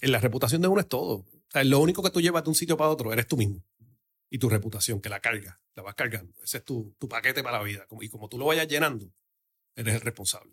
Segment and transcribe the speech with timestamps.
[0.00, 1.24] La reputación de uno es todo.
[1.54, 3.64] O lo único que tú llevas de un sitio para otro eres tú mismo.
[4.30, 6.34] Y tu reputación, que la cargas, la vas cargando.
[6.42, 7.86] Ese es tu, paquete para la vida.
[8.00, 9.10] Y como tú lo vayas llenando,
[9.74, 10.52] eres el responsable.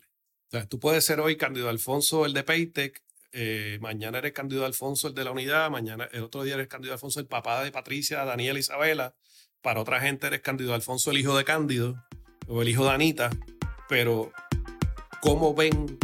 [0.68, 5.14] Tú puedes ser hoy Cándido Alfonso, el de Paytech, eh, mañana eres Cándido Alfonso, el
[5.14, 8.58] de la unidad, mañana el otro día eres Cándido Alfonso, el papá de Patricia, Daniela,
[8.58, 9.14] Isabela.
[9.60, 12.02] Para otra gente eres Cándido Alfonso, el hijo de Cándido
[12.46, 13.30] o el hijo de Anita.
[13.88, 14.32] Pero
[15.20, 15.98] cómo ven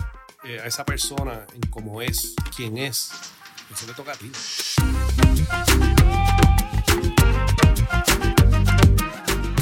[0.45, 3.11] eh, a esa persona en cómo es, quién es,
[3.73, 4.31] eso te toca a ti.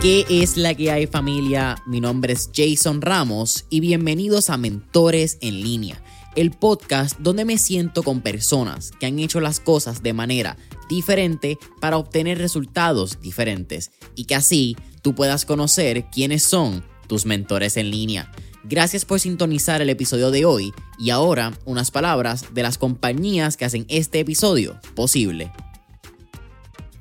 [0.00, 1.76] ¿Qué es la que hay familia?
[1.86, 6.02] Mi nombre es Jason Ramos y bienvenidos a Mentores en línea,
[6.34, 10.56] el podcast donde me siento con personas que han hecho las cosas de manera
[10.88, 17.76] diferente para obtener resultados diferentes y que así tú puedas conocer quiénes son tus mentores
[17.76, 18.30] en línea.
[18.62, 23.64] Gracias por sintonizar el episodio de hoy y ahora unas palabras de las compañías que
[23.64, 25.50] hacen este episodio posible.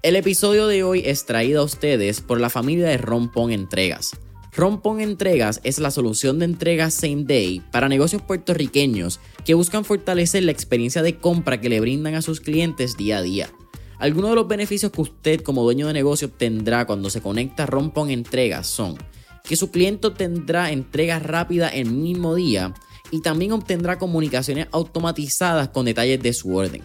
[0.01, 4.17] El episodio de hoy es traído a ustedes por la familia de Rompón Entregas.
[4.51, 10.41] Rompón Entregas es la solución de entregas same day para negocios puertorriqueños que buscan fortalecer
[10.41, 13.51] la experiencia de compra que le brindan a sus clientes día a día.
[13.99, 17.67] Algunos de los beneficios que usted como dueño de negocio obtendrá cuando se conecta a
[17.67, 18.97] Rompón Entregas son
[19.49, 22.75] que su cliente obtendrá entregas rápidas el mismo día
[23.09, 26.83] y también obtendrá comunicaciones automatizadas con detalles de su orden.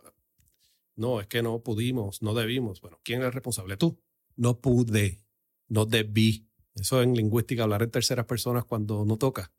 [0.96, 2.82] no, es que no pudimos, no debimos.
[2.82, 3.76] Bueno, ¿quién es responsable?
[3.78, 4.00] Tú.
[4.36, 5.24] No pude,
[5.70, 6.48] no debí.
[6.76, 9.52] Eso en lingüística, hablar en terceras personas cuando no toca,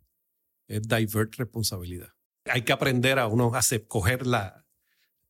[0.68, 2.08] es divert responsabilidad.
[2.44, 4.64] Hay que aprender a uno a coger la,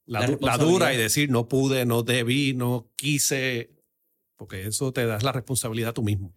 [0.05, 3.71] la, La la dura y decir no pude, no debí, no quise,
[4.37, 6.35] porque eso te das la responsabilidad tú mismo.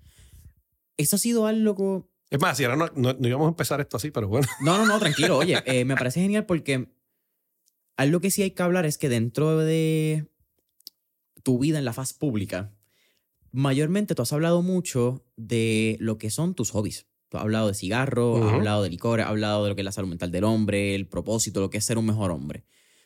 [0.97, 2.09] Eso ha sido algo.
[2.29, 4.47] Es más, si ahora no, no- no íbamos a empezar esto así, pero bueno.
[4.63, 5.37] No, no, no, tranquilo.
[5.39, 6.87] Oye, eh, me parece genial porque
[7.97, 10.27] algo que sí hay que hablar es que dentro de
[11.43, 12.71] tu vida en la faz pública,
[13.51, 17.07] mayormente tú has hablado mucho de lo que son tus hobbies.
[17.29, 19.85] Tú has hablado de cigarros, has hablado de licor, has hablado de lo que es
[19.85, 22.65] la salud mental del hombre, el propósito, lo que es ser un mejor hombre.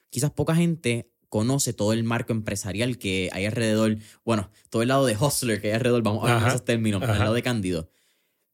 [0.10, 5.06] Quizás poca gente conoce todo el marco empresarial que hay alrededor, bueno, todo el lado
[5.06, 7.34] de hustler que hay alrededor, vamos a hablar de Ajá, esos términos, pero el lado
[7.34, 7.90] de Cándido.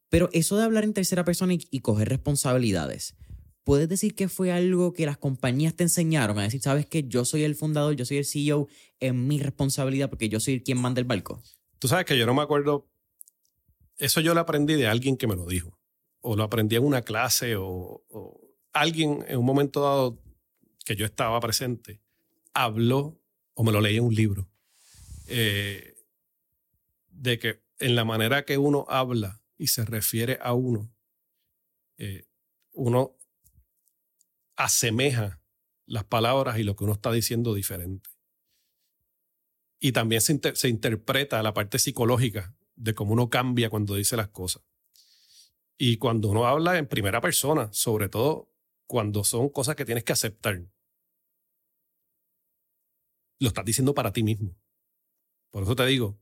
[0.08, 3.14] Pero eso de hablar en tercera persona y, y coger responsabilidades,
[3.64, 7.24] ¿puedes decir que fue algo que las compañías te enseñaron a decir, sabes que yo
[7.24, 8.66] soy el fundador, yo soy el CEO,
[8.98, 11.42] es mi responsabilidad porque yo soy quien manda el barco?
[11.80, 12.86] Tú sabes que yo no me acuerdo.
[13.96, 15.78] Eso yo lo aprendí de alguien que me lo dijo.
[16.20, 18.04] O lo aprendí en una clase o,
[18.72, 20.22] alguien en un momento dado
[20.84, 22.00] que yo estaba presente
[22.54, 23.20] habló
[23.54, 24.48] o me lo leí en un libro
[25.26, 25.96] eh,
[27.08, 30.92] de que en la manera que uno habla y se refiere a uno,
[31.98, 32.28] eh,
[32.72, 33.16] uno
[34.54, 35.40] asemeja
[35.86, 38.09] las palabras y lo que uno está diciendo diferente
[39.80, 44.16] y también se, inter- se interpreta la parte psicológica de cómo uno cambia cuando dice
[44.16, 44.62] las cosas.
[45.78, 48.52] Y cuando uno habla en primera persona, sobre todo
[48.86, 50.62] cuando son cosas que tienes que aceptar,
[53.38, 54.54] lo estás diciendo para ti mismo.
[55.50, 56.20] Por eso te digo,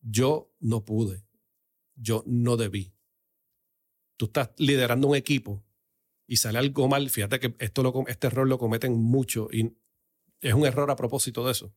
[0.00, 1.24] yo no pude,
[1.94, 2.92] yo no debí.
[4.16, 5.64] Tú estás liderando un equipo
[6.26, 7.08] y sale algo mal.
[7.08, 9.76] Fíjate que esto este error lo cometen mucho y
[10.40, 11.72] es un error a propósito de eso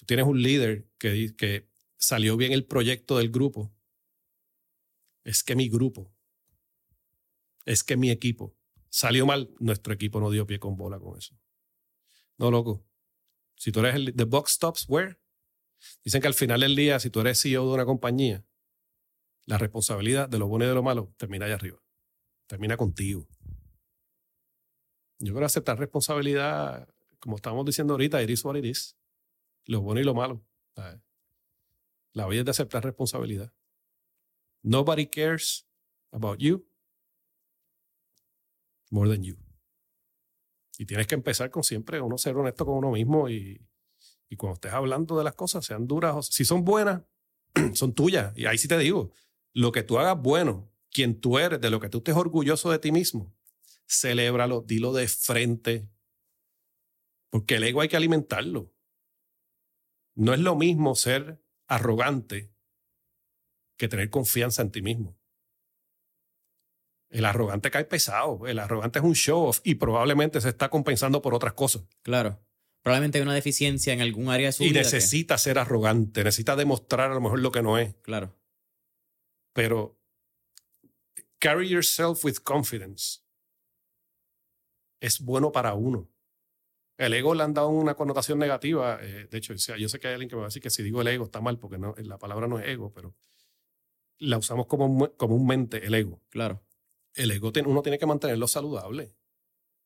[0.00, 1.68] tú tienes un líder que, que
[1.98, 3.70] salió bien el proyecto del grupo,
[5.24, 6.10] es que mi grupo,
[7.66, 8.56] es que mi equipo
[8.88, 11.38] salió mal, nuestro equipo no dio pie con bola con eso.
[12.38, 12.82] No, loco.
[13.56, 15.18] Si tú eres el the box stops where?
[16.02, 18.44] Dicen que al final del día, si tú eres CEO de una compañía,
[19.44, 21.78] la responsabilidad de lo bueno y de lo malo termina allá arriba.
[22.46, 23.28] Termina contigo.
[25.18, 26.88] Yo quiero aceptar responsabilidad,
[27.18, 28.96] como estamos diciendo ahorita, it is what it is.
[29.66, 30.44] Lo bueno y lo malo.
[32.12, 33.52] La vida es de aceptar responsabilidad.
[34.62, 35.66] Nobody cares
[36.10, 36.66] about you
[38.90, 39.36] more than you.
[40.78, 43.66] Y tienes que empezar con siempre uno ser honesto con uno mismo y,
[44.28, 47.02] y cuando estés hablando de las cosas, sean duras o si son buenas,
[47.74, 48.36] son tuyas.
[48.36, 49.12] Y ahí sí te digo,
[49.52, 52.78] lo que tú hagas bueno, quien tú eres, de lo que tú estés orgulloso de
[52.78, 53.34] ti mismo,
[53.88, 55.88] celébralo, dilo de frente.
[57.30, 58.72] Porque el ego hay que alimentarlo.
[60.20, 62.52] No es lo mismo ser arrogante
[63.78, 65.18] que tener confianza en ti mismo.
[67.08, 68.46] El arrogante cae pesado.
[68.46, 71.84] El arrogante es un show off y probablemente se está compensando por otras cosas.
[72.02, 72.38] Claro.
[72.82, 74.80] Probablemente hay una deficiencia en algún área de su y vida.
[74.80, 77.94] Y necesita ser arrogante, necesita demostrar a lo mejor lo que no es.
[78.02, 78.38] Claro.
[79.54, 79.98] Pero
[81.38, 83.20] carry yourself with confidence
[85.00, 86.09] es bueno para uno.
[87.00, 88.98] El ego le han dado una connotación negativa.
[89.00, 90.82] Eh, de hecho, yo sé que hay alguien que me va a decir que si
[90.82, 93.14] digo el ego está mal, porque no, la palabra no es ego, pero
[94.18, 96.20] la usamos como, comúnmente, el ego.
[96.28, 96.62] Claro
[97.14, 99.14] el ego uno tiene que mantenerlo saludable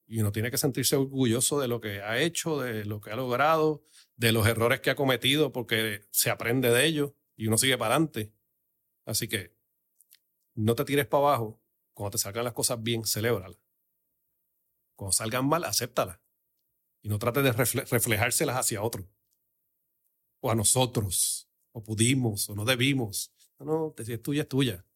[0.07, 3.17] y uno tiene que sentirse orgulloso de lo que ha hecho, de lo que ha
[3.17, 3.85] logrado,
[4.17, 7.95] de los errores que ha cometido, porque se aprende de ellos y uno sigue para
[7.95, 8.33] adelante.
[9.07, 9.57] Así que
[10.55, 11.61] no te tires para abajo.
[11.95, 13.59] Cuando te salgan las cosas bien, celébralas.
[14.95, 16.19] Cuando salgan mal, acéptalas.
[17.05, 19.07] Y no trates de reflejárselas hacia otro.
[20.41, 21.51] O a nosotros.
[21.73, 23.31] O pudimos, o no debimos.
[23.59, 24.87] No, no, si es tuya, es tuya.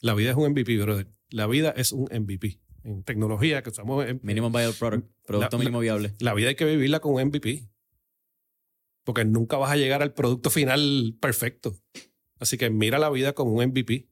[0.00, 1.08] La vida es un MVP, brother.
[1.30, 2.60] La vida es un MVP.
[2.84, 4.06] En tecnología que usamos...
[4.06, 5.10] En, Minimum Viable Product.
[5.26, 6.14] Producto mínimo viable.
[6.20, 7.68] La vida hay que vivirla con un MVP.
[9.02, 11.76] Porque nunca vas a llegar al producto final perfecto.
[12.38, 14.08] Así que mira la vida como un MVP.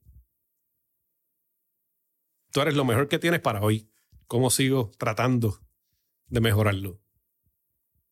[2.50, 3.88] Tú eres lo mejor que tienes para hoy.
[4.26, 5.60] ¿Cómo sigo tratando
[6.28, 7.00] de mejorarlo?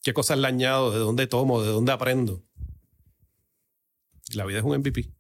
[0.03, 0.93] ¿Qué cosas le añado?
[0.93, 1.63] ¿De dónde tomo?
[1.63, 2.45] ¿De dónde aprendo?
[4.35, 5.11] La vida es un MVP.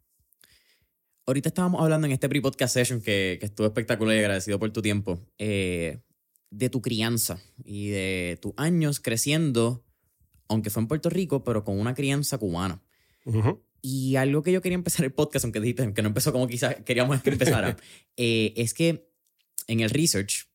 [1.27, 4.81] Ahorita estábamos hablando en este pre-podcast session que, que, estuvo espectacular y agradecido por tu
[4.81, 5.99] tiempo, eh,
[6.51, 9.85] de tu crianza y de tus años creciendo,
[10.49, 12.83] aunque fue en Puerto Rico, pero con una crianza cubana.
[13.83, 16.77] Y algo que yo quería empezar el podcast, aunque dijiste que no empezó como quizás
[16.85, 17.77] queríamos que empezara,
[18.17, 19.11] eh, es que
[19.67, 20.49] en el research,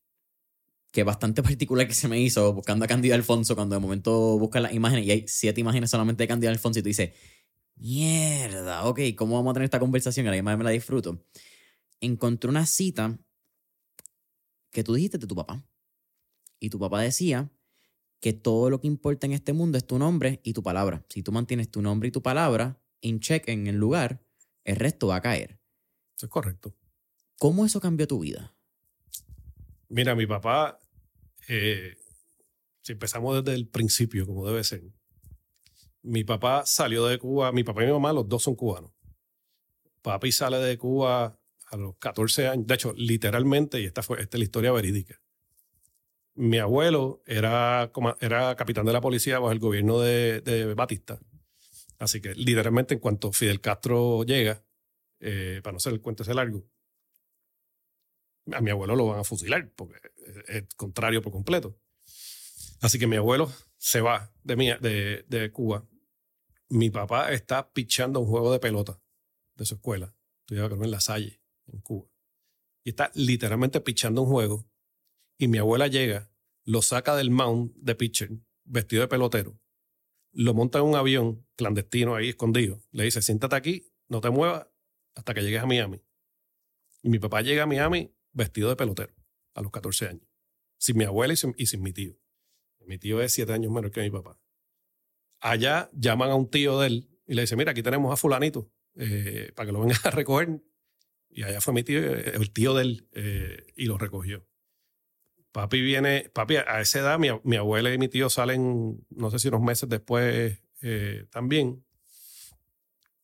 [0.92, 4.62] que bastante particular que se me hizo buscando a Candida Alfonso, cuando de momento buscas
[4.62, 7.10] las imágenes y hay siete imágenes solamente de Candida Alfonso y tú dices,
[7.74, 10.28] mierda, ok, ¿cómo vamos a tener esta conversación?
[10.28, 11.24] A la me la disfruto.
[12.00, 13.18] Encontré una cita
[14.70, 15.64] que tú dijiste de tu papá.
[16.60, 17.50] Y tu papá decía
[18.20, 21.04] que todo lo que importa en este mundo es tu nombre y tu palabra.
[21.08, 24.22] Si tú mantienes tu nombre y tu palabra en check en el lugar,
[24.64, 25.58] el resto va a caer.
[26.16, 26.74] Eso es correcto.
[27.38, 28.54] ¿Cómo eso cambió tu vida?
[29.88, 30.78] Mira, mi papá,
[31.48, 31.96] eh,
[32.82, 34.82] si empezamos desde el principio, como debe ser,
[36.02, 38.92] mi papá salió de Cuba, mi papá y mi mamá, los dos son cubanos.
[40.02, 44.36] Papi sale de Cuba a los 14 años, de hecho, literalmente, y esta, fue, esta
[44.36, 45.20] es la historia verídica.
[46.34, 51.20] Mi abuelo era, era capitán de la policía bajo el gobierno de, Batista.
[51.98, 54.64] Así que literalmente en cuanto Fidel Castro llega,
[55.20, 56.64] eh, para no ser el cuento ese largo,
[58.50, 59.96] a mi abuelo lo van a fusilar porque
[60.48, 61.78] es, contrario por completo.
[62.80, 65.86] Así que mi abuelo se va de, de, de Cuba
[66.72, 68.98] mi papá está pichando un juego de pelota
[69.56, 70.16] de su escuela.
[70.40, 72.08] Estudiaba creo en La Salle, en Cuba.
[72.82, 74.66] Y está literalmente pichando un juego.
[75.36, 76.32] Y mi abuela llega,
[76.64, 78.30] lo saca del mount de pitcher,
[78.64, 79.60] vestido de pelotero,
[80.32, 82.82] lo monta en un avión clandestino ahí escondido.
[82.90, 84.66] Le dice, siéntate aquí, no te muevas
[85.14, 86.02] hasta que llegues a Miami.
[87.02, 89.14] Y mi papá llega a Miami vestido de pelotero
[89.54, 90.28] a los 14 años.
[90.78, 92.18] Sin mi abuela y sin, mi tío.
[92.86, 94.38] Mi tío es siete años menor que mi papá
[95.42, 98.70] allá llaman a un tío de él y le dice, mira, aquí tenemos a fulanito
[98.94, 100.62] eh, para que lo venga a recoger.
[101.28, 104.46] Y allá fue mi tío, eh, el tío de él, eh, y lo recogió.
[105.50, 109.48] Papi viene, papi, a esa edad mi, abuela y mi tío salen, no sé si
[109.48, 110.58] unos meses después
[111.30, 111.84] también.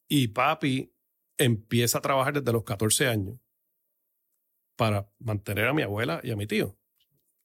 [0.08, 0.92] Y papi
[1.38, 3.38] empieza a trabajar desde los 14 años
[4.78, 6.78] para mantener a mi abuela y a mi tío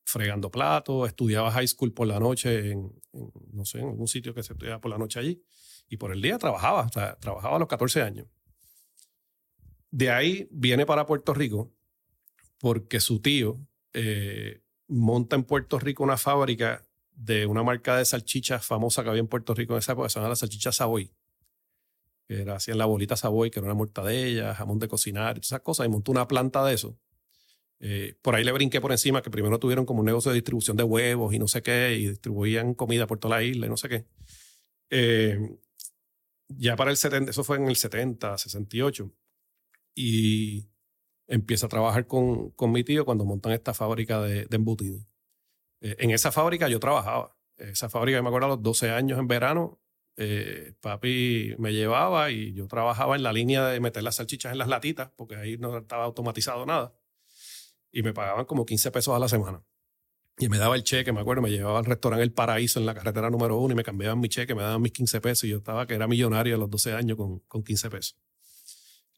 [0.06, 2.94] fregando platos, estudiaba high school por la noche en,
[3.52, 5.44] no sé, en algún sitio que se estudiaba por la noche allí.
[5.90, 8.28] Y por el día trabajaba, o sea, trabajaba a los 14 años.
[9.92, 11.72] De ahí viene para Puerto Rico
[12.58, 13.60] porque su tío
[13.94, 19.20] eh, monta en Puerto Rico una fábrica de una marca de salchichas famosa que había
[19.20, 21.14] en Puerto Rico en esa época, se llama la salchicha Savoy.
[22.28, 25.86] que era, hacían la bolita Savoy, que era una mortadella, jamón de cocinar, esas cosas,
[25.86, 26.98] y montó una planta de eso.
[27.86, 30.78] Eh, por ahí le brinqué por encima que primero tuvieron como un negocio de distribución
[30.78, 33.76] de huevos y no sé qué, y distribuían comida por toda la isla y no
[33.76, 34.06] sé qué.
[34.90, 35.38] Eh,
[36.48, 39.12] ya para el 70, eso fue en el 70, 68,
[39.96, 40.70] y
[41.28, 45.06] empieza a trabajar con, con mi tío cuando montan esta fábrica de, de embutidos.
[45.82, 47.36] Eh, en esa fábrica yo trabajaba.
[47.58, 49.82] Esa fábrica, me acuerdo, a los 12 años en verano,
[50.16, 54.58] eh, papi me llevaba y yo trabajaba en la línea de meter las salchichas en
[54.58, 56.94] las latitas, porque ahí no estaba automatizado nada.
[57.94, 59.64] Y me pagaban como 15 pesos a la semana.
[60.38, 62.96] Y me daba el cheque, me acuerdo, me llevaba al restaurante El Paraíso en la
[62.96, 65.58] carretera número uno y me cambiaban mi cheque, me daban mis 15 pesos y yo
[65.58, 68.18] estaba que era millonario a los 12 años con, con 15 pesos.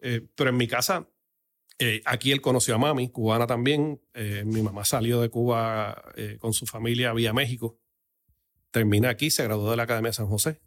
[0.01, 1.09] Eh, pero en mi casa,
[1.79, 4.01] eh, aquí él conoció a mami, cubana también.
[4.13, 7.79] Eh, mi mamá salió de Cuba con su familia vía México.
[8.71, 10.61] Termina aquí, se graduó de la Academia de San José.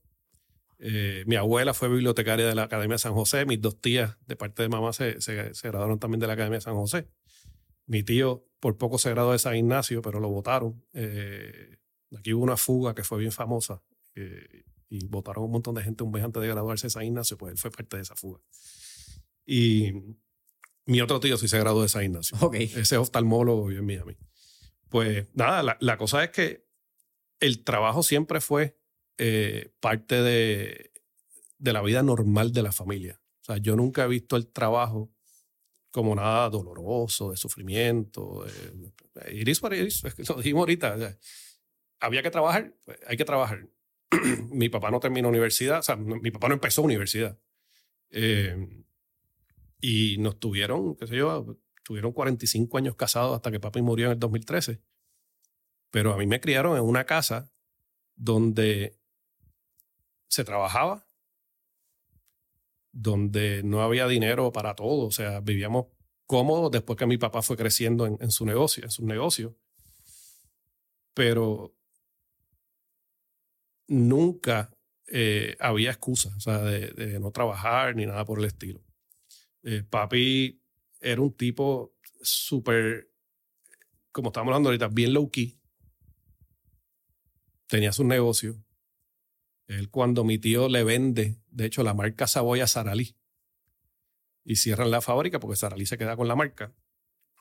[1.27, 3.45] mi abuela fue bibliotecaria de la Academia de San José.
[3.45, 6.57] Mis dos tías, de parte de mamá, se, se, se graduaron también de la Academia
[6.57, 7.07] de San José.
[7.89, 10.85] Mi tío por poco se graduó de San Ignacio, pero lo votaron.
[10.93, 11.79] Eh,
[12.17, 13.83] aquí hubo una fuga que fue bien famosa
[14.15, 17.39] eh, y votaron un montón de gente un mes antes de graduarse de San Ignacio,
[17.39, 18.41] pues él fue parte de esa fuga.
[19.47, 19.93] Y
[20.85, 22.37] mi otro tío sí se graduó de San Ignacio.
[22.53, 24.17] Ese es oftalmólogo en Miami.
[24.91, 26.67] Pues nada, la, la, cosa es que
[27.41, 28.79] el trabajo siempre fue
[29.17, 30.93] eh, parte de,
[31.59, 33.21] de la vida normal de la familia.
[33.41, 35.11] O sea, yo nunca he visto el trabajo
[35.91, 38.45] como nada doloroso, de sufrimiento.
[38.45, 41.17] De, iris por iris, lo dijimos ahorita.
[42.01, 43.69] había que trabajar, pues, hay que trabajar.
[44.51, 47.39] mi papá no terminó universidad, o sea, mi papá no empezó universidad.
[48.11, 48.85] Eh,
[49.81, 54.13] y nos tuvieron, qué sé yo, tuvieron 45 años casados hasta que papi murió en
[54.13, 54.81] el 2013.
[55.91, 57.51] Pero a mí me criaron en una casa
[58.15, 58.99] donde
[60.29, 61.07] se trabajaba,
[62.93, 65.07] donde no había dinero para todo.
[65.07, 65.87] O sea, vivíamos
[66.27, 69.57] cómodos después que mi papá fue creciendo en, su negocio, en su negocio.
[71.15, 71.75] Pero
[73.89, 74.77] nunca
[75.07, 78.85] eh, había excusa, o sea, de, no trabajar ni nada por el estilo.
[79.63, 80.63] Eh, papi
[81.01, 83.11] era un tipo súper,
[84.13, 85.59] como estamos hablando ahorita, bien low key.
[87.67, 88.63] Tenía su negocio.
[89.67, 93.17] Él cuando mi tío le vende, de hecho, la marca Saboya Saralí,
[94.45, 96.73] y cierran la fábrica porque Saralí se queda con la marca,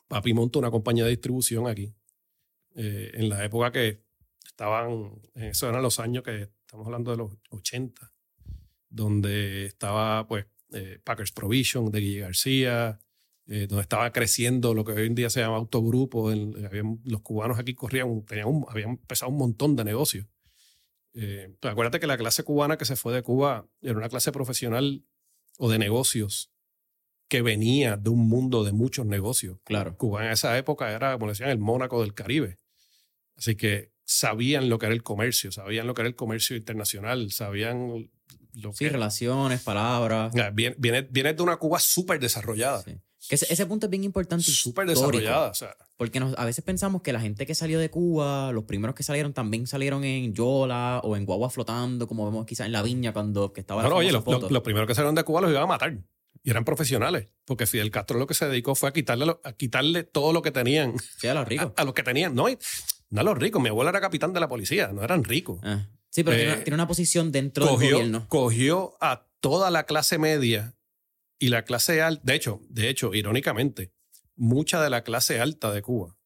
[0.08, 1.94] papi montó una compañía de distribución aquí.
[2.76, 4.02] Eh, en la época que
[4.44, 8.12] estaban, eso eran los años que estamos hablando de los 80,
[8.90, 13.00] donde estaba pues eh, Packers Provision de Guille García,
[13.46, 16.32] eh, donde estaba creciendo lo que hoy en día se llama autogrupo.
[16.32, 20.26] los cubanos aquí corrían, tenían habían empezado un montón de negocios.
[21.20, 24.32] Eh, pues acuérdate que la clase cubana que se fue de Cuba era una clase
[24.32, 25.04] profesional
[25.58, 26.52] o de negocios
[27.28, 29.58] que venía de un mundo de muchos negocios.
[29.64, 29.98] Claro.
[29.98, 32.60] Cuba en esa época era, como decían, el Mónaco del Caribe.
[33.36, 37.32] Así que sabían lo que era el comercio, sabían lo que era el comercio internacional,
[37.32, 38.10] sabían
[38.54, 40.34] lo sí, relaciones, palabras.
[40.54, 40.76] Viene,
[41.10, 42.84] viene, de una Cuba súper desarrollada.
[42.84, 42.96] Sí.
[43.28, 44.46] Que ese, punto es bien importante.
[44.46, 45.50] Súper desarrollada.
[45.50, 45.76] O sea.
[45.98, 49.34] Porque a veces pensamos que la gente que salió de Cuba, los primeros que salieron
[49.34, 53.52] también salieron en Yola o en Guagua flotando, como vemos quizás en la viña cuando
[53.52, 53.84] que estaba.
[53.84, 55.98] No, oye, los, primeros que salieron de Cuba los iban a matar.
[56.44, 57.28] Y eran profesionales.
[57.44, 60.52] Porque Fidel Castro lo que se dedicó fue a quitarle, a quitarle todo lo que
[60.52, 60.94] tenían.
[61.18, 61.74] Sí, a los ricos.
[61.76, 62.34] A, los que tenían.
[62.36, 62.46] No,
[63.10, 63.62] no a los ricos.
[63.62, 64.92] Mi abuela era capitán de la policía.
[64.94, 65.60] No eran ricos.
[65.64, 65.88] Ah.
[66.10, 68.26] Sí, pero tiene, eh, una posición dentro del gobierno.
[68.30, 70.77] Cogió a toda la clase media
[71.40, 73.94] y la clase alta, de hecho, de hecho, irónicamente,
[74.36, 76.18] mucha de la clase alta de Cuba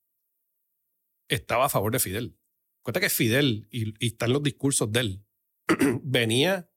[1.28, 2.38] estaba a favor de Fidel.
[2.82, 5.26] Cuenta que Fidel, y, y están los discursos de él,
[6.04, 6.70] venía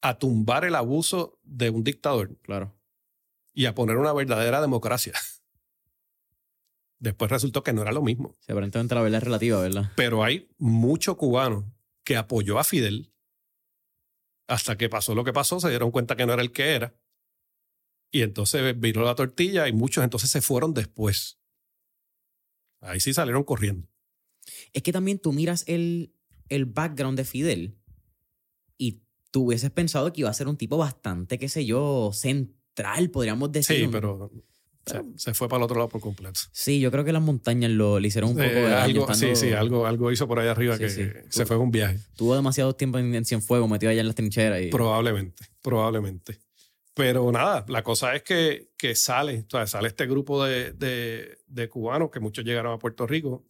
[0.00, 2.36] a tumbar el abuso de un dictador.
[2.42, 2.76] Claro.
[3.54, 5.12] Y a poner una verdadera democracia.
[6.98, 8.34] Después resultó que no era lo mismo.
[8.40, 9.92] Sí, aparentemente la verdad es relativa, ¿verdad?
[9.96, 11.72] Pero hay mucho cubano
[12.04, 13.12] que apoyó a Fidel
[14.48, 16.94] hasta que pasó lo que pasó, se dieron cuenta que no era el que era
[18.12, 21.40] y entonces vino la tortilla y muchos entonces se fueron después.
[22.80, 23.88] Ahí sí salieron corriendo.
[24.72, 26.14] Es que también tú miras el,
[26.48, 27.78] el background de Fidel
[28.76, 33.10] y tú hubieses pensado que iba a ser un tipo bastante, qué sé yo, central,
[33.10, 33.76] podríamos decir.
[33.78, 34.30] Sí, pero,
[35.16, 36.40] se, fue para el otro lado por completo.
[36.52, 39.52] Sí, yo creo que las montañas lo, le hicieron un poco de algo, Sí, sí,
[39.52, 41.98] algo, algo hizo por ahí arriba que se fue un viaje.
[42.14, 44.60] Tuvo demasiado tiempo en, en Cienfuegos metido allá en las trincheras.
[44.60, 44.66] Y...
[44.66, 46.40] Probablemente, probablemente.
[46.94, 50.72] Pero nada, la cosa es que, que sale, sale este grupo de,
[51.46, 53.46] de, cubanos que muchos llegaron a Puerto Rico,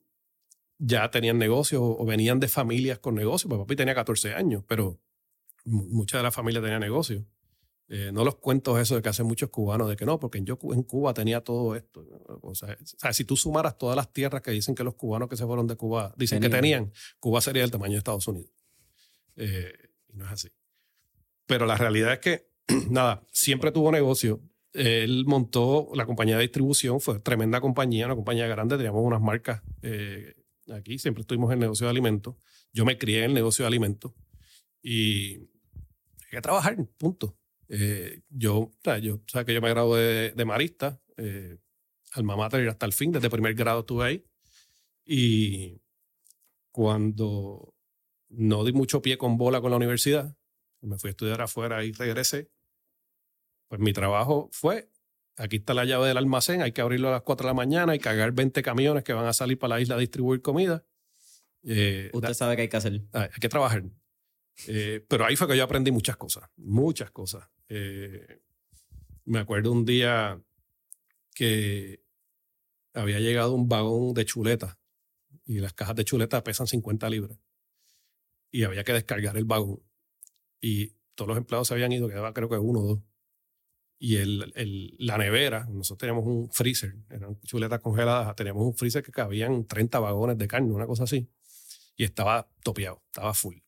[0.79, 3.49] ya tenían negocios o venían de familias con negocios.
[3.49, 5.01] Pues papi tenía 14 años, pero
[5.65, 7.25] mucha de la familia tenía negocios.
[7.89, 10.59] Eh, no los cuentos eso de que hacen muchos cubanos, de que no, porque yo
[10.73, 12.07] en Cuba tenía todo esto.
[12.41, 12.77] O sea,
[13.13, 15.77] si tú sumaras todas las tierras que dicen que los cubanos que se fueron de
[15.77, 18.51] Cuba dicen que tenían, Cuba sería del tamaño de Estados Unidos.
[19.37, 19.73] Eh,
[20.09, 20.49] y no es así.
[21.45, 22.52] Pero la realidad es que,
[22.91, 24.41] nada, siempre tuvo negocio.
[24.73, 29.62] Él montó la compañía de distribución, fue tremenda compañía, una compañía grande, teníamos unas marcas
[29.83, 30.35] eh,
[30.75, 32.37] aquí, siempre estuvimos en el negocio de alimentos.
[32.73, 34.12] Yo me crié en el negocio de alimentos
[34.83, 37.37] y hay que trabajar, punto.
[37.69, 41.59] Eh, yo, yo, o que yo me gradué de, marista, eh,
[42.12, 44.25] alma mater hasta el fin, desde primer grado estuve ahí.
[45.05, 45.81] Y
[46.71, 47.75] cuando
[48.29, 50.37] no di mucho pie con bola con la universidad,
[50.81, 52.50] me fui a estudiar afuera y regresé,
[53.73, 54.91] pues mi trabajo fue,
[55.38, 57.95] aquí está la llave del almacén, hay que abrirlo a las 4 de la mañana
[57.95, 60.85] y cargar 20 camiones que van a salir para la isla a distribuir comida.
[61.62, 63.00] Eh, Usted sabe qué hay que hacer.
[63.12, 63.85] Hay que trabajar.
[64.67, 67.49] Eh, pero ahí fue que yo aprendí muchas cosas, muchas cosas.
[67.71, 68.43] Eh,
[69.25, 70.38] me acuerdo un día
[71.35, 72.05] que
[72.93, 74.79] había llegado un vagón de chuleta
[75.47, 77.38] y las cajas de chuleta pesan 50 libras
[78.50, 79.83] y había que descargar el vagón
[80.61, 83.12] y todos los empleados se habían ido, quedaba creo que uno o dos.
[84.05, 89.01] Y el, el, la nevera, nosotros teníamos un freezer, eran chuletas congeladas, teníamos un freezer
[89.01, 91.31] que cabían 30 vagones de carne, una cosa así,
[91.95, 93.59] y estaba topeado, estaba full.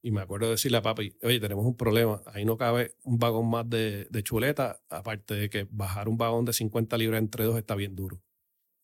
[0.00, 3.18] Y me acuerdo de decirle a papi, oye, tenemos un problema, ahí no cabe un
[3.18, 7.42] vagón más de, de chuleta, aparte de que bajar un vagón de 50 libras entre
[7.42, 8.22] dos está bien duro.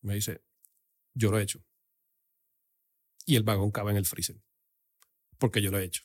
[0.01, 0.43] Me dice,
[1.13, 1.63] yo lo he hecho.
[3.25, 4.35] Y el vagón cabe en el freezer,
[5.37, 6.03] porque yo lo he hecho.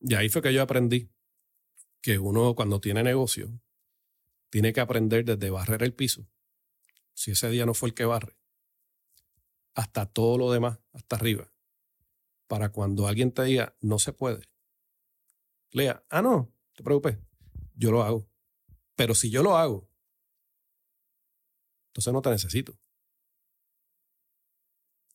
[0.00, 1.13] Y ahí fue que yo aprendí
[2.04, 3.62] que uno cuando tiene negocio,
[4.50, 6.28] tiene que aprender desde barrer el piso,
[7.14, 8.36] si ese día no fue el que barre,
[9.74, 11.50] hasta todo lo demás, hasta arriba
[12.46, 14.50] para cuando alguien te diga, no se puede,
[15.70, 17.16] lea, ah, no, te preocupes,
[17.74, 18.28] yo lo hago.
[18.96, 19.88] Pero si yo lo hago,
[21.86, 22.78] entonces no te necesito.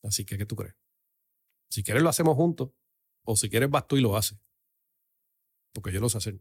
[0.02, 0.74] Así que, ¿qué tú crees?
[1.68, 2.72] Si quieres, lo hacemos juntos.
[3.22, 4.40] O si quieres, vas tú y lo haces.
[5.72, 6.40] Porque yo lo sé hacer.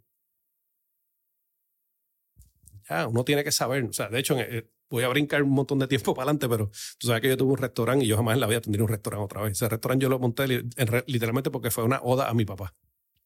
[2.90, 3.84] Ya, uno tiene que saber.
[3.84, 6.72] O sea, de hecho, eh, voy a brincar un montón de tiempo para adelante, pero
[6.98, 8.90] tú sabes que yo tuve un restaurante y yo jamás en la vida tendría un
[8.90, 9.54] restaurante otra vez.
[9.54, 12.74] Ese restaurante yo lo monté literalmente porque fue una oda a mi papá.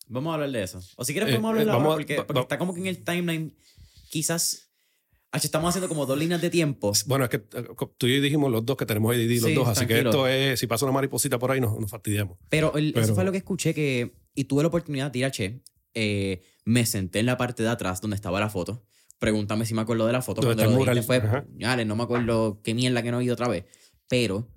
[0.08, 0.82] Vamos a hablar de eso.
[0.97, 3.56] O si quieres, podemos hablar de eh, porque, porque está como que en el timeline,
[4.10, 4.69] quizás
[5.32, 6.91] estamos haciendo como dos líneas de tiempo.
[7.08, 7.65] Bueno, es que eh,
[7.97, 10.60] tú y yo dijimos los dos que tenemos ADD los dos, así que esto es,
[10.60, 12.38] si pasa una mariposita por ahí, nos, nos fastidiamos.
[12.49, 15.62] Pero, eso fue lo que escuché que, y tuve la oportunidad de ir a Che,
[15.93, 18.84] eh, me senté en la parte de atrás donde estaba la foto
[19.24, 20.42] Pregúntame si me acuerdo de la foto.
[20.42, 21.22] Cuando lo fue,
[21.86, 23.64] no me acuerdo qué mierda que no he ido otra vez.
[24.10, 24.50] Pero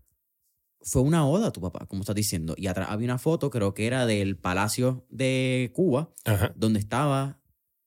[0.80, 2.54] fue una oda a tu papá, como estás diciendo.
[2.56, 6.12] Y atrás había una foto, creo que era del Palacio de Cuba,
[6.56, 7.38] donde estaba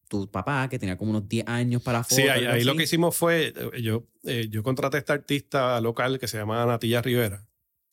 [0.07, 2.15] tu papá, que tenía como unos 10 años para la foto.
[2.15, 6.17] Sí, ahí, lo que hicimos fue, eh, yo, eh, yo contraté a esta artista local
[6.17, 7.45] que se llama Natilla Rivera,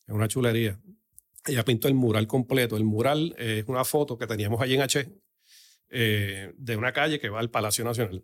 [0.07, 0.79] es una chulería.
[1.45, 2.77] Ella pintó el mural completo.
[2.77, 5.09] El mural es una foto que teníamos allí en H
[5.89, 8.23] eh, de una calle que va al Palacio Nacional.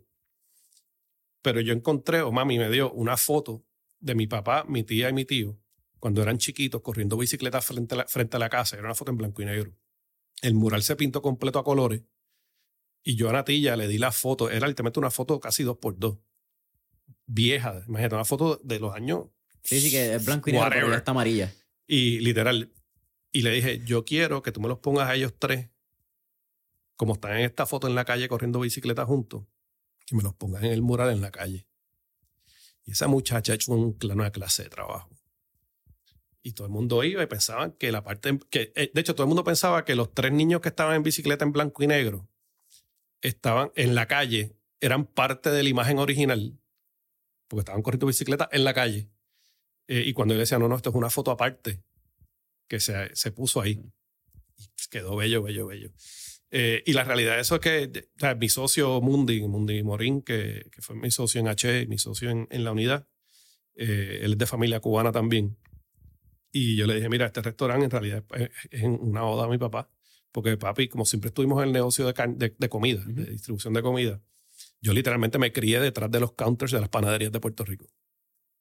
[1.44, 3.66] Pero yo encontré, o mami me dio una foto
[4.00, 5.60] de mi papá, mi tía y mi tío,
[6.00, 8.76] cuando eran chiquitos, corriendo bicicleta frente a la, frente a la casa.
[8.76, 9.76] Era una foto en blanco y negro.
[10.40, 12.00] El mural se pintó completo a colores.
[13.02, 14.48] Y yo a Natilla le di la foto.
[14.48, 16.16] Era literalmente una foto casi dos por dos.
[17.26, 17.82] Vieja.
[17.88, 19.26] Imagínate, una foto de los años.
[19.62, 21.52] Sí, sí, que es blanco y negro, pero ya está amarilla.
[21.86, 22.72] Y literal.
[23.32, 25.68] Y le dije, yo quiero que tú me los pongas a ellos tres,
[26.96, 29.44] como están en esta foto en la calle corriendo bicicleta juntos
[30.06, 31.66] que me los pongan en el mural en la calle.
[32.84, 35.10] Y esa muchacha ha hecho un, una clase de trabajo.
[36.42, 38.38] Y todo el mundo iba y pensaban que la parte.
[38.50, 41.02] Que, eh, de hecho, todo el mundo pensaba que los tres niños que estaban en
[41.02, 42.28] bicicleta en blanco y negro
[43.22, 46.58] estaban en la calle, eran parte de la imagen original,
[47.48, 49.08] porque estaban corriendo bicicleta en la calle.
[49.88, 51.82] Eh, y cuando él decía, no, no, esto es una foto aparte
[52.68, 53.82] que se, se puso ahí.
[54.58, 55.90] Y quedó bello, bello, bello.
[56.56, 60.82] Eh, y la realidad de eso es que mi socio Mundi, Mundi Morín, que, que,
[60.82, 63.08] fue mi socio en H, mi socio en, en la unidad,
[63.74, 65.58] eh, él es de familia cubana también.
[66.52, 68.24] Y yo le dije, mira, este restaurante en realidad
[68.70, 69.90] es, una oda a mi papá,
[70.30, 74.22] porque papi, como siempre estuvimos en el negocio de, de, comida, de distribución de comida,
[74.80, 77.86] yo literalmente me crié detrás de los counters de las panaderías de Puerto Rico.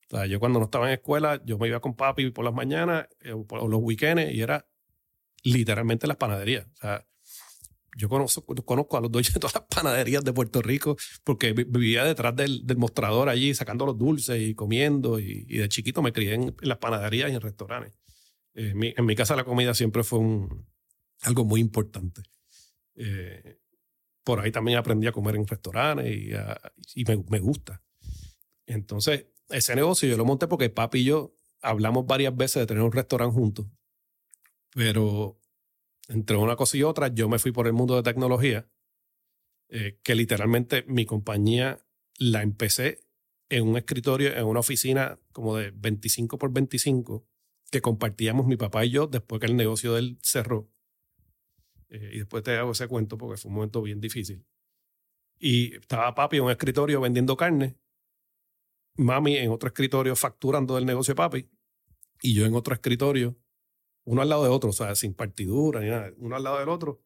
[0.10, 2.56] O sea, yo cuando no estaba en escuela, yo me iba con papi por las
[2.56, 4.68] mañanas eh, o, por, los weekends y era
[5.44, 6.66] literalmente las panaderías.
[6.66, 7.06] O sea,
[7.96, 12.04] yo conozco, conozco a los dueños de todas las panaderías de Puerto Rico porque vivía
[12.04, 16.56] detrás del, mostrador allí sacando los dulces y comiendo y, de chiquito me crié en,
[16.62, 17.94] las panaderías y en restaurantes.
[18.54, 20.66] en, mi, casa la comida siempre fue un,
[21.22, 22.24] algo muy importante.
[22.96, 23.60] Eh,
[24.24, 26.60] por ahí también aprendí a comer en restaurantes y, a-
[26.96, 27.82] y me, me gusta.
[28.66, 32.84] Entonces, ese negocio yo lo monté porque papi y yo hablamos varias veces de tener
[32.84, 33.66] un restaurante juntos.
[34.74, 35.40] Pero
[36.08, 38.70] entre una cosa y otra, yo me fui por el mundo de tecnología,
[39.70, 41.86] eh, que literalmente mi compañía
[42.18, 43.00] la empecé
[43.50, 47.26] en un escritorio, en una oficina como de 25 por 25,
[47.72, 50.70] que compartíamos mi papá y yo después que el negocio de él cerró.
[51.90, 54.46] Eh, y después te hago ese cuento porque fue un momento bien difícil.
[55.40, 57.78] Y estaba papi en un escritorio vendiendo carne,
[58.96, 61.50] mami en otro escritorio facturando del negocio de papi,
[62.22, 63.36] y yo en otro escritorio,
[64.06, 66.70] uno al lado de otro, o sea, sin partidura ni nada, uno al lado del
[66.70, 67.02] otro.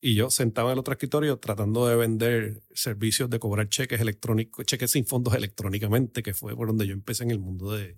[0.00, 4.66] Y yo sentado en el otro escritorio tratando de vender servicios de cobrar cheques electrónicos,
[4.66, 7.96] cheques sin fondos electrónicamente, que fue por donde yo empecé en el mundo de,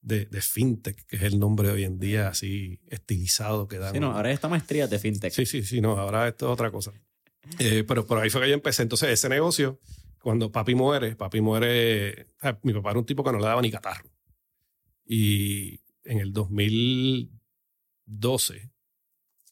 [0.00, 3.92] de, de fintech, que es el nombre hoy en día así estilizado que dan.
[3.92, 5.32] Sí, no, ahora esta maestría de fintech.
[5.32, 6.92] Sí, sí, sí, no, ahora esto es otra cosa.
[7.58, 8.82] Eh, pero por ahí fue que yo empecé.
[8.82, 9.80] Entonces, ese negocio,
[10.22, 13.60] cuando papi muere, papi muere, sea, mi papá era un tipo que no le daba
[13.60, 14.10] ni catarro.
[15.04, 16.32] Y en el
[18.08, 18.70] 2012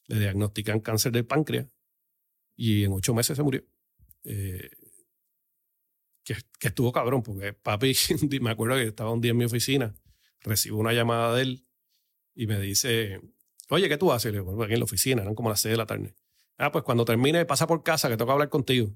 [0.08, 1.66] le diagnostican cáncer del páncreas
[2.56, 3.64] y en ocho meses se murió.
[4.24, 4.70] Eh,
[6.24, 7.94] que, que estuvo cabrón, porque papi,
[8.40, 9.94] me acuerdo que estaba un día en mi oficina,
[10.40, 11.66] recibo una llamada de él
[12.34, 13.20] y me dice,
[13.70, 14.32] oye, ¿qué tú haces?
[14.32, 16.14] Le digo, aquí en la oficina, eran como las 6 de la tarde.
[16.58, 18.90] Ah, pues cuando termine, pasa por casa que que hablar contigo.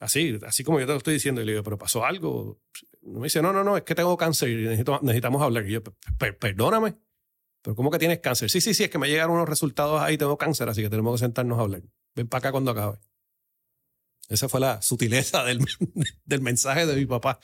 [0.00, 1.40] Así, así como yo te lo estoy diciendo.
[1.40, 2.60] Y le digo, ¿pero pasó algo?
[3.02, 5.66] Me dice, no, no, no, es que tengo cáncer y necesitamos hablar.
[5.66, 6.94] Y yo, "Per- per- perdóname,
[7.68, 8.48] pero ¿cómo que tienes cáncer?
[8.48, 11.20] Sí, sí, sí, es que me llegaron unos resultados ahí, tengo cáncer, así que tenemos
[11.20, 11.82] que sentarnos a hablar.
[12.14, 12.96] Ven para acá cuando acabe.
[14.30, 15.58] Esa fue la sutileza del,
[16.24, 17.38] del mensaje de mi papá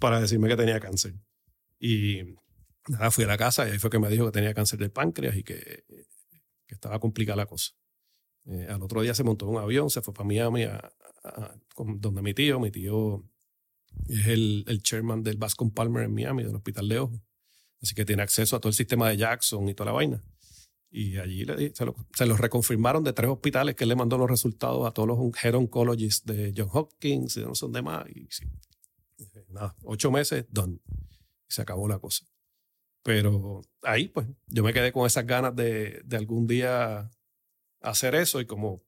[0.00, 1.14] para decirme que tenía cáncer.
[1.78, 2.34] Y
[2.88, 4.90] nada, fui a la casa y ahí fue que me dijo que tenía cáncer del
[4.90, 5.84] páncreas y que,
[6.66, 7.70] que estaba complicada la cosa.
[8.46, 10.80] Eh, al otro día se montó un avión, se fue para Miami, a,
[11.22, 13.24] a- con- donde mi tío, mi tío
[14.08, 17.22] es el, el chairman del Bascom Palmer en Miami, del Hospital de Ojo.
[17.82, 20.22] Así que tiene acceso a todo el sistema de Jackson y toda la vaina.
[20.90, 24.18] Y allí le se, lo, se los reconfirmaron de tres hospitales que él le mandó
[24.18, 28.06] los resultados a todos los head oncologists de John Hopkins y no son demás.
[28.14, 28.44] Y sí,
[29.48, 30.80] nada, ocho meses, done.
[31.48, 32.26] Y se acabó la cosa.
[33.02, 37.10] Pero ahí, pues, yo me quedé con esas ganas de, de algún día
[37.80, 38.82] hacer eso y como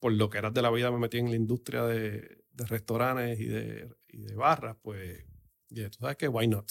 [0.00, 3.40] por lo que eras de la vida me metí en la industria de, de restaurantes
[3.40, 5.24] y de, y de barras, pues,
[5.70, 6.70] y tú sabes que, why not?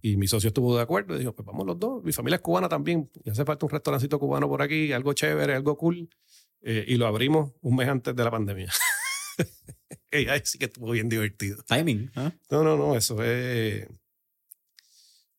[0.00, 2.04] Y mi socio estuvo de acuerdo y dijo, pues vamos los dos.
[2.04, 3.10] Mi familia es cubana también.
[3.24, 6.08] Y hace falta un restaurancito cubano por aquí, algo chévere, algo cool.
[6.60, 8.72] Eh, y lo abrimos un mes antes de la pandemia.
[10.12, 11.62] y ahí sí que estuvo bien divertido.
[11.64, 12.10] Timing.
[12.14, 12.32] ¿ah?
[12.50, 13.88] No, no, no, eso es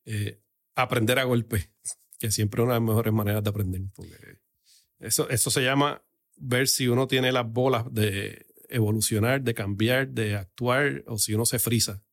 [0.05, 0.39] eh,
[0.75, 1.71] aprender a golpe,
[2.19, 3.81] que siempre es una de las mejores maneras de aprender.
[3.93, 4.39] Porque
[4.99, 6.03] eso, eso se llama
[6.35, 11.45] ver si uno tiene las bolas de evolucionar, de cambiar, de actuar, o si uno
[11.45, 12.03] se frisa.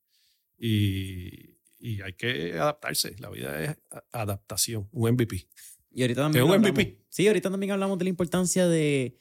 [0.59, 3.15] Y, y hay que adaptarse.
[3.19, 3.77] La vida es
[4.12, 5.47] adaptación, un MVP.
[5.93, 6.45] Y ahorita Que también.
[6.45, 6.99] es un hablamos- MVP.
[7.09, 9.17] Sí, ahorita también hablamos de la importancia de.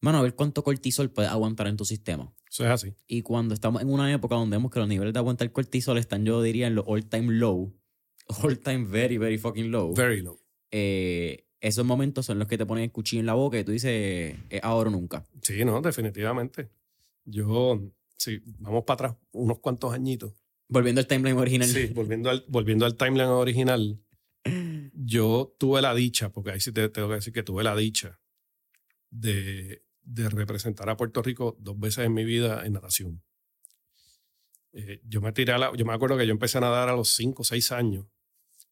[0.00, 2.32] Mano, a ver cuánto cortisol puedes aguantar en tu sistema.
[2.50, 2.94] Eso es así.
[3.06, 6.24] Y cuando estamos en una época donde vemos que los niveles de aguantar cortisol están,
[6.24, 7.74] yo diría, en los all time low,
[8.42, 10.38] all time very, very fucking low, Very low.
[10.70, 13.72] eh, esos momentos son los que te ponen el cuchillo en la boca y tú
[13.72, 15.26] dices, es ahora o nunca.
[15.42, 16.68] Sí, no, definitivamente.
[17.24, 17.80] Yo,
[18.16, 20.32] sí, vamos para atrás unos cuantos añitos.
[20.68, 21.68] Volviendo al timeline original.
[21.68, 24.00] Sí, volviendo al, volviendo al timeline original,
[24.92, 28.18] yo tuve la dicha, porque ahí sí te tengo que decir que tuve la dicha
[29.10, 33.22] de, de representar a Puerto Rico dos veces en mi vida en natación.
[34.72, 36.96] Eh, yo me tiré a la, yo me acuerdo que yo empecé a nadar a
[36.96, 38.06] los 5 o 6 años,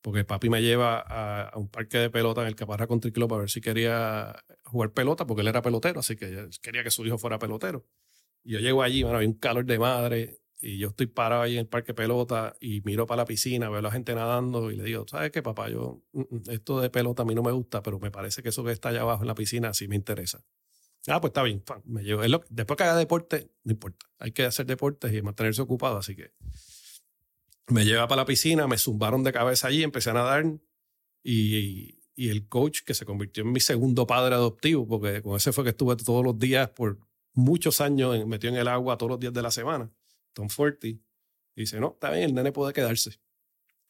[0.02, 3.32] porque papi me lleva a, a un parque de pelota en el Caparra Country Club
[3.32, 7.06] a ver si quería jugar pelota, porque él era pelotero, así que quería que su
[7.06, 7.86] hijo fuera pelotero.
[8.42, 11.54] Y yo llego allí, bueno, había un calor de madre, y yo estoy parado ahí
[11.54, 14.76] en el parque pelota y miro para la piscina, veo a la gente nadando y
[14.76, 15.68] le digo, ¿sabes qué, papá?
[15.68, 18.48] Yo, mm, mm, esto de pelota a mí no me gusta, pero me parece que
[18.48, 20.42] eso que está allá abajo en la piscina sí me interesa.
[21.06, 22.22] Ah, pues está bien, fan, me llevo.
[22.22, 24.06] Es lo- después que haga deporte, no importa.
[24.18, 26.32] Hay que hacer deportes y mantenerse ocupado, así que
[27.68, 30.44] me lleva para la piscina, me zumbaron de cabeza allí, empecé a nadar
[31.22, 35.52] y, y el coach que se convirtió en mi segundo padre adoptivo, porque con ese
[35.52, 36.98] fue que estuve todos los días por
[37.32, 39.90] muchos años metido en el agua todos los días de la semana,
[40.34, 41.00] Tom Forty,
[41.56, 43.18] dice, no, está bien, el nene puede quedarse.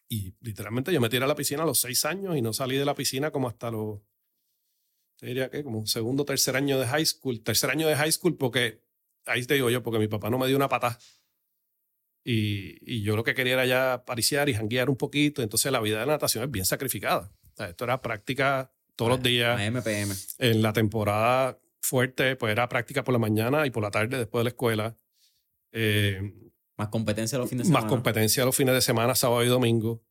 [0.08, 2.76] Y literalmente yo me tiré a la piscina a los seis años y no salí
[2.76, 4.00] de la piscina como hasta los,
[5.16, 7.42] te diría que como segundo, tercer año de high school.
[7.42, 8.82] Tercer año de high school porque,
[9.26, 10.98] ahí te digo yo, porque mi papá no me dio una patada.
[12.24, 15.42] Y, y yo lo que quería era ya pariciar y janguear un poquito.
[15.42, 17.32] Entonces la vida de la natación es bien sacrificada.
[17.52, 19.58] O sea, esto era práctica todos los días.
[19.58, 20.14] A MPM.
[20.38, 24.40] En la temporada fuerte, pues era práctica por la mañana y por la tarde después
[24.40, 24.96] de la escuela.
[25.74, 26.32] Eh,
[26.76, 27.84] más competencia los fines de semana.
[27.84, 30.02] Más competencia los fines de semana, sábado y domingo.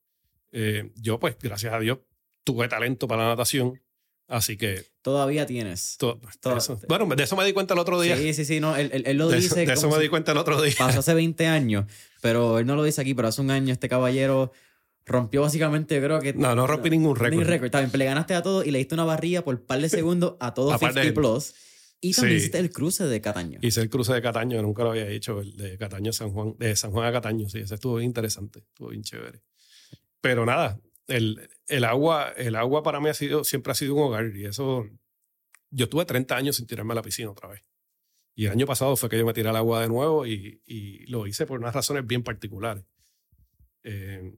[0.51, 1.99] Eh, yo, pues, gracias a Dios,
[2.43, 3.81] tuve talento para la natación.
[4.27, 4.85] Así que.
[5.01, 5.97] Todavía tienes.
[6.87, 8.17] bueno, de eso me di cuenta el otro día.
[8.17, 8.59] Sí, sí, sí.
[8.59, 9.65] No, él, él, lo dice.
[9.65, 10.75] de eso me di cuenta el otro día.
[10.77, 11.85] Pasó hace 20 años.
[12.21, 14.51] Pero él no lo dice aquí, pero hace un año este caballero
[15.05, 16.33] rompió básicamente, creo que.
[16.33, 17.31] No, no rompí ningún récord.
[17.31, 17.69] Ningún récord.
[17.69, 20.35] También le ganaste a todos y le diste una barrilla por un par de segundos
[20.39, 21.53] a todos 50 plus.
[22.03, 23.59] Y también hiciste el cruce de Cataño.
[23.61, 26.55] Hice el cruce de Cataño, nunca lo había hecho, el de Cataño a San Juan,
[26.59, 29.41] de San Juan a Cataño, sí, ese estuvo bien interesante, estuvo bien chévere.
[30.19, 34.01] Pero nada, el, el, agua, el agua para mí ha sido, siempre ha sido un
[34.03, 34.85] hogar y eso,
[35.69, 37.63] yo tuve 30 años sin tirarme a la piscina otra vez.
[38.35, 41.05] Y el año pasado fue que yo me tiré al agua de nuevo y, y
[41.07, 42.83] lo hice por unas razones bien particulares.
[43.83, 44.35] Eh,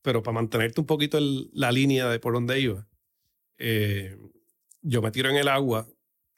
[0.00, 1.18] pero para mantenerte un poquito
[1.52, 2.88] la línea de por donde iba,
[3.58, 4.16] eh,
[4.80, 5.86] yo me tiro en el agua,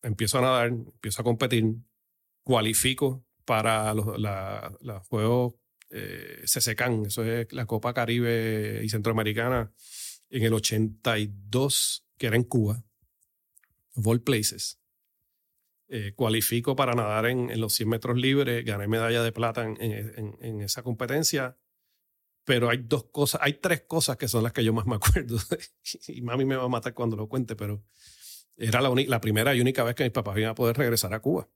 [0.04, 1.74] empiezo a nadar, empiezo a competir,
[2.42, 5.54] cualifico para los, los Juegos
[5.90, 9.72] eh, CCCAN, eso es la Copa Caribe y Centroamericana
[10.30, 12.82] en el 82, que era en Cuba,
[13.94, 14.80] of all places.
[15.86, 20.82] Eh, cualifico para nadar en, los 100 metros libres, gané medalla de plata en, esa
[20.82, 21.58] competencia,
[22.44, 25.38] pero hay dos cosas, hay tres cosas que son las que yo más me acuerdo,
[26.08, 27.84] y mami me va a matar cuando lo cuente, pero
[28.56, 31.20] era la, la primera y única vez que mis papás iban a poder regresar a
[31.20, 31.48] Cuba.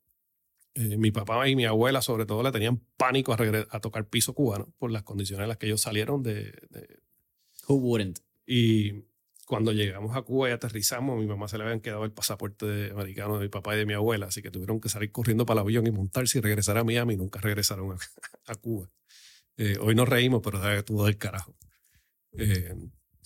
[0.74, 3.38] Eh, mi papá y mi abuela, sobre todo, le tenían pánico a,
[3.70, 6.52] a, tocar piso cubano por las condiciones en las que ellos salieron de.
[6.70, 7.00] de...
[7.66, 8.20] Who wouldn't?
[8.46, 9.04] Y
[9.46, 12.90] cuando llegamos a Cuba y aterrizamos, a mi mamá se le habían quedado el pasaporte
[12.90, 15.60] americano de mi papá y de mi abuela, así que tuvieron que salir corriendo para
[15.60, 17.96] el avión y montarse y regresar a Miami y nunca regresaron
[18.46, 18.90] a, Cuba.
[19.56, 21.56] Eh, hoy nos reímos, pero todo del carajo.
[22.32, 22.74] Eh,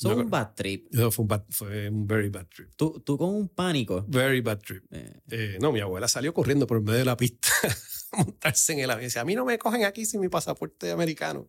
[0.03, 0.89] fue un bad trip.
[1.11, 2.71] fue un, fue un very bad trip.
[2.77, 4.05] ¿Tú, tú con un pánico.
[4.09, 4.85] Very bad trip.
[4.91, 5.59] Eh.
[5.61, 7.49] no, mi abuela salió corriendo por medio de la pista
[8.13, 9.07] a montarse en el avión.
[9.07, 11.49] Dice, a mí no me cogen aquí sin mi pasaporte americano.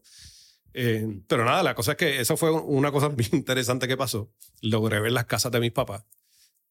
[0.73, 4.33] Eh, pero nada, la cosa es que eso fue una cosa bien interesante que pasó.
[4.61, 6.05] Logré ver las casas de mis papás.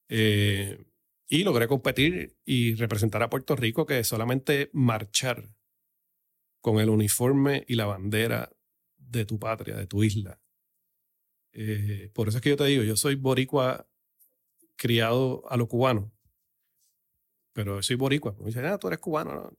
[0.08, 0.84] Eh,
[1.28, 5.48] y logré competir y representar a Puerto Rico que solamente marchar
[6.60, 8.50] con el uniforme y la bandera
[8.98, 10.41] de tu patria, de tu isla.
[11.52, 13.86] Eh, por eso es que yo te digo, yo soy boricua
[14.76, 16.12] criado a lo cubano.
[17.52, 18.34] Pero soy boricua.
[18.38, 19.34] Me dicen, ah, tú eres cubano.
[19.34, 19.52] No,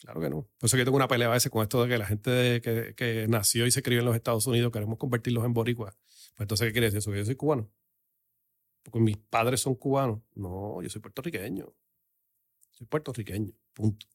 [0.00, 0.42] Claro que no.
[0.58, 2.94] Por eso que tengo una pelea a veces con esto de que la gente que,
[2.94, 5.96] que, nació y se crió en los Estados Unidos queremos convertirlos en boricuas.
[6.36, 7.10] Pues entonces, ¿qué quiere decir eso?
[7.10, 7.70] Que yo soy cubano.
[8.84, 10.20] Porque mis padres son cubanos.
[10.34, 11.74] No, yo soy puertorriqueño.
[12.70, 13.52] Soy puertorriqueño.
[13.72, 14.06] Punto.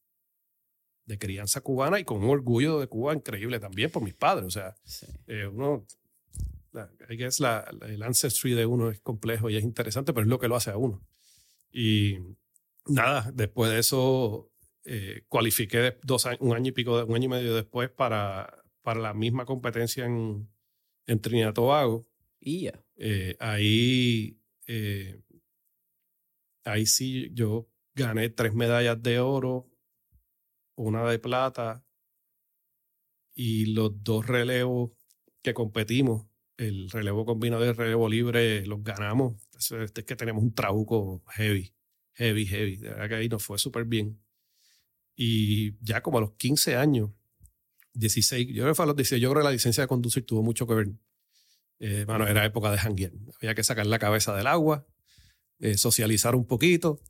[1.06, 4.46] De crianza cubana y con un orgullo de Cuba increíble también por mis padres.
[4.46, 4.76] O sea,
[5.28, 5.86] eh, uno.
[7.10, 10.40] I guess la, el ancestry de uno es complejo y es interesante, pero es lo
[10.40, 11.06] que lo hace a uno.
[11.72, 12.18] Y
[12.86, 14.52] nada, después de eso
[14.84, 19.14] eh, cualifiqué dos un año y pico, un año y medio después para, para la
[19.14, 20.50] misma competencia en,
[21.06, 22.08] en Trinidad Tobago.
[22.40, 25.22] Y eh, ahí, eh,
[26.64, 29.70] ahí sí yo gané tres medallas de oro,
[30.76, 31.86] una de plata
[33.36, 34.92] y los dos relevos
[35.42, 36.28] que competimos,
[36.62, 39.36] el relevo combinado y el relevo libre, los ganamos.
[39.58, 41.74] Es, que tenemos un trabuco heavy,
[42.14, 42.78] heavy, heavy.
[42.78, 44.22] De verdad que ahí nos fue súper bien.
[45.16, 47.12] Y ya como a los 15 años,
[47.94, 50.26] 16, yo creo que fue a los 16, yo creo que la licencia de conducir
[50.26, 50.88] tuvo mucho que ver.
[51.80, 53.12] Eh, bueno, era época de hanguear.
[53.38, 54.86] Había que sacar la cabeza del agua,
[55.60, 57.02] eh, socializar un poquito,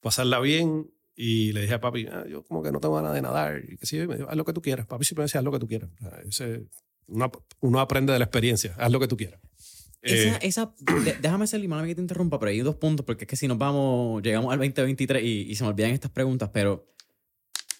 [0.00, 0.90] pasarla bien.
[1.16, 3.62] Y le dije a papi, ah, yo como que no tengo ganas de nadar.
[3.68, 4.86] Y que sí, me dijo, haz lo que tú quieras.
[4.86, 5.90] Papi siempre decía, haz lo que tú quieras.
[6.26, 6.66] ese,
[7.06, 9.40] uno, aprende de la experiencia, haz lo que tú quieras.
[10.02, 10.74] Esa, eh, esa,
[11.22, 13.56] déjame ser limón que te interrumpa, pero hay dos puntos, porque es que si nos
[13.56, 16.94] vamos, llegamos al 2023 y, y se me olvidan estas preguntas, pero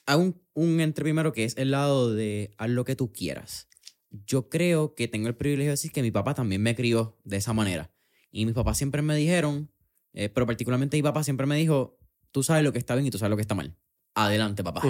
[0.06, 3.68] Hago un, entre primero que es el lado de haz lo que tú quieras.
[4.10, 7.38] Yo creo que tengo el privilegio de decir que mi papá también me crió de
[7.38, 7.90] esa manera.
[8.30, 9.70] Y mis papás siempre me dijeron,
[10.12, 11.98] eh, pero particularmente mi papá siempre me dijo,
[12.32, 13.76] tú sabes lo que está bien y tú sabes lo que está mal.
[14.14, 14.82] Adelante, papá.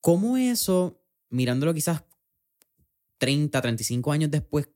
[0.00, 2.04] ¿Cómo eso, mirándolo quizás
[3.20, 4.68] 30, 35 años después,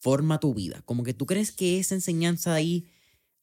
[0.00, 0.82] forma tu vida?
[0.84, 2.86] Como que tú crees que esa enseñanza de ahí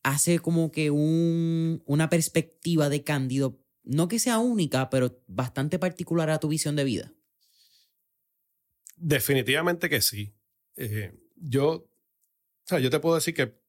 [0.04, 6.30] hace como que un, una perspectiva de Cándido no que sea única, pero bastante particular
[6.30, 7.14] a tu visión de vida?
[8.96, 10.36] Definitivamente que sí.
[10.76, 11.90] Eh, yo, o
[12.66, 13.60] sea, yo te puedo decir que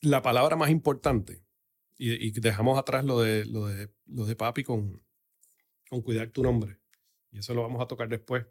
[0.00, 1.44] la palabra más importante,
[1.98, 5.02] y, dejamos atrás lo de, lo de, lo de papi con,
[5.90, 6.78] con cuidar tu nombre,
[7.30, 8.46] y eso lo vamos a tocar después,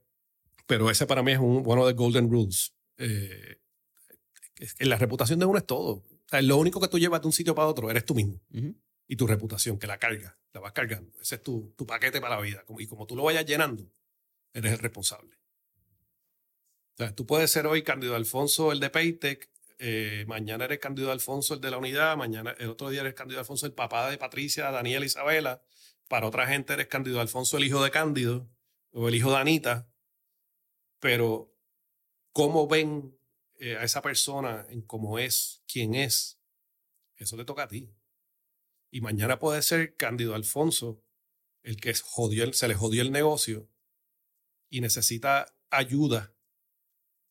[0.69, 2.75] pero ese para mí es un, uno de golden rules.
[2.97, 3.58] Eh,
[4.82, 5.93] la reputación de uno es todo.
[5.93, 8.39] O sea, lo único que tú llevas de un sitio para otro eres tú mismo.
[9.08, 11.12] y tu reputación, que la carga, la vas cargando.
[11.19, 12.63] Ese es tu, tu paquete para la vida.
[12.77, 13.91] Y como tú lo vayas llenando,
[14.53, 15.39] eres el responsable.
[16.93, 21.13] O sea, tú puedes ser hoy candidato Alfonso, el de Paytech, eh, mañana eres candidato
[21.13, 24.19] Alfonso, el de la unidad, mañana el otro día eres candidato Alfonso, el papá de
[24.19, 25.63] Patricia, Daniel, Isabela.
[26.08, 28.47] Para otra gente eres candidato Alfonso, el hijo de Cándido
[28.91, 29.88] o el hijo de Anita.
[30.99, 31.53] Pero,
[32.31, 33.17] ¿cómo ven
[33.59, 36.39] eh, a esa persona en cómo es, quién es?
[37.15, 37.89] Eso te toca a ti.
[38.91, 41.03] Y mañana puede ser Cándido Alfonso,
[41.63, 43.69] el que jodió, se le jodió el negocio
[44.69, 46.33] y necesita ayuda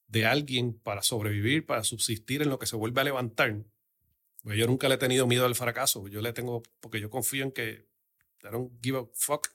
[0.06, 3.64] de alguien para sobrevivir, para subsistir en lo que se vuelve a levantar.
[4.42, 6.08] Pues yo nunca le he tenido miedo al fracaso.
[6.08, 7.88] Yo le tengo, porque yo confío en que
[8.42, 9.48] I don't give a fuck.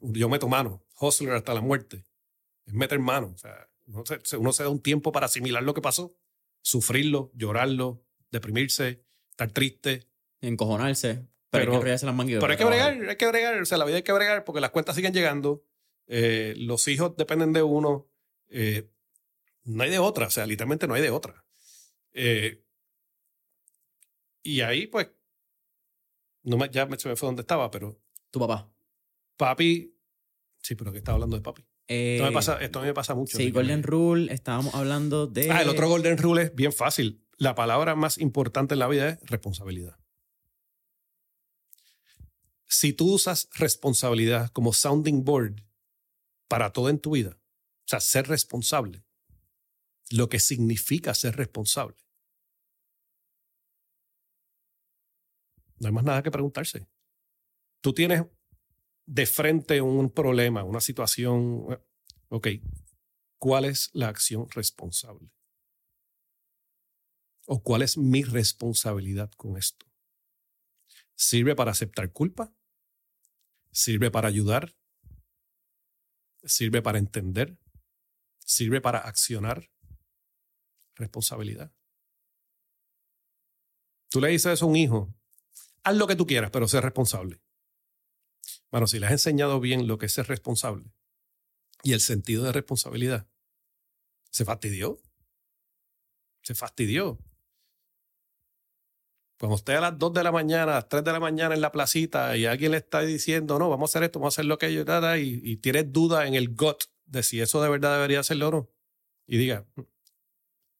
[0.00, 2.04] Yo meto mano, hustler hasta la muerte.
[2.68, 3.32] Es meter mano.
[3.34, 6.14] O sea, uno se da un tiempo para asimilar lo que pasó,
[6.62, 10.06] sufrirlo, llorarlo, deprimirse, estar triste.
[10.40, 11.26] Encojonarse.
[11.50, 12.40] Pero, hay que bregarse las manguitas.
[12.40, 13.60] Pero hay que bregar, hay que bregar.
[13.60, 15.64] O sea, la vida hay que bregar porque las cuentas siguen llegando.
[16.06, 18.06] Eh, los hijos dependen de uno.
[18.48, 18.90] Eh,
[19.64, 20.26] no hay de otra.
[20.26, 21.44] O sea, literalmente no hay de otra.
[22.12, 22.62] Eh,
[24.42, 25.10] y ahí, pues,
[26.42, 27.98] no me, ya me, se me fue donde estaba, pero.
[28.30, 28.70] Tu papá.
[29.38, 29.96] Papi.
[30.60, 31.66] Sí, pero que estaba hablando de papi.
[31.88, 33.36] Esto, me pasa, esto me pasa mucho.
[33.36, 35.50] Sí, Golden Rule, estábamos hablando de.
[35.50, 37.24] Ah, el otro Golden Rule es bien fácil.
[37.38, 39.98] La palabra más importante en la vida es responsabilidad.
[42.66, 45.64] Si tú usas responsabilidad como sounding board
[46.46, 49.02] para todo en tu vida, o sea, ser responsable,
[50.10, 51.96] lo que significa ser responsable,
[55.78, 56.86] no hay más nada que preguntarse.
[57.80, 58.24] Tú tienes
[59.08, 61.80] de frente un problema, una situación,
[62.28, 62.48] ok,
[63.38, 65.32] ¿cuál es la acción responsable?
[67.46, 69.86] ¿O cuál es mi responsabilidad con esto?
[71.14, 72.54] ¿Sirve para aceptar culpa?
[73.72, 74.76] ¿Sirve para ayudar?
[76.44, 77.58] ¿Sirve para entender?
[78.40, 79.70] ¿Sirve para accionar?
[80.96, 81.72] Responsabilidad.
[84.10, 85.14] Tú le dices eso a un hijo,
[85.82, 87.40] haz lo que tú quieras, pero sé responsable.
[88.70, 90.84] Bueno, si le has enseñado bien lo que es ser responsable
[91.82, 93.26] y el sentido de responsabilidad,
[94.30, 95.00] se fastidió.
[96.42, 97.18] Se fastidió.
[99.38, 101.60] Cuando usted a las 2 de la mañana, a las 3 de la mañana en
[101.60, 104.46] la placita y alguien le está diciendo, no, vamos a hacer esto, vamos a hacer
[104.46, 104.82] lo que yo,
[105.16, 108.50] y, y tienes duda en el gut de si eso de verdad debería hacerlo o
[108.50, 108.70] no,
[109.28, 109.82] y diga, mm,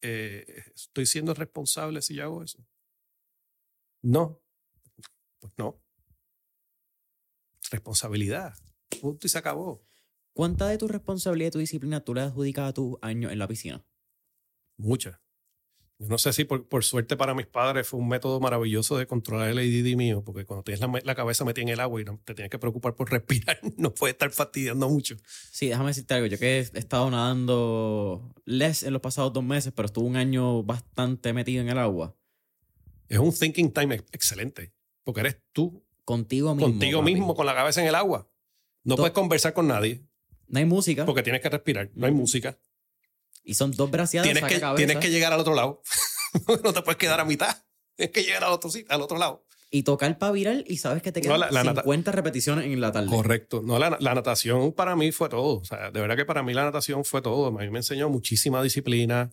[0.01, 2.65] eh, ¿estoy siendo responsable si yo hago eso?
[4.01, 4.41] No,
[5.39, 5.81] pues no.
[7.71, 8.53] Responsabilidad.
[9.01, 9.85] Punto y se acabó.
[10.33, 13.47] ¿Cuánta de tu responsabilidad y tu disciplina tú le adjudicas a tu año en la
[13.47, 13.85] piscina?
[14.77, 15.21] Mucha.
[15.99, 19.49] No sé si por, por, suerte para mis padres fue un método maravilloso de controlar
[19.49, 22.21] el ADD mío, porque cuando tienes la, la, cabeza metida en el agua y no,
[22.23, 25.17] te tienes que preocupar por respirar, no puedes estar fastidiando mucho.
[25.51, 26.27] Sí, déjame decirte algo.
[26.27, 30.63] Yo que he estado nadando less en los pasados dos meses, pero estuve un año
[30.63, 32.15] bastante metido en el agua.
[33.09, 34.71] Es un thinking time excelente,
[35.03, 35.83] porque eres tú.
[36.09, 36.71] Contigo mismo.
[36.71, 38.27] Contigo mismo, con la cabeza en el agua.
[38.83, 40.01] No puedes conversar con nadie.
[40.47, 41.05] No hay música.
[41.05, 41.91] Porque tienes que respirar.
[41.93, 42.57] No hay música.
[43.43, 45.83] Y son dos braciadas tienes que, Tienes que llegar al otro lado.
[46.63, 47.55] no te puedes quedar a mitad.
[47.95, 49.45] Tienes que llegar al otro, al otro lado.
[49.69, 53.07] Y tocar para viral y sabes que te quedan no, 50 repeticiones en la tarde.
[53.07, 53.61] Correcto.
[53.63, 55.59] No, la, la, natación para mí fue todo.
[55.59, 57.45] O sea, de verdad que para mí la natación fue todo.
[57.45, 59.29] A mí me enseñó muchísima disciplina.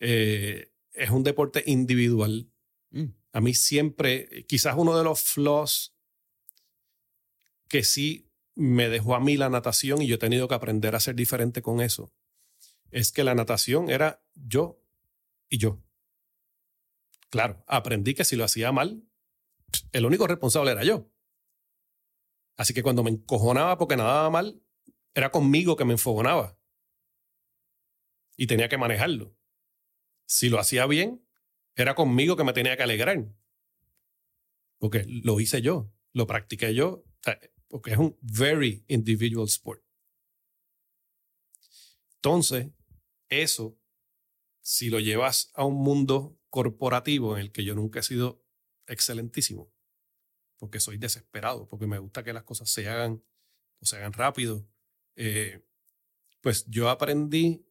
[0.00, 2.50] Eh, es un deporte individual.
[2.90, 3.04] Mm.
[3.34, 5.94] A mí siempre, quizás uno de los flaws
[7.68, 11.00] que sí me dejó a mí la natación y yo he tenido que aprender a
[11.00, 12.12] ser diferente con eso,
[12.90, 14.82] es que la natación era yo
[15.48, 15.82] y yo.
[17.30, 19.04] Claro, aprendí que si lo hacía mal,
[19.92, 21.10] el único responsable era yo.
[22.56, 24.62] Así que cuando me encojonaba porque nadaba mal,
[25.14, 26.58] era conmigo que me enfogonaba.
[28.36, 29.36] Y tenía que manejarlo.
[30.26, 31.24] Si lo hacía bien,
[31.76, 33.28] era conmigo que me tenía que alegrar.
[34.78, 37.04] Porque lo hice yo, lo practiqué yo,
[37.68, 39.82] porque es un very individual sport.
[42.16, 42.68] Entonces,
[43.28, 43.78] eso,
[44.60, 48.44] si lo llevas a un mundo corporativo en el que yo nunca he sido
[48.86, 49.70] excelentísimo,
[50.56, 53.22] porque soy desesperado, porque me gusta que las cosas se hagan
[53.80, 54.66] o se hagan rápido,
[55.14, 55.64] eh,
[56.40, 57.64] pues yo aprendí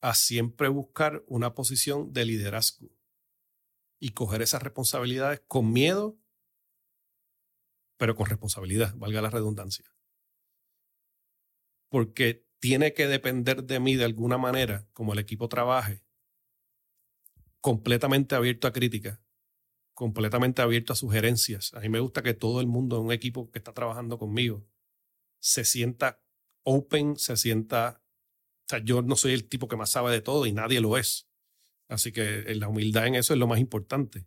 [0.00, 2.90] a siempre buscar una posición de liderazgo
[3.98, 6.18] y coger esas responsabilidades con miedo,
[8.04, 9.86] pero con responsabilidad, valga la redundancia.
[11.88, 16.04] Porque tiene que depender de mí de alguna manera, como el equipo trabaje,
[17.62, 19.22] completamente abierto a crítica,
[19.94, 21.72] completamente abierto a sugerencias.
[21.72, 24.66] A mí me gusta que todo el mundo en un equipo que está trabajando conmigo
[25.38, 26.20] se sienta
[26.62, 28.02] open, se sienta...
[28.66, 30.98] O sea, yo no soy el tipo que más sabe de todo y nadie lo
[30.98, 31.26] es.
[31.88, 34.26] Así que eh, la humildad en eso es lo más importante.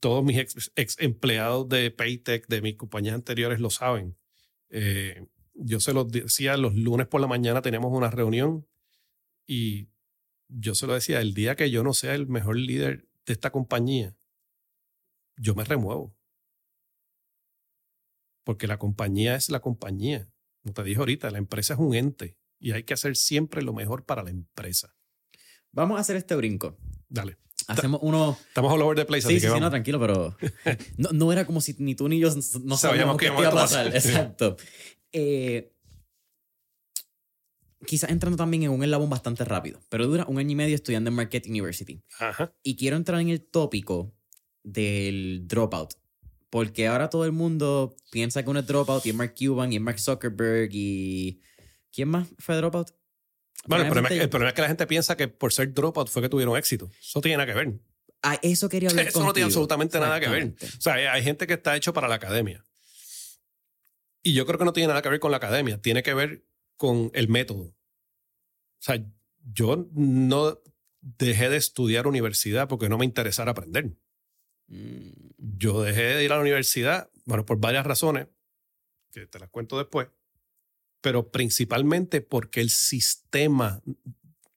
[0.00, 0.38] Todos mis
[0.76, 4.16] ex, empleados de Paytech, de mis compañías anteriores, lo saben.
[4.70, 8.66] Eh, yo se los decía, los lunes por la mañana teníamos una reunión
[9.46, 9.88] y
[10.48, 13.50] yo se lo decía, el día que yo no sea el mejor líder de esta
[13.50, 14.16] compañía,
[15.36, 16.16] yo me remuevo.
[18.44, 20.30] Porque la compañía es la compañía.
[20.62, 23.72] Como te dije ahorita, la empresa es un ente y hay que hacer siempre lo
[23.72, 24.94] mejor para la empresa.
[25.72, 26.76] Vamos a hacer este brinco.
[27.08, 27.43] Dale.
[27.68, 28.36] Hacemos uno.
[28.48, 29.26] Estamos all over the place.
[29.26, 30.36] Sí, sí, sí, no, tranquilo, pero.
[30.96, 32.30] No, no, era como si ni tú ni yo
[32.62, 33.94] no sabíamos qué iba a pasar.
[33.94, 34.56] Exacto.
[35.12, 35.72] Eh,
[37.86, 41.08] quizás entrando también en un eslabón bastante rápido, pero dura un año y medio estudiando
[41.08, 42.02] en Marketing University.
[42.18, 42.52] Ajá.
[42.62, 44.14] Y quiero entrar en el tópico
[44.62, 45.94] del dropout.
[46.50, 49.76] Porque ahora todo el mundo piensa que uno es dropout y es Mark Cuban y
[49.76, 51.40] es Mark Zuckerberg y...
[51.92, 52.90] ¿Quién más fue dropout?
[53.66, 53.90] Bueno, el
[54.28, 56.90] problema, es que la gente piensa que por ser dropout fue que tuvieron éxito.
[57.00, 57.80] Eso tiene nada que ver.
[58.22, 60.54] Ah, eso quería hablar Eso no tiene absolutamente nada que ver.
[60.78, 62.64] O sea, hay gente que está hecho para la academia.
[64.22, 65.80] Y yo creo que no tiene nada que ver con la academia.
[65.80, 66.44] Tiene que ver
[66.76, 67.62] con el método.
[67.64, 67.74] O
[68.80, 69.04] sea,
[69.52, 70.58] yo no
[71.00, 73.92] dejé de estudiar universidad porque no me interesara aprender.
[74.68, 75.10] Mm.
[75.36, 78.28] Yo dejé de ir a la universidad, bueno, por varias razones,
[79.12, 80.08] que te las cuento después,
[81.04, 83.82] pero principalmente porque el sistema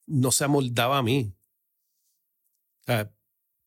[0.06, 1.36] no se amoldaba a mí.
[2.80, 3.14] O sea,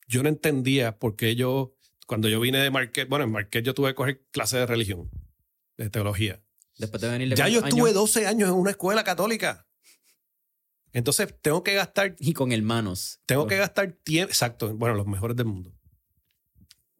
[0.09, 1.77] yo no entendía por qué yo,
[2.07, 5.11] cuando yo vine de Marquette, bueno, en Marquette yo tuve que coger clases de religión,
[5.77, 6.43] de teología.
[6.79, 9.69] Después de venir Ya yo estuve 12 años en una escuela católica.
[10.95, 12.17] Entonces tengo que gastar.
[12.19, 13.21] Y con hermanos.
[13.27, 14.31] Tengo que gastar tiempo.
[14.31, 14.75] Exacto.
[14.75, 15.79] Bueno, los mejores del mundo.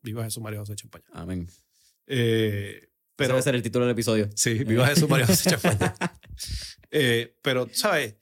[0.03, 1.07] Viva Jesús María José Champaña.
[1.11, 1.49] Amén.
[2.07, 2.90] Eh,
[3.21, 4.29] pero, debe ser el título del episodio.
[4.35, 5.95] Sí, viva Jesús María José Champaña.
[6.93, 8.17] Eh, pero, ¿sabes?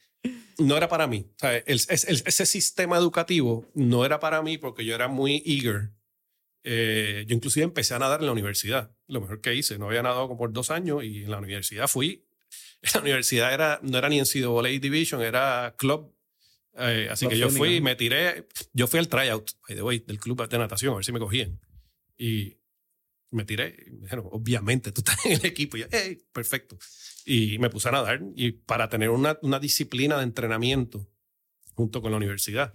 [0.59, 1.33] No era para mí.
[1.65, 5.93] ese sistema educativo no era para mí porque yo era muy eager.
[6.65, 8.95] Eh, yo inclusive empecé a nadar en la universidad.
[9.07, 9.79] Lo mejor que hice.
[9.79, 12.27] No había nadado como por dos años y en la universidad fui.
[12.95, 16.15] La universidad era, no era ni en NCAA Division, era club
[17.11, 18.47] así que yo fui me tiré.
[18.73, 21.19] Yo fui al tryout, by the way, del club de natación, a ver si me
[21.19, 21.61] cogían.
[22.17, 22.58] Y
[23.31, 23.77] me tiré.
[23.91, 25.77] Me dijeron, obviamente, tú estás en el equipo.
[25.77, 25.85] Y
[26.33, 26.79] perfecto.
[27.25, 31.11] Y me puse a nadar y para tener una, una disciplina de entrenamiento
[31.75, 32.73] junto con la universidad.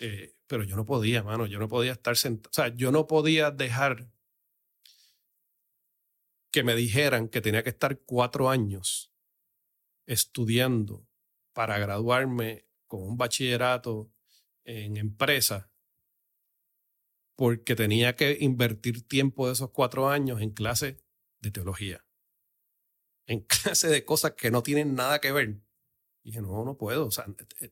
[0.00, 1.46] Eh, pero yo no podía, mano.
[1.46, 2.50] Yo no podía estar sentado.
[2.50, 4.10] O sea, yo no podía dejar
[6.50, 9.12] que me dijeran que tenía que estar cuatro años
[10.06, 11.06] estudiando
[11.52, 14.10] para graduarme con un bachillerato
[14.64, 15.70] en empresa
[17.38, 21.00] porque tenía que invertir tiempo de esos cuatro años en clase
[21.38, 22.04] de teología,
[23.26, 25.60] en clase de cosas que no tienen nada que ver.
[26.24, 27.06] Y dije, no, no puedo.
[27.06, 27.26] O sea,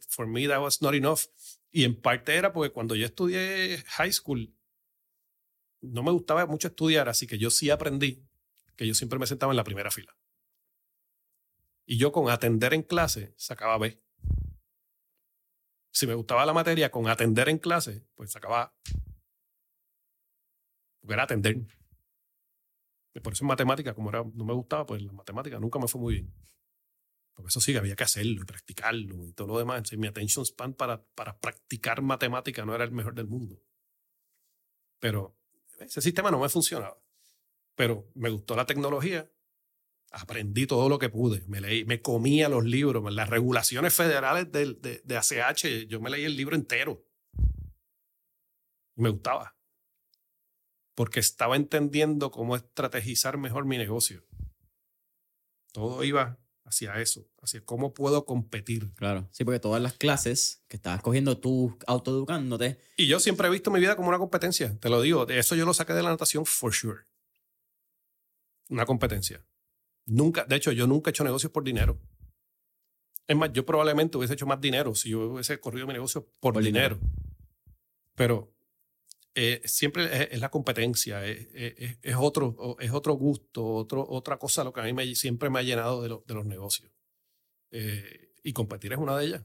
[0.06, 1.22] for me that was not enough.
[1.72, 4.54] Y en parte era porque cuando yo estudié high school,
[5.80, 8.24] no me gustaba mucho estudiar, así que yo sí aprendí
[8.76, 10.16] que yo siempre me sentaba en la primera fila.
[11.86, 14.00] Y yo con atender en clase sacaba B.
[15.90, 18.76] Si me gustaba la materia con atender en clase, pues sacaba
[21.07, 21.57] porque era atender.
[23.22, 26.00] por eso en matemática, como era, no me gustaba, pues la matemática nunca me fue
[26.00, 26.34] muy bien.
[27.32, 29.76] Porque eso sí, había que hacerlo y practicarlo y todo lo demás.
[29.76, 33.62] Entonces, mi attention span para, para practicar matemática no era el mejor del mundo.
[34.98, 35.38] Pero
[35.78, 36.98] ese sistema no me funcionaba.
[37.76, 39.30] Pero me gustó la tecnología.
[40.11, 41.44] Aprendí todo lo que pude.
[41.46, 43.14] Me leí, me comía los libros.
[43.14, 47.04] Las regulaciones federales de, de, de ACH, yo me leí el libro entero.
[48.96, 49.55] Me gustaba
[50.97, 54.24] porque estaba entendiendo cómo estrategizar mejor mi negocio.
[55.72, 58.92] Todo iba hacia eso, hacia cómo puedo competir.
[58.94, 62.80] Claro, sí, porque todas las clases que estabas cogiendo tú, autoeducándote.
[62.97, 65.55] Y yo siempre he visto mi vida como una competencia, te lo digo, de eso
[65.55, 67.03] yo lo saqué de la natación for sure.
[68.70, 69.44] Una competencia.
[70.07, 72.01] Nunca, de hecho, yo nunca he hecho negocios por dinero.
[73.28, 76.62] Es más, yo probablemente hubiese hecho más dinero si yo hubiese corrido mi negocio por,
[76.62, 76.99] dinero.
[78.14, 78.55] Pero
[79.39, 84.80] eh, siempre es, la competencia, es, otro, es otro gusto, otro, otra cosa lo que
[84.80, 86.91] a mí me, siempre me ha llenado de, de los negocios.
[87.70, 89.45] Eh, y competir es una de ellas.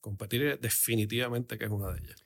[0.00, 2.24] Competir definitivamente que es una de ellas.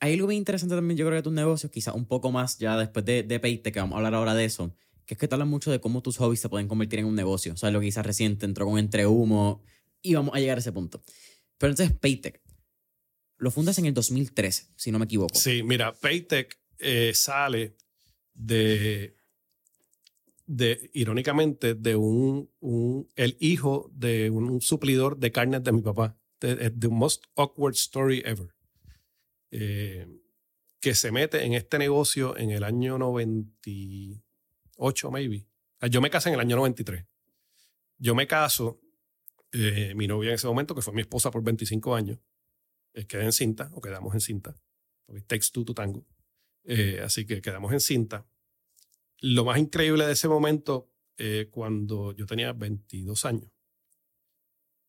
[0.00, 2.78] Hay algo bien interesante también, yo creo, de tus negocios, quizás un poco más ya
[2.78, 4.74] después de, de Peite, que vamos a hablar ahora de eso,
[5.04, 7.14] que es que te hablan mucho de cómo tus hobbies se pueden convertir en un
[7.14, 7.52] negocio.
[7.52, 9.62] O sea, lo que quizás reciente entró con entre humo
[10.00, 11.02] y vamos a llegar a ese punto.
[11.58, 12.40] Pero entonces, Paytech,
[13.36, 15.34] Lo fundas en el 2013, si no me equivoco.
[15.34, 17.76] Sí, mira, Paytech eh, sale
[18.32, 19.16] de,
[20.46, 26.16] de, irónicamente, de un, un, el hijo de un suplidor de carnes de mi papá.
[26.38, 28.54] The, the most awkward story ever.
[29.50, 30.06] Eh,
[30.80, 35.48] que se mete en este negocio en el año 98, maybe.
[35.88, 37.06] Yo me casé en el año 93.
[37.96, 38.82] Yo me caso,
[39.52, 42.22] eh, mi novia en ese momento, que fue mi esposa por 25 años, eh,
[43.08, 44.56] quedé en cinta, o quedamos en cinta,
[45.06, 45.22] porque
[45.52, 46.06] to tango.
[46.64, 48.26] Eh, así que quedamos en cinta.
[49.20, 53.50] Lo más increíble de ese momento, eh, cuando yo tenía 22 años,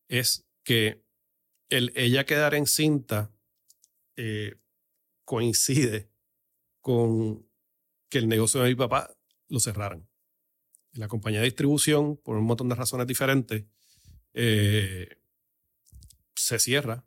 [0.08, 1.04] es que
[1.70, 3.32] el ella quedar en cinta
[4.16, 4.56] eh,
[5.26, 6.10] coincide
[6.80, 7.48] con
[8.10, 9.16] que el negocio de mi papá
[9.50, 10.08] lo cerraran.
[10.94, 13.66] La compañía de distribución, por un montón de razones diferentes,
[14.34, 15.18] eh,
[16.36, 17.06] se cierra.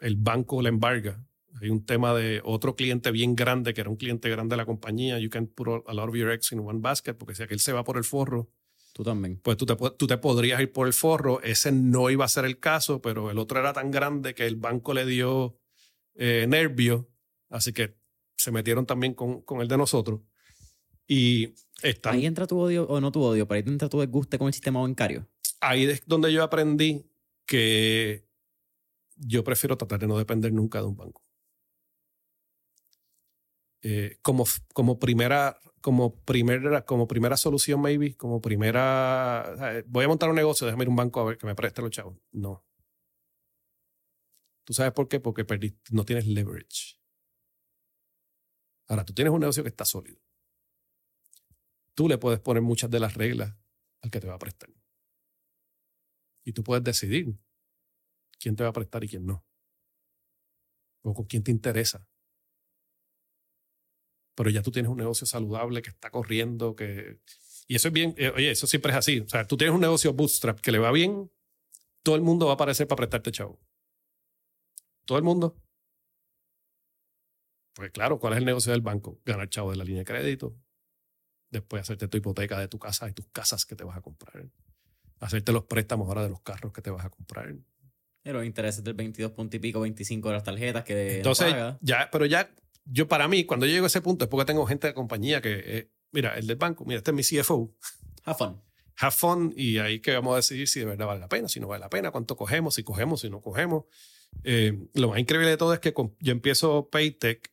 [0.00, 1.24] El banco la embarga.
[1.60, 4.66] Hay un tema de otro cliente bien grande, que era un cliente grande de la
[4.66, 5.18] compañía.
[5.20, 7.72] You can put a lot of your eggs in one basket, porque si aquel se
[7.72, 8.50] va por el forro,
[8.92, 9.40] Tú también.
[9.42, 11.40] pues tú te, tú te podrías ir por el forro.
[11.42, 14.56] Ese no iba a ser el caso, pero el otro era tan grande que el
[14.56, 15.58] banco le dio
[16.14, 17.08] eh, nervio,
[17.50, 17.96] así que
[18.36, 20.20] se metieron también con, con el de nosotros.
[21.06, 24.38] Y están, Ahí entra tu odio, o no tu odio, pero ahí entra tu desguste
[24.38, 25.28] con el sistema bancario.
[25.60, 27.04] ahí es donde yo aprendí
[27.46, 28.26] que
[29.16, 31.22] yo prefiero tratar de no depender nunca de un banco.
[33.82, 40.30] Eh, como, como primera como primera como primera solución maybe como primera voy a montar
[40.30, 42.16] un negocio déjame ir a un banco a ver que me preste los chavos.
[42.32, 42.64] No.
[44.64, 45.44] Tú sabes por qué porque
[45.90, 46.98] no tienes leverage.
[48.88, 50.20] Ahora tú tienes un negocio que está sólido.
[51.94, 53.54] Tú le puedes poner muchas de las reglas
[54.00, 54.70] al que te va a prestar.
[56.44, 57.38] Y tú puedes decidir
[58.38, 59.44] quién te va a prestar y quién no
[61.02, 62.06] o con quién te interesa
[64.34, 67.20] pero ya tú tienes un negocio saludable que está corriendo, que...
[67.66, 69.20] Y eso es bien, eh, oye, eso siempre es así.
[69.20, 71.30] O sea, tú tienes un negocio bootstrap que le va bien,
[72.02, 73.58] todo el mundo va a aparecer para prestarte chavo.
[75.06, 75.56] Todo el mundo.
[77.74, 79.20] Pues claro, ¿cuál es el negocio del banco?
[79.24, 80.56] Ganar chavo de la línea de crédito,
[81.50, 84.46] después hacerte tu hipoteca de tu casa y tus casas que te vas a comprar,
[85.20, 87.54] hacerte los préstamos ahora de los carros que te vas a comprar.
[88.24, 91.78] Los intereses del 22 punto y pico, 25 de las tarjetas que no Entonces, paga.
[91.82, 92.50] ya, pero ya,
[92.86, 95.42] yo para mí, cuando yo llego a ese punto es porque tengo gente de compañía
[95.42, 97.70] que, eh, mira, el del banco, mira, este es mi CFO,
[98.24, 98.60] Have fun.
[98.96, 101.60] have fun y ahí que vamos a decidir si de verdad vale la pena, si
[101.60, 103.84] no vale la pena, cuánto cogemos, si cogemos, si no cogemos.
[104.42, 107.52] Eh, lo más increíble de todo es que con- yo empiezo Paytech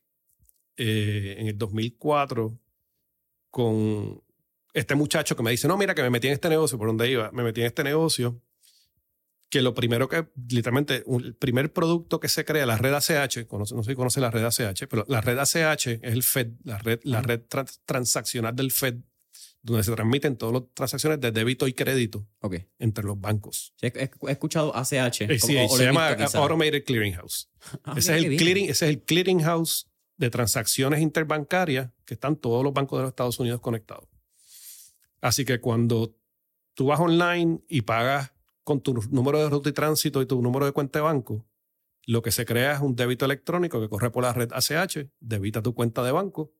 [0.78, 2.58] eh, en el 2004
[3.50, 4.22] con
[4.72, 7.10] este muchacho que me dice, no, mira, que me metí en este negocio, ¿por dónde
[7.10, 7.30] iba?
[7.32, 8.40] Me metí en este negocio
[9.52, 13.46] que lo primero que, literalmente, un- el primer producto que se crea, la red ACH,
[13.46, 16.52] conoce- no sé si conoce la red ACH, pero la red ACH es el FED,
[16.64, 18.94] la red, la red trans- transaccional del FED,
[19.60, 22.26] donde se transmiten todas las transacciones de débito y crédito
[22.78, 23.74] entre los bancos.
[23.76, 25.20] Sí, he, he escuchado ACH.
[25.20, 26.38] Eh, sí, o se llama visto.
[26.42, 27.50] Automated Clearing House.
[27.84, 29.86] Ah, ese, es el clearing, ese es el clearing house
[30.16, 34.08] de transacciones interbancarias que están todos los bancos de los Estados Unidos conectados.
[35.20, 36.16] Así que cuando
[36.74, 38.32] tú vas online y pagas
[38.64, 41.46] con tu número de ruta y tránsito y tu número de cuenta de banco,
[42.06, 45.62] lo que se crea es un débito electrónico que corre por la red ACH, debita
[45.62, 46.52] tu cuenta de banco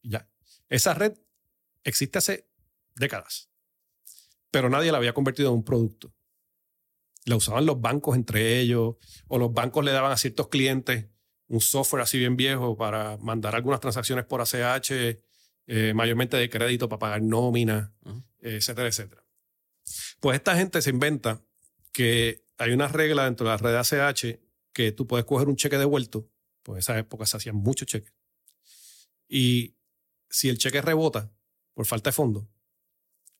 [0.00, 0.28] y ya.
[0.68, 1.14] Esa red
[1.84, 2.48] existe hace
[2.94, 3.50] décadas,
[4.50, 6.14] pero nadie la había convertido en un producto.
[7.24, 8.96] La usaban los bancos entre ellos,
[9.28, 11.08] o los bancos le daban a ciertos clientes
[11.52, 14.90] un software así bien viejo para mandar algunas transacciones por ACH,
[15.66, 17.94] eh, mayormente de crédito para pagar nómina,
[18.40, 19.21] etcétera, etcétera.
[20.22, 21.42] Pues esta gente se inventa
[21.92, 24.38] que hay una regla dentro de la red ACH
[24.72, 26.30] que tú puedes coger un cheque devuelto,
[26.62, 28.14] pues en esa época se hacían muchos cheques,
[29.28, 29.74] y
[30.30, 31.32] si el cheque rebota
[31.74, 32.48] por falta de fondo,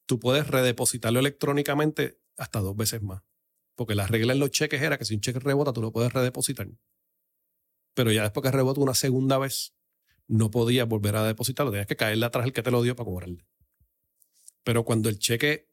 [0.06, 3.22] tú puedes redepositarlo electrónicamente hasta dos veces más.
[3.76, 6.12] Porque la regla en los cheques era que si un cheque rebota, tú lo puedes
[6.12, 6.66] redepositar.
[7.94, 9.72] Pero ya después que rebota una segunda vez,
[10.26, 11.70] no podías volver a depositarlo.
[11.70, 13.46] Tenías que caerle atrás el que te lo dio para cobrarle.
[14.64, 15.71] Pero cuando el cheque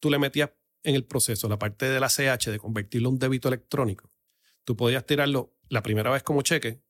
[0.00, 0.50] tú le metías
[0.82, 4.10] en el proceso la parte de la CH de convertirlo en un débito electrónico,
[4.64, 6.82] tú podías tirarlo la primera vez como cheque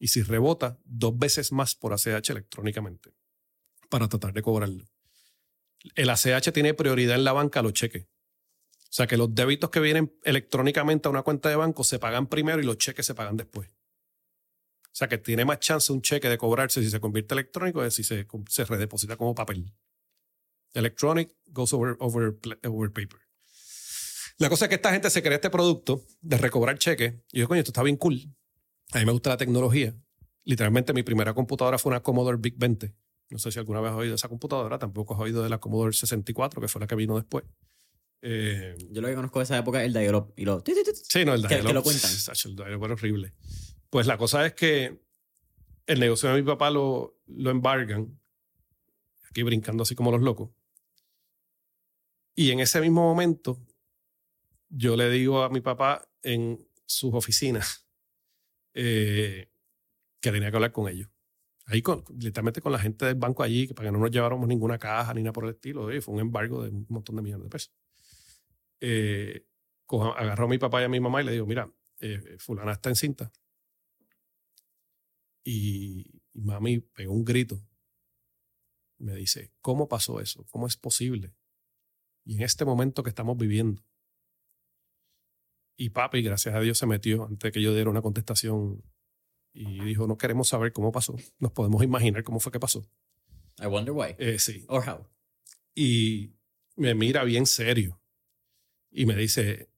[0.00, 3.12] y si rebota, dos veces más por ACH electrónicamente
[3.90, 4.84] para tratar de cobrarlo.
[5.94, 8.04] El ACH tiene prioridad en la banca a los cheques.
[8.04, 12.26] O sea que los débitos que vienen electrónicamente a una cuenta de banco se pagan
[12.26, 13.68] primero y los cheques se pagan después.
[13.68, 17.90] O sea que tiene más chance un cheque de cobrarse si se convierte electrónico que
[17.90, 19.72] si se, se redeposita como papel.
[20.74, 23.18] Electronic goes over, over, over paper.
[24.38, 27.14] La cosa es que esta gente se crea este producto de recobrar cheques.
[27.32, 28.20] Y yo, coño, esto está bien cool.
[28.92, 29.94] a mí me gusta la tecnología.
[30.44, 32.94] Literalmente mi primera computadora fue una Commodore Big 20.
[33.30, 35.58] No sé si alguna vez has oído de esa computadora, tampoco has oído de la
[35.58, 37.44] Commodore 64, que fue la que vino después.
[38.22, 40.62] Eh, Yo lo que conozco de esa época es el dial y lo...
[41.08, 42.10] sí, no, el Que- dial que lo cuentan.
[42.10, 43.34] El dial era horrible.
[43.90, 45.00] Pues la cosa es que
[45.86, 48.18] el negocio de mi papá lo, lo embargan,
[49.30, 50.50] aquí brincando así como los locos.
[52.40, 53.60] Y en ese mismo momento,
[54.70, 57.86] yo le digo a mi papá en sus oficinas
[58.72, 59.52] eh,
[60.22, 61.10] que tenía que hablar con ellos.
[61.66, 64.78] Ahí, con, literalmente con la gente del banco allí, para que no nos lleváramos ninguna
[64.78, 65.90] caja ni nada por el estilo.
[66.00, 67.74] fue un embargo de un montón de millones de pesos.
[68.80, 69.44] Eh,
[70.16, 72.88] agarró a mi papá y a mi mamá y le digo, mira, eh, fulana está
[72.88, 73.30] encinta.
[75.44, 77.60] Y, y mami pegó un grito.
[78.96, 80.46] Me dice, ¿cómo pasó eso?
[80.48, 81.34] ¿Cómo es posible?
[82.24, 83.82] Y en este momento que estamos viviendo.
[85.76, 88.82] Y papi, gracias a Dios, se metió antes de que yo diera una contestación
[89.52, 91.16] y dijo, no queremos saber cómo pasó.
[91.38, 92.86] Nos podemos imaginar cómo fue que pasó.
[93.58, 94.14] I wonder why.
[94.18, 94.64] Eh, sí.
[94.68, 95.06] Or how.
[95.74, 96.34] Y
[96.76, 98.00] me mira bien serio
[98.90, 99.70] y me dice,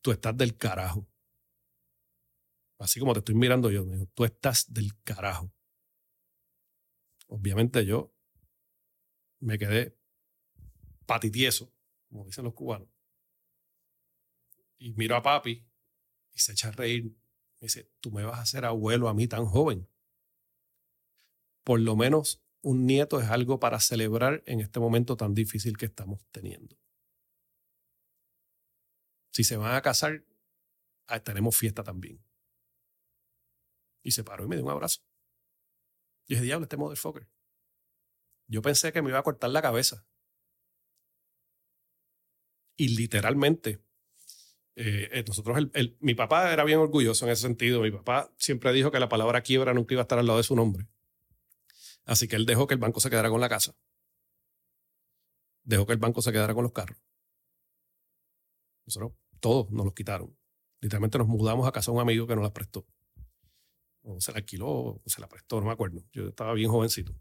[0.00, 1.08] tú estás del carajo.
[2.78, 5.52] Así como te estoy mirando yo, me dijo, tú estás del carajo.
[7.28, 8.14] Obviamente yo
[9.40, 9.96] me quedé
[11.06, 11.72] patitieso,
[12.08, 12.88] como dicen los cubanos.
[14.78, 15.66] Y miro a papi
[16.32, 17.04] y se echa a reír.
[17.04, 19.88] Me dice, tú me vas a hacer abuelo a mí tan joven.
[21.62, 25.86] Por lo menos un nieto es algo para celebrar en este momento tan difícil que
[25.86, 26.76] estamos teniendo.
[29.30, 30.24] Si se van a casar,
[31.06, 32.24] ah, tenemos fiesta también.
[34.02, 35.00] Y se paró y me dio un abrazo.
[36.26, 37.28] Yo dije, diablo, este motherfucker.
[38.46, 40.06] Yo pensé que me iba a cortar la cabeza.
[42.76, 43.80] Y literalmente,
[44.76, 45.68] eh, eh, nosotros,
[46.00, 47.80] mi papá era bien orgulloso en ese sentido.
[47.82, 50.44] Mi papá siempre dijo que la palabra quiebra nunca iba a estar al lado de
[50.44, 50.86] su nombre.
[52.04, 53.74] Así que él dejó que el banco se quedara con la casa.
[55.62, 56.98] Dejó que el banco se quedara con los carros.
[58.86, 60.36] Nosotros todos nos los quitaron.
[60.80, 62.86] Literalmente nos mudamos a casa de un amigo que nos las prestó.
[64.02, 66.04] O se la alquiló o se la prestó, no me acuerdo.
[66.12, 67.14] Yo estaba bien jovencito.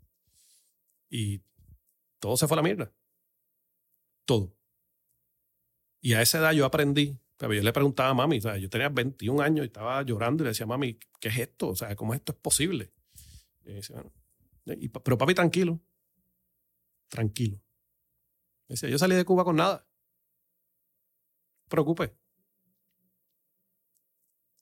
[1.10, 1.42] Y
[2.20, 2.92] todo se fue a la mierda.
[4.26, 4.54] Todo.
[6.04, 7.18] Y a esa edad yo aprendí.
[7.40, 7.58] ¿sabes?
[7.58, 8.62] Yo le preguntaba a mami, ¿sabes?
[8.62, 11.70] yo tenía 21 años y estaba llorando y le decía, mami, ¿qué es esto?
[11.70, 12.92] O sea, ¿cómo esto es posible?
[13.66, 14.12] Y dice, bueno,
[14.92, 15.80] pa- pero papi, tranquilo.
[17.08, 17.58] Tranquilo.
[18.68, 19.88] Decía, yo salí de Cuba con nada.
[21.70, 22.12] Preocupes.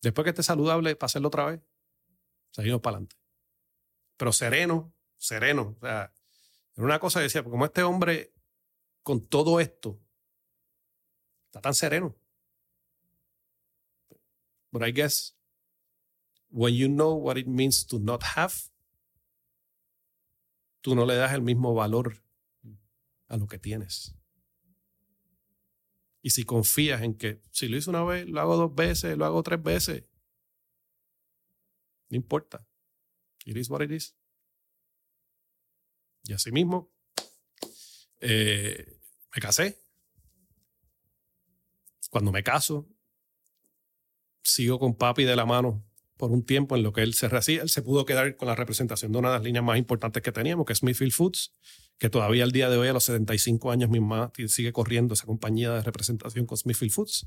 [0.04, 1.62] Después que esté saludable, para hacerlo otra vez,
[2.52, 3.16] seguimos para adelante.
[4.18, 5.76] Pero sereno, sereno.
[5.78, 6.14] O sea,
[6.76, 8.32] era una cosa que decía, como este hombre,
[9.04, 10.00] con todo esto,
[11.52, 12.16] está tan sereno.
[14.72, 15.36] But I guess,
[16.50, 18.54] when you know what it means to not have,
[20.82, 22.24] tú no le das el mismo valor
[23.28, 24.16] a lo que tienes.
[26.22, 29.26] Y si confías en que si lo hice una vez, lo hago dos veces, lo
[29.26, 30.06] hago tres veces,
[32.10, 32.66] no importa.
[33.46, 34.16] It is what it is.
[36.24, 36.90] Y así mismo,
[38.22, 39.02] eh,
[39.36, 39.82] me casé.
[42.12, 42.88] Cuando me caso,
[44.44, 45.84] sigo con papi de la mano
[46.18, 47.64] por un tiempo en lo que él se recibe.
[47.64, 50.34] Él se pudo quedar con la representación de una de las líneas más importantes que
[50.34, 51.54] teníamos, que es Smithfield Foods,
[51.98, 55.26] que todavía al día de hoy, a los 75 años, mi mamá sigue corriendo esa
[55.26, 57.26] compañía de representación con Smithfield Foods.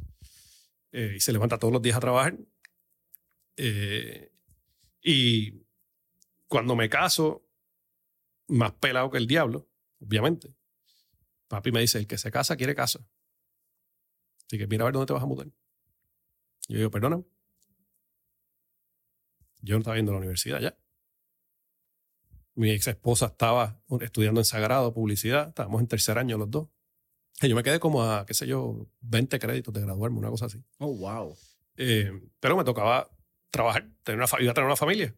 [0.93, 2.39] Eh, y se levanta todos los días a trabajar.
[3.57, 4.31] Eh,
[5.03, 5.65] y
[6.47, 7.49] cuando me caso,
[8.49, 9.67] más pelado que el diablo,
[9.99, 10.55] obviamente.
[11.49, 13.01] Papi me dice, el que se casa quiere casa.
[14.55, 15.49] Así que mira a ver dónde te vas a mudar.
[16.69, 17.25] Yo digo, perdóname.
[19.63, 20.79] Yo no estaba yendo a la universidad ya.
[22.55, 25.49] Mi ex esposa estaba estudiando en Sagrado, publicidad.
[25.49, 26.69] Estábamos en tercer año los dos.
[27.43, 30.47] Y yo me quedé como a, qué sé yo, 20 créditos de graduarme, una cosa
[30.47, 30.63] así.
[30.79, 31.37] Oh, wow.
[31.77, 33.11] Eh, pero me tocaba
[33.51, 35.17] trabajar, tener una, iba a tener una familia.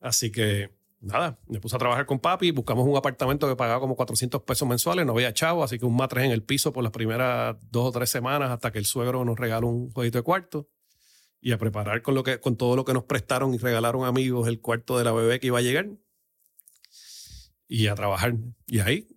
[0.00, 3.96] Así que, nada, me puse a trabajar con papi, buscamos un apartamento que pagaba como
[3.96, 6.92] 400 pesos mensuales, no había chavo, así que un matres en el piso por las
[6.92, 10.68] primeras dos o tres semanas hasta que el suegro nos regaló un jueguito de cuarto
[11.40, 14.46] y a preparar con, lo que, con todo lo que nos prestaron y regalaron amigos
[14.46, 15.90] el cuarto de la bebé que iba a llegar
[17.66, 18.36] y a trabajar.
[18.66, 19.08] Y ahí,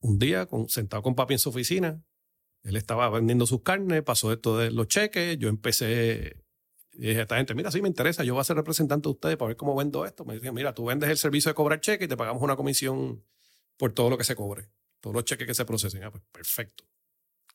[0.00, 2.04] un día, sentado con papi en su oficina,
[2.62, 6.36] él estaba vendiendo sus carnes, pasó esto de los cheques, yo empecé,
[6.94, 9.12] y dije a esta gente, mira, sí me interesa, yo voy a ser representante de
[9.12, 10.24] ustedes para ver cómo vendo esto.
[10.24, 13.24] Me dijeron, mira, tú vendes el servicio de cobrar cheques y te pagamos una comisión
[13.76, 14.68] por todo lo que se cobre,
[15.00, 16.04] todos los cheques que se procesen.
[16.04, 16.84] Ah, pues perfecto.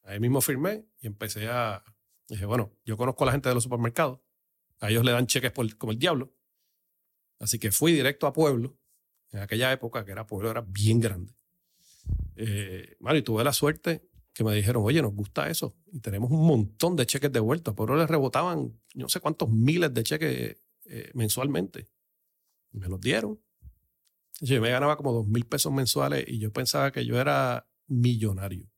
[0.03, 1.83] Ahí mismo firmé y empecé a,
[2.27, 4.19] dije, bueno, yo conozco a la gente de los supermercados,
[4.79, 6.33] A ellos le dan cheques como el diablo.
[7.39, 8.77] Así que fui directo a Pueblo.
[9.31, 11.35] En aquella época, que era Pueblo, era bien grande.
[12.35, 14.07] Eh, y tuve la suerte
[14.37, 15.75] que me dijeron, oye, nos gusta eso.
[15.91, 17.73] Y tenemos un montón de cheques de vuelta.
[17.73, 21.87] Por ahora les rebotaban no sé cuántos miles de cheques eh, mensualmente.
[22.71, 23.39] Y me los dieron.
[24.39, 28.69] Yo me ganaba como dos mil pesos mensuales y yo pensaba que yo era millonario.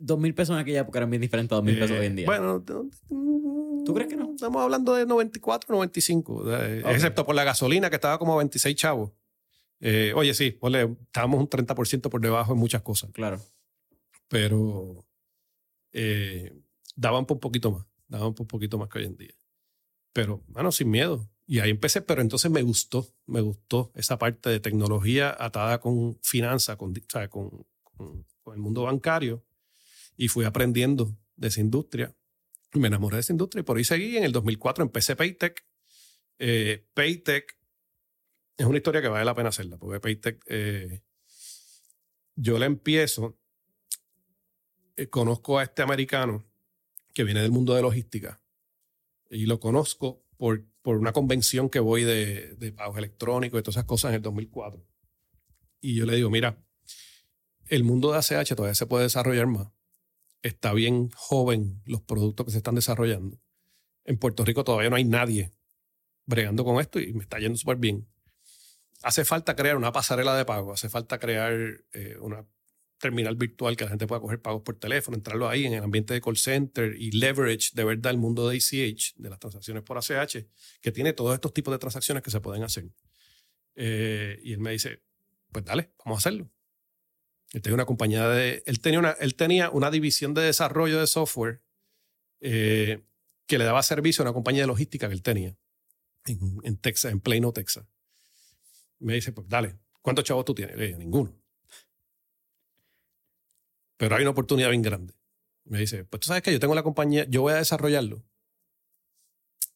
[0.00, 2.14] Dos mil pesos en aquella época eran bien diferentes a dos mil pesos hoy en
[2.14, 2.26] día.
[2.26, 4.34] Bueno, ¿tú crees que no?
[4.34, 6.54] Estamos hablando de 94, 95,
[6.90, 9.10] excepto por la gasolina que estaba como a 26 chavos.
[9.80, 10.58] Eh, oye, sí,
[11.06, 13.10] estábamos un 30% por debajo en muchas cosas.
[13.12, 13.40] Claro.
[14.28, 15.06] Pero
[15.92, 16.52] eh,
[16.96, 19.34] daban por un poquito más, daban por un poquito más que hoy en día.
[20.12, 21.30] Pero, bueno, sin miedo.
[21.46, 26.18] Y ahí empecé, pero entonces me gustó, me gustó esa parte de tecnología atada con
[26.22, 26.92] finanzas, con,
[27.30, 27.66] con,
[28.42, 29.44] con, el mundo bancario.
[30.16, 32.14] Y fui aprendiendo de esa industria.
[32.72, 34.16] Me enamoré de esa industria y por ahí seguí.
[34.16, 35.64] En el 2004 empecé Paytech.
[36.38, 37.57] Eh, Paytech
[38.58, 41.02] es una historia que vale la pena hacerla, porque Paytech, eh,
[42.34, 43.38] yo la empiezo,
[44.96, 46.44] eh, conozco a este americano
[47.14, 48.42] que viene del mundo de logística
[49.30, 53.76] y lo conozco por, por una convención que voy de, de pagos electrónicos y todas
[53.76, 54.84] esas cosas en el 2004.
[55.80, 56.60] Y yo le digo, mira,
[57.66, 59.68] el mundo de ACH todavía se puede desarrollar más.
[60.42, 63.40] Está bien joven los productos que se están desarrollando.
[64.04, 65.52] En Puerto Rico todavía no hay nadie
[66.26, 68.08] bregando con esto y me está yendo súper bien
[69.02, 71.52] hace falta crear una pasarela de pago, hace falta crear
[71.92, 72.46] eh, una
[72.98, 76.14] terminal virtual que la gente pueda coger pagos por teléfono, entrarlo ahí en el ambiente
[76.14, 79.98] de call center y leverage de verdad el mundo de ACH, de las transacciones por
[79.98, 80.46] ACH,
[80.80, 82.86] que tiene todos estos tipos de transacciones que se pueden hacer.
[83.76, 85.02] Eh, y él me dice,
[85.52, 86.50] pues dale, vamos a hacerlo.
[87.52, 91.06] Él tenía una compañía de, él tenía una, él tenía una división de desarrollo de
[91.06, 91.62] software
[92.40, 93.04] eh,
[93.46, 95.56] que le daba servicio a una compañía de logística que él tenía
[96.26, 97.86] en, en Texas, en Plano, Texas.
[98.98, 100.76] Me dice, pues dale, ¿cuántos chavos tú tienes?
[100.76, 101.32] Le dije, ninguno.
[103.96, 105.14] Pero hay una oportunidad bien grande.
[105.64, 108.24] Me dice, pues tú sabes que yo tengo la compañía, yo voy a desarrollarlo.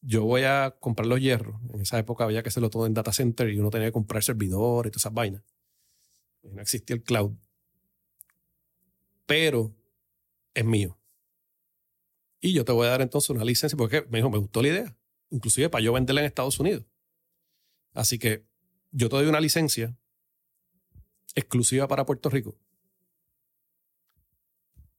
[0.01, 1.61] Yo voy a comprar los hierros.
[1.73, 4.23] En esa época había que hacerlo todo en data center y uno tenía que comprar
[4.23, 5.43] servidores y todas esas vainas.
[6.41, 7.33] No existía el cloud.
[9.25, 9.73] Pero
[10.53, 10.97] es mío.
[12.41, 14.67] Y yo te voy a dar entonces una licencia porque me dijo, me gustó la
[14.67, 14.97] idea.
[15.29, 16.83] Inclusive para yo venderla en Estados Unidos.
[17.93, 18.43] Así que
[18.93, 19.97] yo te doy una licencia
[21.35, 22.55] exclusiva para Puerto Rico.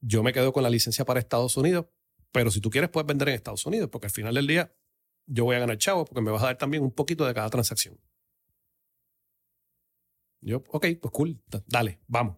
[0.00, 1.86] Yo me quedo con la licencia para Estados Unidos,
[2.32, 4.74] pero si tú quieres puedes vender en Estados Unidos, porque al final del día
[5.26, 7.48] yo voy a ganar chavo porque me vas a dar también un poquito de cada
[7.48, 7.98] transacción.
[10.40, 12.36] Yo, ok, pues cool, dale, vamos.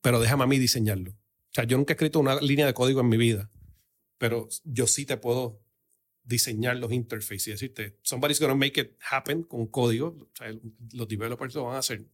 [0.00, 1.10] Pero déjame a mí diseñarlo.
[1.10, 3.50] O sea, yo nunca he escrito una línea de código en mi vida,
[4.18, 5.65] pero yo sí te puedo
[6.26, 10.52] diseñar los interfaces y decirte, somebody's going to make it happen con código, o sea,
[10.92, 12.04] los developers lo van a hacer.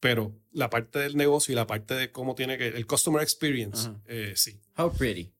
[0.00, 3.90] Pero la parte del negocio y la parte de cómo tiene que, el customer experience,
[4.06, 4.60] eh, sí.
[4.76, 5.32] How pretty.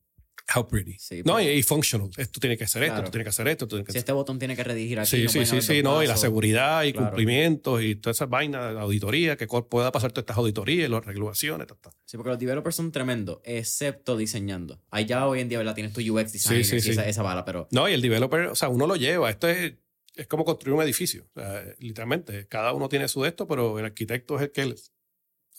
[0.55, 0.97] How pretty.
[1.25, 2.09] no, y, functional.
[2.17, 3.67] Esto tiene que hacer esto, esto tiene que hacer esto.
[3.89, 5.09] si este botón tiene que redirigir aquí.
[5.09, 8.81] Sí, sí, sí, sí, no, y la seguridad y cumplimientos y todas esas vainas de
[8.81, 12.93] auditoría, que pueda pasar todas estas auditorías, las regulaciones, ta, Sí, porque los developers son
[12.93, 14.81] tremendos, excepto diseñando.
[14.91, 15.75] Allá hoy en día, ¿verdad?
[15.75, 17.67] Tienes tu UX designer sí, sí, esa, esa, bala, pero.
[17.73, 19.29] No, y el developer, o sea, uno lo lleva.
[19.31, 19.75] Esto es,
[20.15, 21.27] es como construir un edificio.
[21.35, 24.67] O sea, literalmente, cada uno tiene su de esto, pero el arquitecto es el que
[24.67, 24.77] lo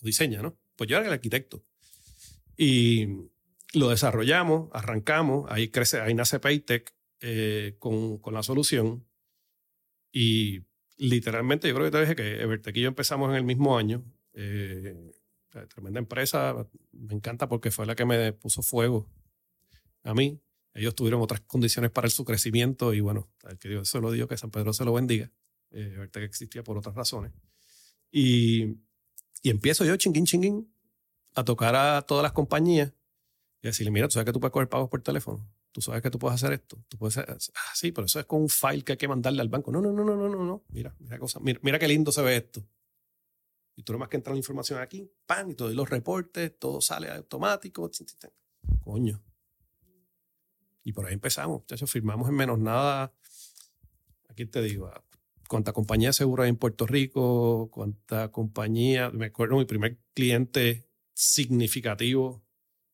[0.01, 0.57] diseña, ¿no?
[0.77, 1.63] Pues yo era el arquitecto.
[2.55, 3.07] Y
[3.73, 9.05] lo desarrollamos, arrancamos, ahí crece, ahí nace Paytech eh, con, con, la solución.
[10.11, 10.63] Y
[10.97, 14.03] literalmente yo creo que te dije que Evertech y yo empezamos en el mismo año.
[14.33, 15.13] Eh,
[15.69, 19.09] tremenda empresa, me encanta porque fue la que me puso fuego
[20.03, 20.39] a mí.
[20.73, 24.37] Ellos tuvieron otras condiciones para su crecimiento y bueno, que Dios se lo digo, que
[24.37, 25.31] San Pedro se lo bendiga.
[25.71, 27.33] Eh, Evertech existía por otras razones.
[28.11, 28.77] Y,
[29.41, 30.71] y empiezo yo, chinguín, chinguín,
[31.33, 32.93] a tocar a todas las compañías
[33.67, 35.45] y decirle, mira, tú sabes que tú puedes coger pagos por teléfono.
[35.71, 36.81] Tú sabes que tú puedes hacer esto.
[36.87, 39.41] Tú puedes hacer, ah, sí, pero eso es con un file que hay que mandarle
[39.41, 39.71] al banco.
[39.71, 40.63] No, no, no, no, no, no, no.
[40.69, 41.39] Mira, mira cosa.
[41.41, 42.65] Mira, qué lindo se ve esto.
[43.75, 47.11] Y tú nomás que entrar la información aquí, pan, y todos los reportes, todo sale
[47.11, 47.91] automático.
[48.83, 49.21] Coño.
[50.83, 51.61] Y por ahí empezamos.
[51.61, 53.13] Entonces firmamos en menos nada.
[54.29, 54.89] Aquí te digo,
[55.49, 59.11] cuánta compañía de seguro hay en Puerto Rico, cuánta compañía.
[59.11, 62.46] Me acuerdo mi primer cliente significativo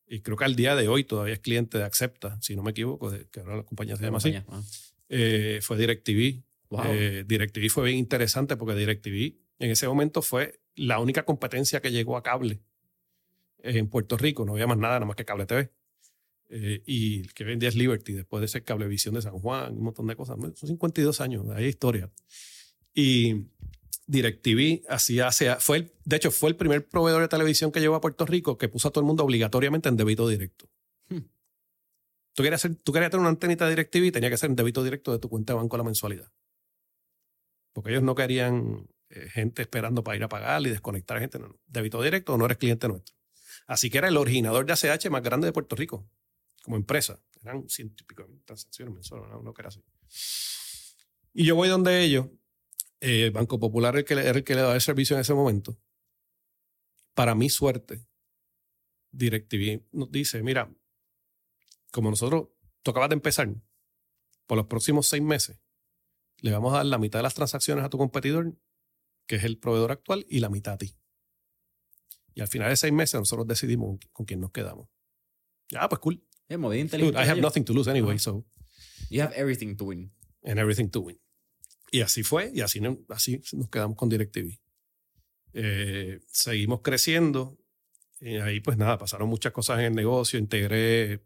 [0.06, 2.72] y creo que al día de hoy todavía es cliente de Acepta, si no me
[2.72, 4.62] equivoco, que ahora la compañía se llama así, ah.
[5.08, 6.42] eh, fue DirecTV.
[6.86, 11.92] Eh, DirecTV fue bien interesante porque DirecTV en ese momento fue la única competencia que
[11.92, 12.60] llegó a cable
[13.58, 14.44] en Puerto Rico.
[14.44, 15.70] No había más nada, nada más que cable TV.
[16.50, 19.84] eh, y el que vendía es Liberty, después de ser Cablevisión de San Juan, un
[19.84, 20.36] montón de cosas.
[20.54, 22.10] Son 52 años, hay historia.
[22.92, 23.46] Y
[24.06, 25.30] DirecTV hacía,
[25.60, 28.58] fue el, de hecho, fue el primer proveedor de televisión que llegó a Puerto Rico
[28.58, 30.68] que puso a todo el mundo obligatoriamente en débito directo.
[31.08, 31.26] Hmm.
[32.34, 34.84] Tú, querías hacer, tú querías tener una antenita DirecTV y tenía que ser en débito
[34.84, 36.30] directo de tu cuenta de banco a la mensualidad.
[37.72, 41.38] Porque ellos no querían eh, gente esperando para ir a pagar y desconectar a gente.
[41.38, 43.16] No, Débito directo o no eres cliente nuestro.
[43.66, 46.08] Así que era el originador de ACH más grande de Puerto Rico
[46.62, 47.20] como empresa.
[47.42, 49.82] Eran ciento y pico transacciones mensuales, no, no que era así.
[51.32, 52.26] Y yo voy donde ellos,
[53.06, 55.78] eh, Banco Popular el que, era el que le daba el servicio en ese momento.
[57.12, 58.06] Para mi suerte,
[59.12, 60.74] DirecTV nos dice, mira,
[61.92, 62.48] como nosotros
[62.82, 63.54] tocabas de empezar,
[64.46, 65.60] por los próximos seis meses,
[66.40, 68.56] le vamos a dar la mitad de las transacciones a tu competidor,
[69.26, 70.96] que es el proveedor actual, y la mitad a ti.
[72.34, 74.88] Y al final de seis meses nosotros decidimos con quién nos quedamos.
[75.68, 76.26] Ya, pues cool.
[76.48, 76.96] Inteligente.
[76.96, 78.44] I have nothing to lose anyway, so.
[79.10, 80.10] You have everything to win.
[80.42, 81.18] And everything to win.
[81.94, 84.58] Y así fue, y así, así nos quedamos con DirecTV.
[85.52, 87.56] Eh, seguimos creciendo.
[88.18, 90.40] Y ahí, pues nada, pasaron muchas cosas en el negocio.
[90.40, 91.24] Integré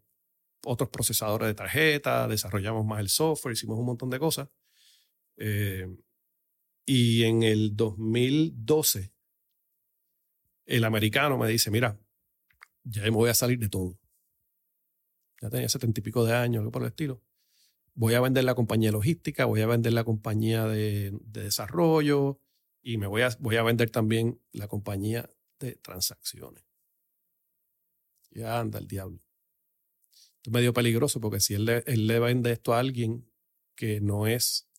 [0.63, 4.49] otros procesadores de tarjeta, desarrollamos más el software, hicimos un montón de cosas.
[5.37, 5.87] Eh,
[6.85, 9.11] y en el 2012,
[10.67, 11.99] el americano me dice, mira,
[12.83, 13.97] ya me voy a salir de todo
[15.41, 17.21] ya tenía setenta y pico de años, algo por el estilo.
[17.99, 22.39] Voy a vender la compañía logística, voy a vender la compañía de, desarrollo
[22.81, 25.29] y me voy a, voy a vender también la compañía
[25.59, 26.63] de transacciones.
[28.31, 29.19] Ya anda el diablo.
[30.13, 33.29] Esto es medio peligroso porque si él le, él le vende esto a alguien
[33.75, 34.69] que no es,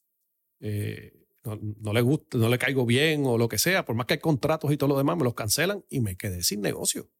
[0.60, 1.12] eh,
[1.44, 4.20] no, le gusta, no le caigo bien o lo que sea, por más que hay
[4.20, 7.10] contratos y todo lo demás, me los cancelan y me quedé sin negocio.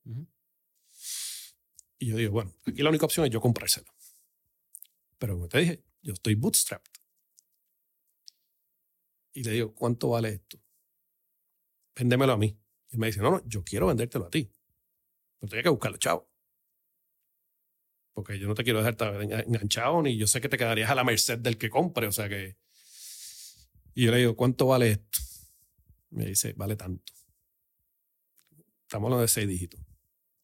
[1.98, 3.92] Y yo digo, bueno, aquí la única opción es yo comprárselo.
[5.18, 6.90] Pero como te dije, yo estoy bootstrapped.
[9.32, 10.58] Y le digo, ¿cuánto vale esto?
[11.94, 12.58] Véndemelo a mí.
[12.90, 14.50] Y me dice, no, no, yo quiero vendértelo a ti.
[15.38, 16.28] Pero tenía que buscarlo, chavo.
[18.12, 21.04] Porque yo no te quiero dejar enganchado, ni yo sé que te quedarías a la
[21.04, 22.06] merced del que compre.
[22.06, 22.56] O sea que.
[23.94, 25.18] Y yo le digo, ¿cuánto vale esto?
[26.10, 27.12] Me dice, vale tanto.
[28.82, 29.80] Estamos hablando de seis dígitos.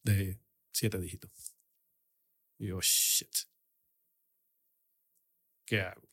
[0.03, 0.39] De
[0.71, 1.31] siete dígitos.
[2.57, 3.35] Y yo, shit.
[5.67, 6.07] ¿Qué hago?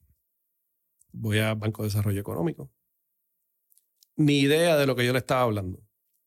[1.12, 2.72] Voy a Banco de Desarrollo Económico.
[4.16, 5.80] Ni idea de lo que yo le estaba hablando.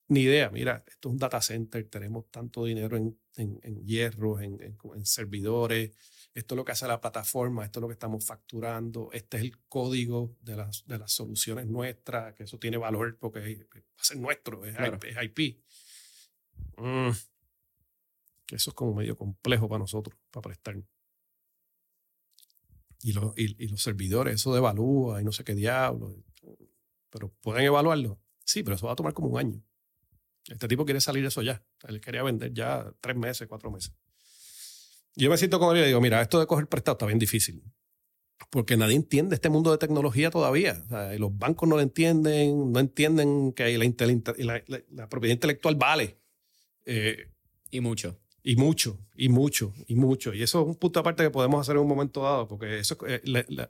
[0.07, 0.49] Ni idea.
[0.49, 5.05] Mira, esto es un data center, tenemos tanto dinero en, en, en hierro, en, en,
[5.05, 5.91] servidores.
[6.33, 9.09] Esto es lo que hace la plataforma, esto es lo que estamos facturando.
[9.11, 13.39] Este es el código de las, de las soluciones nuestras, que eso tiene valor porque
[13.39, 14.73] va a ser nuestro, es,
[15.21, 15.61] IP.
[16.77, 17.11] Mm
[18.47, 20.77] que eso es como medio complejo para nosotros, para prestar.
[23.01, 26.15] Y, y, los servidores, eso de evalúa y no sé qué diablo.
[27.09, 28.19] Pero pueden evaluarlo.
[28.43, 29.63] Sí, pero eso va a tomar como un año.
[30.47, 31.63] Este tipo quiere salir eso ya.
[31.87, 33.93] Él quería vender ya tres meses, cuatro meses.
[35.15, 37.63] Yo me siento con él y digo, mira, esto de coger prestado está bien difícil.
[38.49, 40.85] Porque nadie entiende este mundo de tecnología todavía.
[41.17, 46.19] los bancos no lo entienden, no entienden que la, la, propiedad intelectual vale.
[46.85, 47.31] Eh,
[47.71, 48.19] y mucho.
[48.49, 50.33] Y mucho, y mucho, y mucho.
[50.33, 52.97] Y eso es un punto aparte que podemos hacer en un momento dado, porque eso,
[53.05, 53.21] eh,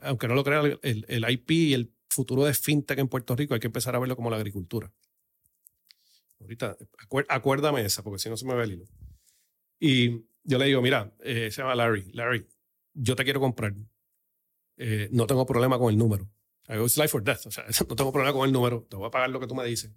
[0.01, 3.55] aunque no lo crean, el, el, IP y el futuro de fintech en Puerto Rico
[3.55, 4.93] hay que empezar a verlo como la agricultura.
[6.39, 6.77] Ahorita,
[7.27, 8.85] acuérdame esa, porque si no se me ve el hilo.
[9.79, 12.45] Y yo le digo, mira, eh, se llama Larry, Larry,
[12.93, 13.73] yo te quiero comprar.
[14.77, 16.29] Eh, no tengo problema con el número.
[16.69, 17.47] It's life or death.
[17.47, 18.85] O sea, no tengo problema con el número.
[18.87, 19.89] Te voy a pagar lo que tú me dices.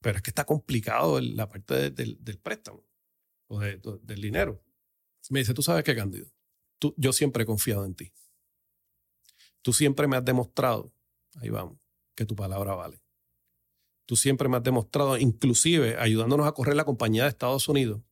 [0.00, 2.88] Pero es que está complicado la parte del préstamo
[3.50, 4.62] o del dinero.
[5.28, 6.32] Me dice, tú sabes qué, Cándido,
[6.78, 8.12] tú, yo siempre he confiado en ti.
[9.62, 10.94] Tú siempre me has demostrado,
[11.34, 11.78] ahí vamos,
[12.14, 13.02] que tu palabra vale.
[14.06, 18.02] Tú siempre me has demostrado, inclusive ayudándonos a correr la compañía de Estados Unidos,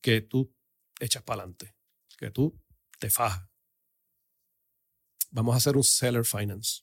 [0.00, 0.54] que tú
[1.00, 1.76] echas para adelante,
[2.16, 2.58] que tú
[2.98, 3.48] te fajas.
[5.30, 6.82] Vamos a hacer un seller finance.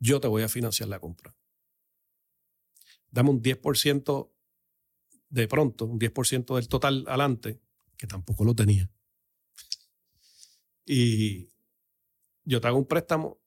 [0.00, 1.36] Yo te voy a financiar la compra.
[3.10, 4.32] Dame un 10%
[5.32, 7.58] de pronto un 10% del total adelante,
[7.96, 8.90] que tampoco lo tenía.
[10.84, 11.50] Y
[12.44, 13.40] yo te hago un préstamo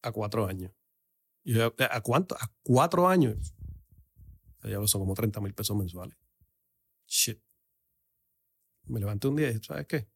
[0.00, 0.72] a cuatro años.
[1.44, 2.34] Yo, ¿A cuánto?
[2.36, 3.54] A cuatro años.
[4.62, 6.16] Ya son como 30 mil pesos mensuales.
[7.06, 7.42] Shit.
[8.84, 10.08] Me levanté un día y dije, ¿sabes qué?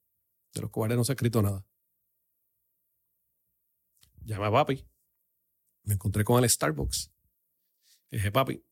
[0.55, 1.66] De los cobardes no se ha escrito nada.
[4.24, 4.82] Llamé a papi.
[5.82, 7.12] Me encontré con el Starbucks.
[8.11, 8.64] dije, papi,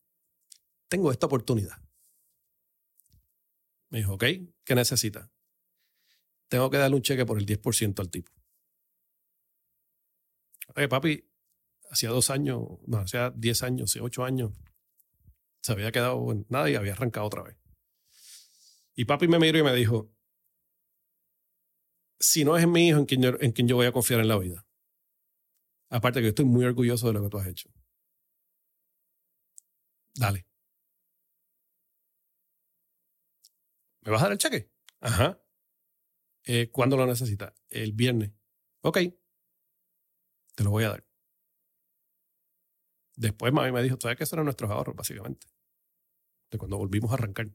[0.89, 1.84] tengo esta oportunidad
[3.95, 4.25] Me dijo, ok,
[4.65, 5.31] ¿qué necesita?
[6.49, 8.33] Tengo que darle un cheque por el 10% al tipo.
[10.75, 11.31] Oye, papi,
[11.89, 14.53] hacía dos años, no, hacía 10 años, hacía 8 años,
[15.63, 17.57] se había quedado en nada y había arrancado otra vez.
[18.97, 20.13] Y papi me miró y me dijo,
[22.19, 24.19] si no es en mi hijo en quien, yo, en quien yo voy a confiar
[24.19, 24.67] en la vida.
[25.89, 27.71] Aparte que estoy muy orgulloso de lo que tú has hecho.
[30.17, 30.47] Dale.
[34.05, 34.71] ¿Me vas a dar el cheque?
[35.01, 35.41] Ajá.
[36.45, 37.53] Eh, ¿Cuándo lo necesitas?
[37.69, 38.33] El viernes.
[38.83, 38.99] Ok.
[40.55, 41.07] Te lo voy a dar.
[43.17, 45.47] Después mami me dijo, ¿sabes que esos eran nuestros ahorros, básicamente?
[46.51, 47.47] De cuando volvimos a arrancar.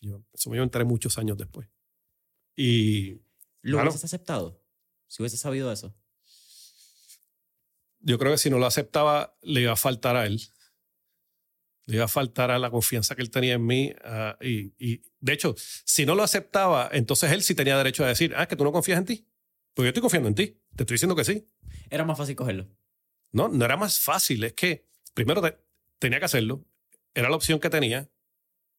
[0.00, 1.68] Yo, eso me iba a enteré muchos años después.
[2.56, 3.14] Y.
[3.60, 3.90] ¿Lo Claro.
[3.90, 4.60] hubieses aceptado?
[5.06, 5.94] Si hubiese sabido eso.
[8.04, 10.40] yo creo que si no lo aceptaba, le iba a faltar a él.
[11.86, 13.92] Le iba a faltar a la confianza que él tenía en mí.
[14.04, 15.54] ah, y, y, de hecho,
[15.84, 18.64] si no lo aceptaba, entonces él sí tenía derecho a decir, ah, es que tú
[18.64, 19.26] no confías en ti.
[19.74, 20.46] Pues yo estoy confiando en ti.
[20.76, 21.46] Te estoy diciendo que sí.
[21.90, 22.68] Era más fácil cogerlo.
[23.32, 24.44] No, no era más fácil.
[24.44, 25.58] Es que primero te-
[25.98, 26.64] tenía que hacerlo.
[27.14, 28.10] Era la opción que tenía.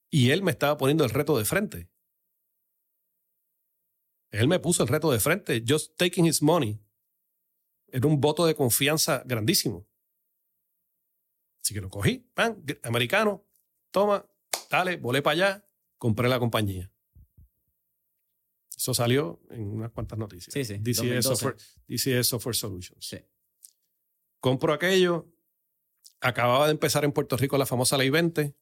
[0.10, 1.90] Y él me estaba poniendo el reto de frente.
[4.32, 5.64] Él me puso el reto de frente.
[5.68, 6.80] Just taking his money.
[7.92, 9.88] Era un voto de confianza grandísimo.
[11.64, 12.28] Así que lo cogí.
[12.36, 13.46] gr- Americano.
[13.92, 14.26] Toma.
[14.70, 14.98] Dale.
[14.98, 15.68] Volé para allá.
[15.98, 16.92] Compré la compañía.
[18.76, 20.54] Eso salió en unas cuantas noticias.
[20.54, 21.22] Sí, sí, DCS 2012.
[21.24, 21.58] Software,
[21.88, 23.18] DCS Software Solutions Sí.
[24.42, 25.30] compro aquello.
[26.20, 28.56] Acababa de empezar en Puerto Rico la famosa Ley 20.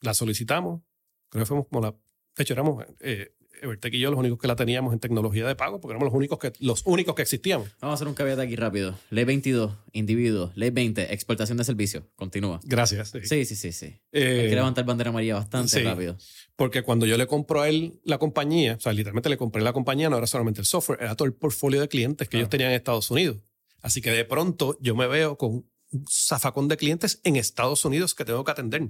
[0.00, 0.82] La solicitamos.
[1.28, 1.92] Creo que fuimos como la.
[2.36, 5.54] De hecho, éramos eh, Evertec y yo los únicos que la teníamos en tecnología de
[5.56, 7.68] pago, porque éramos los únicos que, los únicos que existíamos.
[7.80, 8.98] Vamos a hacer un caveat aquí rápido.
[9.10, 10.52] Ley 22, individuo.
[10.54, 12.04] Ley 20, exportación de servicios.
[12.16, 12.60] Continúa.
[12.64, 13.10] Gracias.
[13.10, 13.20] sí.
[13.24, 13.86] Sí, sí, sí, sí.
[14.12, 15.82] Eh, Hay que levantar bandera amarilla bastante sí.
[15.84, 16.16] rápido.
[16.56, 19.72] porque cuando yo le compro a él la compañía, o sea, literalmente le compré la
[19.72, 22.40] compañía, no era solamente el software, era todo el portfolio de clientes que Claro.
[22.42, 23.38] ellos tenían en Estados Unidos.
[23.80, 25.50] Así que de pronto yo me veo con
[25.90, 28.88] un zafacón de clientes en Estados Unidos que tengo que atender.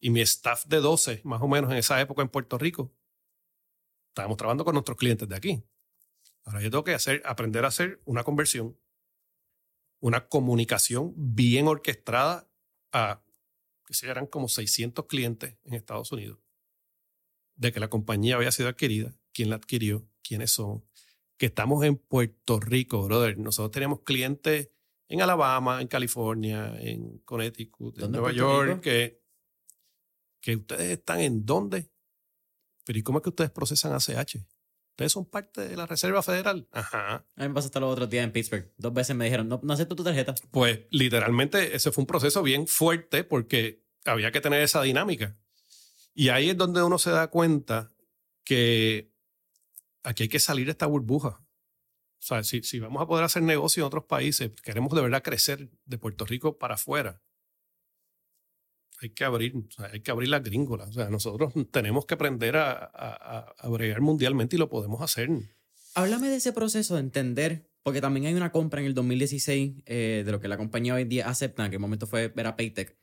[0.00, 2.92] Y mi staff de 12, más o menos en esa época en Puerto Rico,
[4.14, 5.64] estábamos trabajando con nuestros clientes de aquí.
[6.44, 8.78] Ahora yo tengo que hacer, aprender a hacer una conversión,
[9.98, 12.48] una comunicación bien orquestada
[12.92, 13.24] a,
[13.84, 16.38] que se eran como 600 clientes en Estados Unidos,
[17.56, 20.84] de que la compañía había sido adquirida, quién la adquirió, quiénes son,
[21.36, 23.36] que estamos en Puerto Rico, brother.
[23.36, 24.70] Nosotros teníamos clientes
[25.08, 29.20] en Alabama, en California, en Connecticut, en ¿Dónde Nueva York, que,
[30.40, 31.90] que ustedes están en dónde.
[32.84, 34.36] Pero ¿y cómo es que ustedes procesan ACH?
[34.90, 36.68] Ustedes son parte de la Reserva Federal.
[36.70, 37.16] Ajá.
[37.16, 38.72] A mí me pasó hasta los otros días en Pittsburgh.
[38.76, 40.36] Dos veces me dijeron, no, no acepto tu tarjeta.
[40.52, 45.36] Pues literalmente ese fue un proceso bien fuerte porque había que tener esa dinámica.
[46.14, 47.92] Y ahí es donde uno se da cuenta
[48.44, 49.12] que
[50.04, 51.40] aquí hay que salir de esta burbuja.
[52.20, 55.24] O sea, si, si vamos a poder hacer negocio en otros países, queremos de verdad
[55.24, 57.20] crecer de Puerto Rico para afuera,
[59.00, 60.88] hay que abrir, o sea, hay que abrir las gringolas.
[60.90, 65.28] O sea, nosotros tenemos que aprender a, a, a- bregar mundialmente y lo podemos hacer.
[65.94, 70.22] Háblame de ese proceso de entender, porque también hay una compra en el 2016 eh,
[70.24, 72.96] de lo que la compañía hoy en día acepta, en el momento fue era Paytech.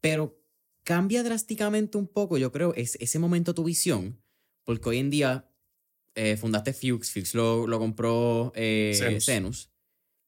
[0.00, 0.38] Pero
[0.84, 4.22] cambia drásticamente un poco, yo creo, es, ese momento tu visión,
[4.64, 5.48] porque hoy en día
[6.14, 8.92] eh, fundaste Fuchs, Fuchs lo, lo compró eh,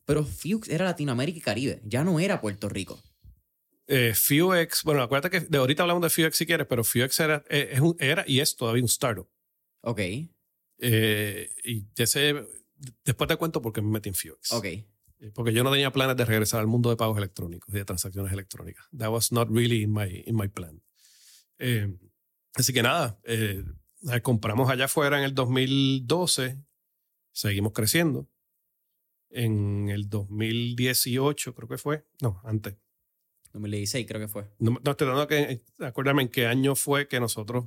[0.04, 3.02] pero Fuchs era Latinoamérica y Caribe, ya no era Puerto Rico.
[3.86, 7.44] Eh, Fuex, bueno, acuérdate que de ahorita hablamos de Fuex si quieres, pero Fuex era,
[7.50, 9.28] eh, es un- era y es todavía un startup.
[9.82, 10.00] Ok,
[10.78, 12.34] Eh, y ese,
[13.04, 14.52] después te cuento por qué me metí en Fuex.
[14.52, 14.64] ok.
[14.64, 14.86] Eh,
[15.34, 18.32] Porque yo no tenía planes de regresar al mundo de pagos electrónicos y de transacciones
[18.32, 18.86] electrónicas.
[18.96, 20.82] That was not really in my, in my plan.
[21.58, 21.96] Eh,
[22.54, 23.18] así que nada,
[24.22, 26.58] compramos allá afuera en el 2012,
[27.32, 28.28] seguimos creciendo.
[29.30, 32.76] En el 2018, creo que fue, no, antes.
[33.54, 34.44] 2016 creo que fue.
[34.58, 37.66] No, no estoy dando que, acuérdame en qué año fue que nosotros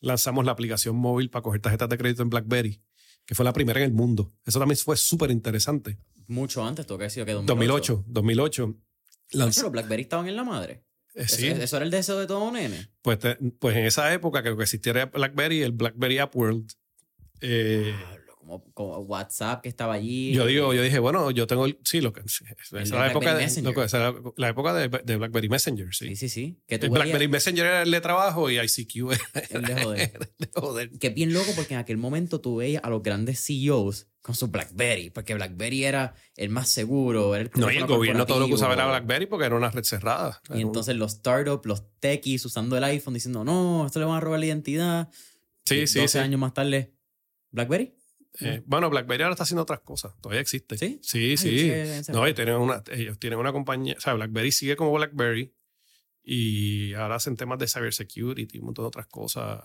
[0.00, 2.80] lanzamos la aplicación móvil para coger tarjetas de crédito en BlackBerry,
[3.26, 4.32] que fue la primera en el mundo.
[4.44, 5.98] Eso también fue súper interesante.
[6.28, 8.74] Mucho antes, tuvo que sido que 2008, 2008.
[9.32, 10.84] lanz- Pero BlackBerry estaban en la madre.
[11.14, 12.88] eh, Eso- sí, Eso, era el deseo de todo nene.
[13.02, 16.70] pues, te- pues en esa época que existiera BlackBerry, el BlackBerry App World,
[17.40, 18.21] eh, Diablo, ¿Cómo
[18.60, 20.32] como, como WhatsApp que estaba allí.
[20.32, 23.34] Yo digo, yo dije, bueno, yo tengo el, sí, lo que esa de la época
[23.34, 26.08] de, lo que- esa era la época de, de BlackBerry Messenger, sí.
[26.08, 26.58] Sí, sí, sí.
[26.66, 29.82] Que tú El veías- BlackBerry Messenger era el de trabajo y ICQ era El de
[29.82, 30.12] joder.
[30.14, 30.90] el de joder.
[30.98, 34.36] Que es bien loco porque en aquel momento tú veías a los grandes CEOs con
[34.36, 38.38] su BlackBerry, porque BlackBerry era el más seguro, era el No, y el gobierno todo
[38.38, 38.86] lo que usaba era.
[38.86, 40.40] BlackBerry porque era una red cerrada.
[40.54, 44.20] Y entonces los startups, los techies usando el iPhone diciendo, no, esto le van a
[44.20, 45.08] robar la identidad.
[45.64, 46.18] sí, Y sí, 12 sí.
[46.18, 46.92] años más tarde,
[47.50, 47.94] BlackBerry.
[48.40, 50.14] Eh, bueno, BlackBerry ahora está haciendo otras cosas.
[50.20, 50.78] Todavía existe.
[50.78, 50.98] ¿Sí?
[51.02, 52.12] Sí, Ay, sí.
[52.12, 55.52] No, y tienen una, ellos tienen una compañía, o sea, BlackBerry sigue como BlackBerry
[56.22, 59.60] y ahora hacen temas de cybersecurity y un montón de otras cosas.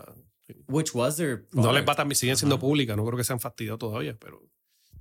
[0.67, 2.61] Which was their No les va tan siguen siendo Ajá.
[2.61, 4.41] públicas, no creo que sean fastidiados todavía, pero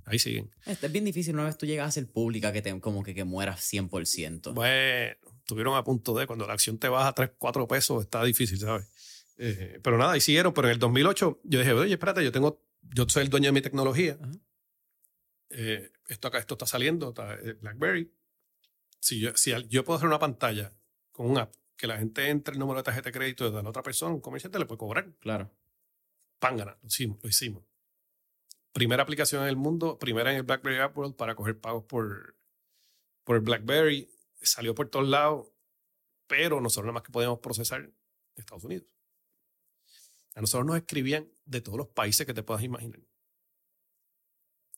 [0.05, 0.51] ahí siguen.
[0.65, 3.13] Este es bien difícil una vez tú llegas a ser pública que te, como que,
[3.15, 4.53] que mueras 100%.
[4.53, 8.59] Bueno, estuvieron a punto de cuando la acción te baja 3, 4 pesos, está difícil,
[8.59, 8.85] ¿sabes?
[9.37, 12.61] Eh, pero nada, ahí siguieron, pero en el 2008 yo dije, oye, espérate, yo tengo,
[12.93, 14.17] yo soy el dueño de mi tecnología.
[15.49, 18.11] Eh, esto acá, esto está saliendo, está eh, BlackBerry.
[18.99, 20.73] Si yo, si al- yo puedo hacer una pantalla
[21.11, 23.69] con un app que la gente entre el número de tarjeta de crédito de la
[23.69, 25.13] otra persona, un comerciante le puede cobrar.
[25.19, 25.51] Claro.
[26.39, 27.63] Pángana, lo hicimos, lo hicimos.
[28.73, 32.35] Primera aplicación en el mundo, primera en el BlackBerry App World para coger pagos por,
[33.23, 34.09] por el BlackBerry.
[34.41, 35.47] Salió por todos lados,
[36.27, 37.93] pero nosotros nada más que podíamos procesar en
[38.35, 38.85] Estados Unidos.
[40.37, 42.99] A nosotros nos escribían de todos los países que te puedas imaginar.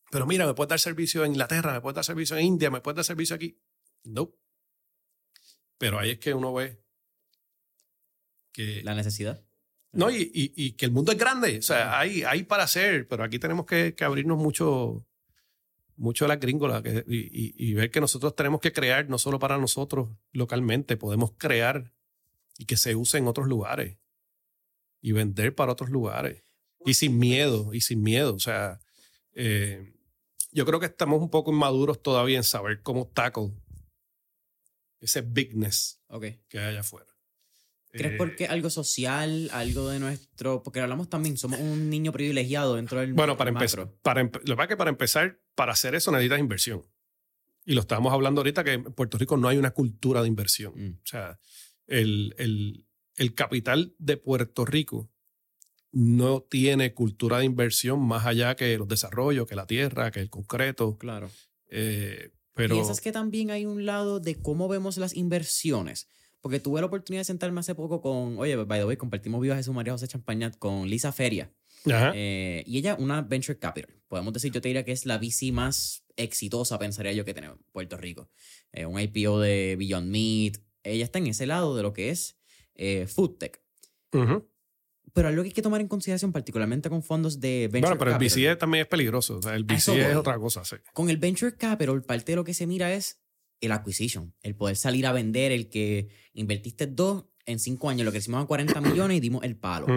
[0.09, 2.79] Pero mira, me puedes dar servicio en Inglaterra, me puedes dar servicio en India, me
[2.79, 3.59] puedes dar servicio aquí.
[4.05, 4.33] No.
[5.77, 6.81] Pero ahí es que uno ve
[8.53, 9.43] que La necesidad.
[9.91, 11.57] no, y, y- y que el mundo es grande.
[11.57, 15.05] O sea, hay, hay para hacer, pero aquí tenemos que, que abrirnos mucho,
[15.97, 19.17] mucho a las gringolas que- y, y- y ver que nosotros tenemos que crear no
[19.17, 21.91] solo para nosotros localmente, podemos crear
[22.57, 23.97] y que se use en otros lugares
[25.01, 26.43] y vender para otros lugares.
[26.85, 28.33] Y sin miedo, y sin miedo.
[28.35, 28.79] O sea,
[29.33, 29.93] eh,
[30.51, 33.51] yo creo que estamos un poco inmaduros todavía en saber cómo tackle
[34.99, 36.25] ese bigness Ok.
[36.47, 37.05] que hay allá afuera.
[37.91, 40.61] ¿Crees Eh, porque algo social, algo de nuestro...
[40.61, 44.45] Porque hablamos también, somos un niño privilegiado dentro del Bueno, para empezar, para empe- lo
[44.45, 46.85] que pasa es que para empezar, para hacer eso necesitas inversión.
[47.65, 50.73] Y lo estábamos hablando ahorita que en Puerto Rico no hay una cultura de inversión.
[50.75, 50.97] Mm.
[51.03, 51.39] O sea,
[51.87, 52.85] el, el-
[53.19, 55.09] el capital de Puerto Rico
[55.91, 60.29] no tiene cultura de inversión más allá que los desarrollos, que la tierra, que el
[60.29, 60.97] concreto.
[60.97, 61.29] Claro.
[61.67, 66.07] Eh, pero ¿Piensas que también hay un lado de cómo vemos las inversiones?
[66.39, 69.57] Porque tuve la oportunidad de sentarme hace poco con, oye, by the way, compartimos Viva
[69.57, 71.51] Jesús María José Champañat con Lisa Feria.
[71.85, 72.13] Ajá.
[72.15, 73.93] Eh, y ella, una venture capital.
[74.07, 77.57] Podemos decir, yo te diría que es la VC más exitosa, pensaría yo, que tenemos
[77.57, 78.29] en Puerto Rico.
[78.71, 80.57] Eh, un IPO de Beyond Meat.
[80.83, 82.38] Ella está en ese lado de lo que es
[82.79, 83.61] eh, food tech.
[84.13, 84.47] Ujú.
[85.13, 88.11] Pero algo que hay que tomar en consideración, particularmente con fondos de venture Bueno, pero
[88.11, 88.53] el capital.
[88.53, 89.37] VC también es peligroso.
[89.37, 90.63] O sea, el A eso VC es otra cosa.
[90.63, 90.75] sí.
[90.93, 93.19] Con el venture capital, parte de lo que se mira es
[93.59, 98.11] el acquisition, el poder salir a vender, el que invertiste dos en cinco años, lo
[98.11, 99.87] crecimos a 40 millones y dimos el palo.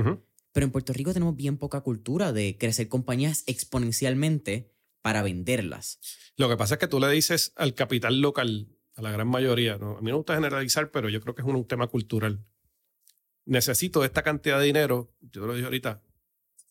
[0.54, 4.70] Pero en Puerto Rico tenemos bien poca cultura de crecer compañías exponencialmente
[5.02, 5.98] para venderlas.
[6.36, 9.76] Lo que pasa es que tú le dices al capital local, a la gran mayoría,
[9.78, 9.96] ¿no?
[9.98, 12.44] a mí no me gusta generalizar, pero yo creo que es un tema cultural.
[13.45, 16.03] Necesito esta cantidad de dinero, yo te lo dije ahorita,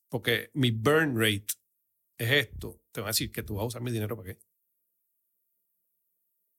[0.09, 1.47] porque mi burn rate
[2.17, 2.81] es esto.
[2.91, 4.39] Te van a decir que tú vas a usar mi dinero para qué.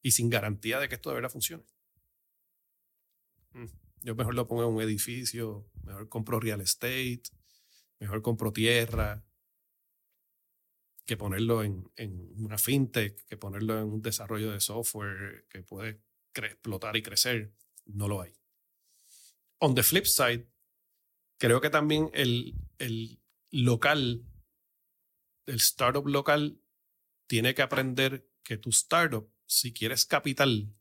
[0.00, 1.64] Y sin garantía de que esto de verdad funcione.
[3.54, 3.66] Mm,
[4.02, 7.22] Yo mejor lo pongo en un edificio, mejor compro real estate,
[8.00, 9.24] mejor compro tierra,
[11.04, 16.00] que ponerlo en, en una fintech, que ponerlo en un desarrollo de software que puede
[16.34, 17.52] explotar y crecer.
[17.86, 18.32] No lo hay.
[19.64, 20.48] On the flip side,
[21.38, 23.22] creo que también el, el
[23.52, 24.26] local,
[25.46, 26.60] el startup local,
[27.28, 30.74] tiene que aprender que tu startup, si quieres capital,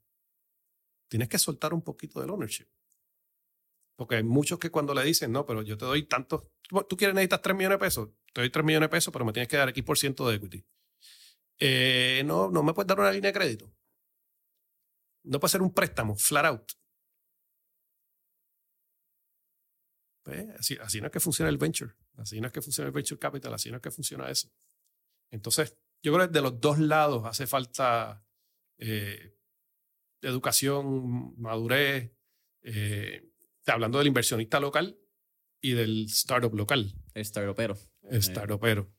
[1.07, 2.67] tienes que soltar un poquito del ownership.
[3.95, 6.47] Porque hay muchos que cuando le dicen, no, pero yo te doy tantos,
[6.89, 9.31] tú quieres necesitas 3 millones de pesos, te doy 3 millones de pesos, pero me
[9.31, 10.65] tienes que dar X por ciento de equity.
[11.59, 13.71] Eh, no, no me puedes dar una línea de crédito.
[15.23, 16.80] No puede ser un préstamo, flat out.
[20.23, 21.93] Pues, así, así no es que funciona el venture.
[22.17, 23.53] Así no es que funciona el venture capital.
[23.53, 24.51] Así no es que funciona eso.
[25.31, 28.23] Entonces, yo creo que de los dos lados hace falta
[28.77, 29.35] eh,
[30.21, 32.11] educación, madurez,
[32.63, 33.29] eh,
[33.65, 34.97] hablando del inversionista local
[35.61, 37.77] y del startup local, El startupero.
[38.09, 38.91] el startupero.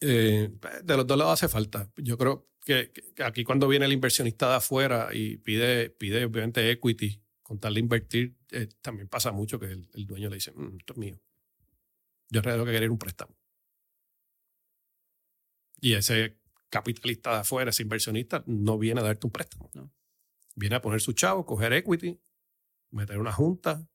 [0.00, 0.50] Eh,
[0.82, 1.90] de los dos lados hace falta.
[1.96, 6.70] Yo creo que, que aquí cuando viene el inversionista de afuera y pide, pide obviamente
[6.70, 10.52] equity, con tal de invertir, eh, también pasa mucho que el, el dueño le dice,
[10.52, 11.20] "Mm, esto es mío.
[12.30, 13.36] Yo en realidad lo que quería era un préstamo.
[15.80, 16.38] Y ese
[16.70, 19.70] capitalista de afuera, ese inversionista, no viene a darte un préstamo.
[19.74, 19.92] No.
[20.56, 22.20] Viene a poner su chavo, coger equity,
[22.90, 23.88] meter una junta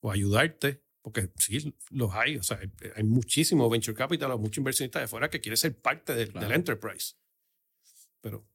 [0.00, 2.36] o ayudarte, porque sí, los hay.
[2.38, 5.78] O sea, hay, hay muchísimo venture capital o muchos inversionistas de afuera que quieren ser
[5.80, 6.46] parte del, Claro.
[6.46, 7.14] del enterprise.
[8.20, 8.46] Pero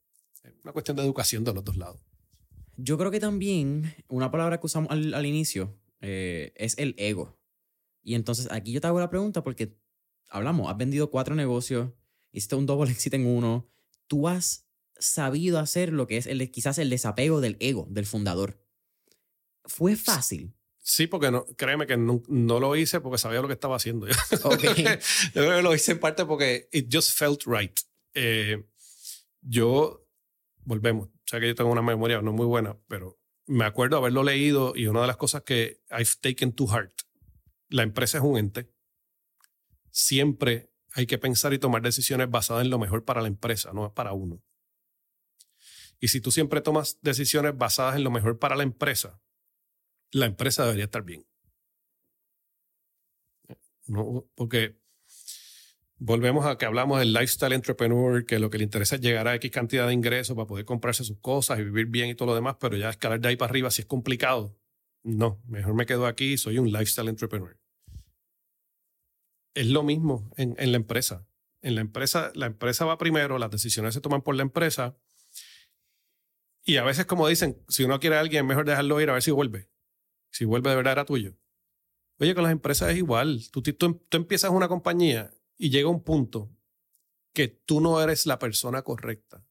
[0.44, 2.02] es una cuestión de educación de los dos lados.
[2.82, 7.38] Yo creo que también una palabra que usamos al, al inicio eh, es el ego.
[8.02, 9.76] Y entonces aquí yo te hago la pregunta porque
[10.30, 11.92] hablamos, has vendido cuatro negocios,
[12.32, 13.70] hiciste un double exit en uno,
[14.08, 14.66] tú has
[14.98, 18.64] sabido hacer lo que es el, quizás el desapego del ego del fundador.
[19.66, 20.54] Fue fácil.
[20.82, 24.08] Sí, porque no, créeme que no, no lo hice porque sabía lo que estaba haciendo.
[24.08, 24.14] Yo
[24.46, 24.64] Ok.
[25.34, 27.78] creo que lo hice en parte porque it just felt right.
[28.14, 28.66] Eh,
[29.42, 30.08] yo,
[30.64, 34.76] volvemos, sea que yo tengo una memoria no muy buena, pero me acuerdo haberlo leído
[34.76, 36.92] y una de las cosas que I've taken to heart,
[37.68, 38.74] la empresa es un ente.
[39.92, 43.94] Siempre hay que pensar y tomar decisiones basadas en lo mejor para la empresa, no
[43.94, 44.42] para uno.
[46.00, 49.22] Y si tú siempre tomas decisiones basadas en lo mejor para la empresa,
[50.12, 51.28] la empresa debería estar bien.
[53.86, 54.79] No, porque
[56.00, 59.36] volvemos a que hablamos del lifestyle entrepreneur, que lo que le interesa es llegar a
[59.36, 62.36] X cantidad de ingresos para poder comprarse sus cosas y vivir bien y todo lo
[62.36, 64.58] demás, pero ya escalar de ahí para arriba si es complicado.
[65.04, 67.58] No, mejor me quedo aquí y soy un lifestyle entrepreneur.
[69.54, 71.28] Es lo mismo en, en la empresa.
[71.62, 74.98] En la empresa, la empresa va primero, las decisiones se toman por la empresa.
[76.64, 79.24] Y a veces, como dicen, si uno quiere a alguien, mejor dejarlo ir a ver
[79.24, 79.70] si vuelve.
[80.32, 81.36] Si vuelve de verdad era tuyo.
[82.20, 83.42] Oye, con las empresas es igual.
[83.52, 86.49] Tú, tú, tú empiezas una compañía y llega un punto
[87.34, 89.45] que tú no eres la persona correcta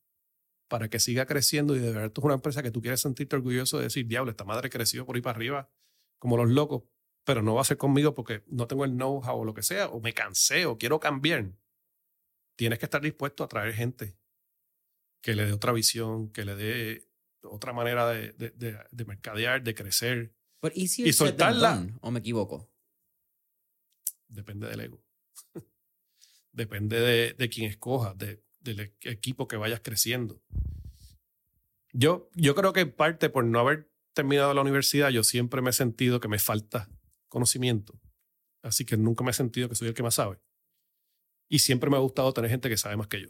[0.67, 3.37] para que siga creciendo y de verdad tú es una empresa que tú quieres sentirte
[3.37, 5.71] orgulloso de decir, diablo, esta madre creció por ahí para arriba
[6.19, 6.83] como los locos,
[7.25, 9.89] pero no va a ser conmigo porque no tengo el know-how o lo que sea,
[9.89, 11.53] o me cansé o quiero cambiar.
[12.57, 14.19] Tienes que estar dispuesto a traer gente
[15.23, 17.09] que le dé otra visión, que le dé
[17.43, 20.35] otra manera de, de, de, de mercadear, de crecer.
[20.75, 21.77] Y than soltarla.
[21.77, 22.69] done, ¿O me equivoco?
[24.27, 25.05] Depende del ego.
[26.59, 30.43] Depende de, de quién escojas, de, del e- equipo que vayas creciendo.
[31.93, 35.71] Yo, yo creo que en parte por no haber terminado la universidad, yo siempre me
[35.71, 36.91] he sentido que me falta
[37.29, 38.01] conocimiento.
[38.63, 40.41] Así que nunca me he sentido que soy el que más sabe.
[41.49, 43.29] Y siempre me ha gustado tener gente que sabe más que yo.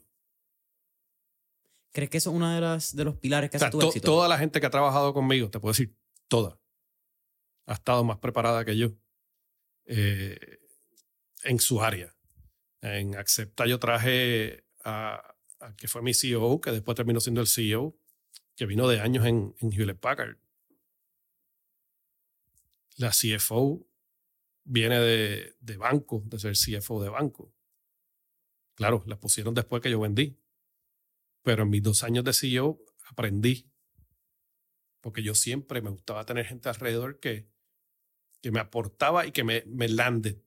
[1.93, 3.81] ¿Crees que eso es uno de, las, de los pilares que O sea, hace tu
[3.81, 4.07] to- éxito?
[4.07, 5.95] toda la gente que ha trabajado conmigo, te puedo decir,
[6.29, 6.59] toda,
[7.67, 8.93] ha estado más preparada que yo
[9.85, 10.59] eh,
[11.45, 12.15] en su área.
[12.81, 15.37] En Acepta yo traje a,
[15.77, 17.97] que fue mi CEO, que después terminó siendo el CEO,
[18.57, 20.37] que vino de años en, en Hewlett Packard.
[22.97, 23.87] La CFO
[24.65, 27.53] viene de, de banco, de ser CFO de banco.
[28.75, 30.39] Claro, la pusieron después que yo vendí.
[31.43, 33.71] Pero en mis dos años de CEO aprendí.
[35.01, 37.49] Porque yo siempre me gustaba tener gente alrededor que,
[38.41, 40.43] que me aportaba y que me, me lande.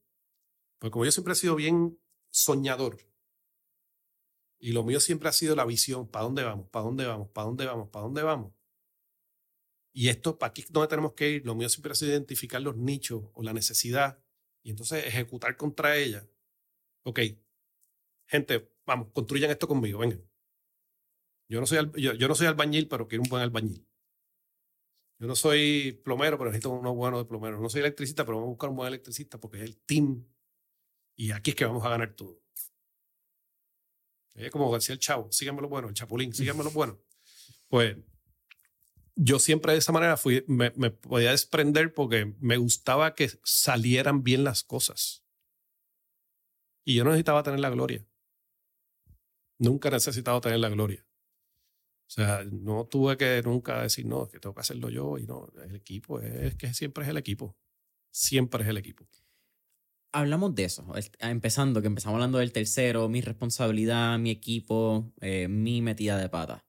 [0.80, 2.01] Porque como yo siempre he sido bien
[2.32, 2.98] soñador.
[4.60, 6.08] Y lo mío siempre ha sido la visión.
[6.08, 6.70] ¿Para dónde vamos?
[6.70, 7.30] ¿Para dónde vamos?
[7.30, 7.90] ¿Para dónde vamos?
[7.90, 8.54] ¿Para dónde vamos?
[9.94, 11.46] Y esto, ¿para aquí es donde tenemos que ir?
[11.46, 14.24] Lo mío siempre ha sido identificar los nichos o la necesidad
[14.64, 16.26] y entonces ejecutar contra ella.
[17.04, 17.20] Ok,
[18.28, 20.24] gente, vamos, construyan esto conmigo, vengan.
[21.50, 23.86] Yo no soy, yo, yo no soy albañil, pero quiero un buen albañil.
[25.20, 27.60] Yo no soy plomero, pero necesito uno bueno de plomero.
[27.60, 30.26] No soy electricista, pero vamos a buscar un buen electricista porque es el team.
[31.16, 32.42] Y aquí es que vamos a ganar todo.
[34.36, 37.00] Es como decía el chavo, síganme lo bueno, el chapulín, síganme lo bueno.
[37.68, 37.98] Pues
[39.16, 44.24] yo siempre de esa manera fui, me, me podía desprender porque me gustaba que salieran
[44.24, 45.24] bien las cosas.
[46.84, 48.06] Y yo no necesitaba tener la gloria.
[49.60, 51.06] Nunca he necesitado tener la gloria.
[52.08, 55.26] O sea, no tuve que nunca decir, no, es que tengo que hacerlo yo y
[55.26, 57.56] no, el equipo es que siempre es el equipo.
[58.10, 59.08] Siempre es el equipo.
[60.14, 65.48] Hablamos de eso, el- empezando, que empezamos hablando del tercero, mi responsabilidad, mi equipo, eh,
[65.48, 66.66] mi metida de pata.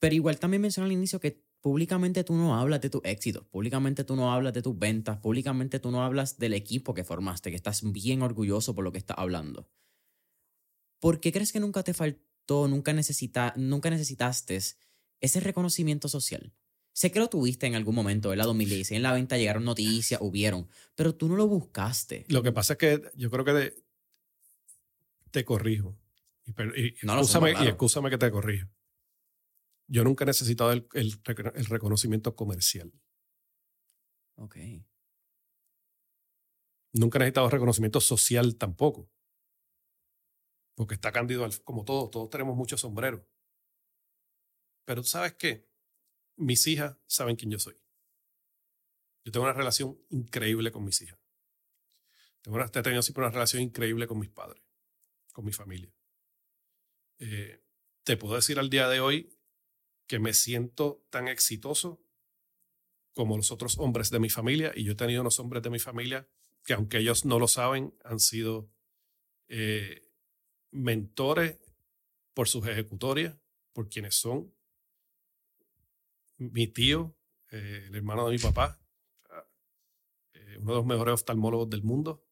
[0.00, 4.04] Pero igual también mencioné al inicio que públicamente tú no hablas de tus éxitos, públicamente
[4.04, 7.56] tú no hablas de tus ventas, públicamente tú no hablas del equipo que formaste, que
[7.56, 9.68] estás bien orgulloso por lo que estás hablando.
[11.00, 14.56] ¿Por qué crees que nunca te faltó, nunca, necesita, nunca necesitaste
[15.20, 16.54] ese reconocimiento social?
[16.94, 18.44] Sé que lo tuviste en algún momento, ¿verdad?
[18.44, 22.26] 2016, en la venta llegaron noticias, hubieron, pero tú no lo buscaste.
[22.28, 23.82] Lo que pasa es que yo creo que
[25.30, 25.96] te corrijo.
[26.44, 27.64] Y, y No, lo excúsame, claro.
[27.64, 28.68] y excúsame que te corrijo.
[29.88, 32.92] Yo nunca he necesitado el, el recono- el reconocimiento comercial.
[34.36, 34.56] Ok.
[36.94, 39.08] Nunca he necesitado reconocimiento social tampoco.
[40.74, 43.22] Porque está Cándido, como todos, todos tenemos muchos sombreros.
[44.84, 45.70] Pero tú sabes qué?
[46.36, 47.76] Mis hijas saben quién yo soy.
[49.24, 51.18] Yo tengo una relación increíble con mis hijas.
[52.40, 54.62] Tengo una, he tenido siempre una relación increíble con mis padres,
[55.32, 55.94] con mi familia.
[57.18, 57.62] Eh,
[58.02, 59.38] te puedo decir al día de hoy
[60.08, 62.04] que me siento tan exitoso
[63.14, 65.78] como los otros hombres de mi familia y yo he tenido unos hombres de mi
[65.78, 66.26] familia
[66.64, 68.70] que aunque ellos no lo saben han sido
[69.48, 70.08] eh,
[70.70, 71.58] mentores
[72.34, 73.36] por sus ejecutorias,
[73.72, 74.52] por quienes son.
[76.50, 77.16] Mi tío,
[77.50, 78.80] eh, el hermano de mi papá,
[80.32, 82.26] eh, uno de los mejores oftalmólogos del mundo,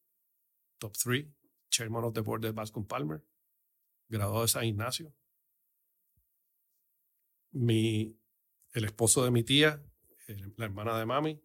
[0.78, 1.28] top 3,
[1.68, 3.24] chairman of the board de Bascom Palmer,
[4.08, 5.14] graduado de San Ignacio.
[7.52, 8.18] Mi,
[8.72, 9.84] el esposo de mi tía,
[10.56, 11.40] la hermana de mami,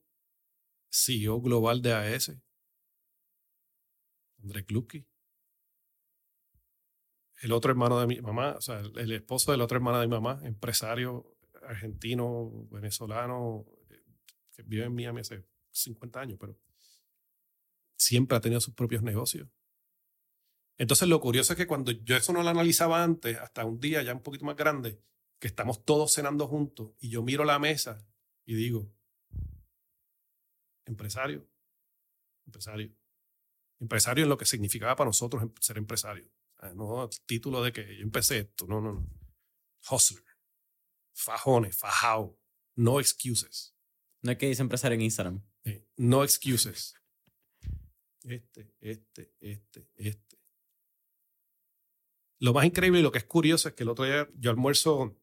[0.89, 2.31] CEO global de AS,
[4.41, 5.05] André Klucky.
[7.41, 9.99] El otro hermano de mi mamá, o sea, el, el esposo de la otra hermana
[9.99, 11.34] de mi mamá, empresario
[11.67, 14.03] argentino, venezolano, eh,
[14.51, 16.57] que vive en Miami hace 50 años, pero
[17.97, 19.47] siempre ha tenido sus propios negocios.
[20.77, 24.03] Entonces lo curioso es que cuando yo eso no lo analizaba antes, hasta un día
[24.03, 25.01] ya un poquito más grande,
[25.39, 28.05] que estamos todos cenando juntos y yo miro la mesa
[28.45, 28.91] y digo,
[30.85, 31.47] empresario,
[32.45, 32.93] empresario,
[33.79, 36.29] empresario en lo que significaba para nosotros em- ser empresario.
[36.57, 39.07] Ah, No título de que yo empecé esto, no, no, no.
[39.89, 40.23] Hustler,
[41.15, 42.37] fajones, fajao,
[42.75, 43.73] no excuses.
[44.21, 45.43] No es que dice empresario en Instagram.
[45.63, 46.95] Eh, no excuses.
[48.23, 50.37] Este, este, este, este.
[52.39, 55.15] Lo más increíble y lo que es curioso es que el otro día yo almuerzo,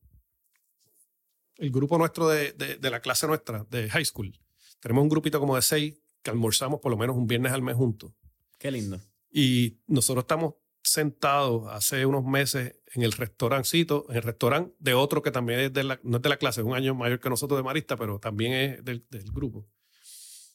[1.56, 4.32] el grupo nuestro de, de- de la clase nuestra, de high school,
[4.80, 7.76] tenemos un grupito como de seis que almorzamos por lo menos un viernes al mes
[7.76, 8.12] juntos.
[8.58, 9.00] Qué lindo.
[9.30, 15.22] Y nosotros estamos sentados hace unos meses en el restaurancito, en el restaurante de otro
[15.22, 17.30] que también es de la, no es de la clase, es un año mayor que
[17.30, 19.66] nosotros de Marista, pero también es del, grupo.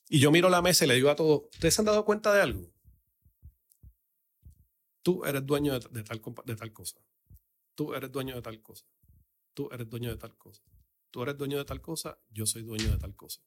[0.10, 2.34] Y yo miro la mesa y le digo a todos, ¿ustedes se han dado cuenta
[2.34, 2.72] de algo?
[5.02, 6.99] Tú eres dueño de tal cosa.
[7.76, 8.86] Tú eres dueño de tal cosa.
[9.54, 10.62] Tú eres dueño de tal cosa.
[11.12, 13.41] Tú eres dueño de tal cosa, yo soy dueño de tal cosa.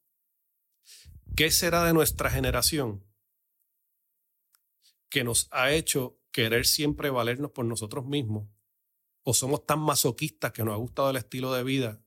[1.37, 3.05] ¿Qué será de nuestra generación
[5.09, 8.49] que nos ha hecho querer siempre valernos por nosotros mismos?
[9.23, 12.03] ¿O somos tan masoquistas que nos ha gustado el estilo de vida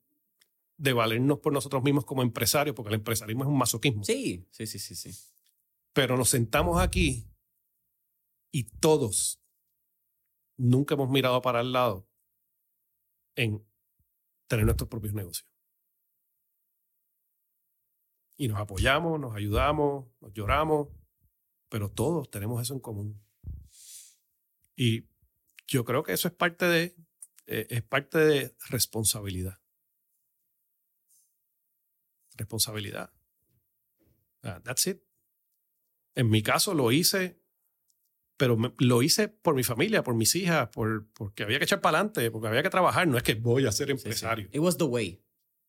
[0.77, 2.75] de valernos por nosotros mismos como empresarios?
[2.75, 4.03] Porque el empresarismo es un masoquismo.
[4.03, 5.11] Sí, sí, sí, sí, sí.
[5.93, 7.27] Pero nos sentamos aquí
[8.51, 9.41] y todos
[10.57, 12.07] nunca hemos mirado para el lado
[13.35, 13.65] en
[14.47, 15.49] tener nuestros propios negocios.
[18.37, 20.89] Y nos apoyamos, nos ayudamos, nos lloramos,
[21.69, 23.23] pero todos tenemos eso en común.
[24.75, 25.05] Y
[25.67, 26.95] yo creo que eso es parte de,
[27.47, 29.59] eh, es parte de responsabilidad.
[32.37, 33.11] Responsabilidad.
[34.41, 35.01] Ah, that's it.
[36.15, 37.39] En mi caso lo hice,
[38.37, 41.81] pero me- lo hice por mi familia, por mis hijas, por, porque había que echar
[41.81, 43.07] para adelante, porque había que trabajar.
[43.07, 43.97] No es que voy a ser Sí, sí.
[43.99, 44.49] empresario.
[44.51, 45.23] It was the way.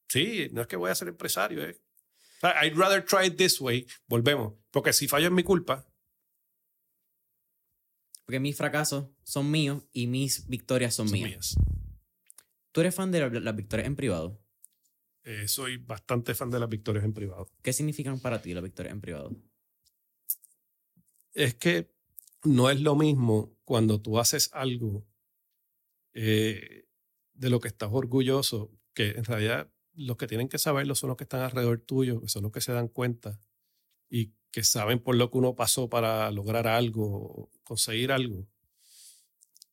[0.08, 1.64] Sí, no es que voy a ser empresario.
[1.64, 1.80] Es,
[2.42, 3.86] I'd rather try it this way.
[4.06, 4.54] Volvemos.
[4.70, 5.86] Porque si fallo es mi culpa.
[8.24, 11.30] Porque mis fracasos son míos y mis victorias son, son mías.
[11.30, 11.56] mías.
[12.72, 14.40] ¿Tú eres fan de la- las victorias en privado?
[15.22, 17.48] Eh, soy bastante fan de las victorias en privado.
[17.62, 19.36] ¿Qué significan para ti las victorias en privado?
[21.32, 21.90] Es que
[22.44, 25.06] no es lo mismo cuando tú haces algo
[26.12, 26.86] eh,
[27.32, 31.16] de lo que estás orgulloso, que en realidad los que tienen que saberlo son los
[31.16, 33.40] que están alrededor tuyo, que son los que se dan cuenta
[34.08, 38.46] y que saben por lo que uno pasó para lograr algo, conseguir algo.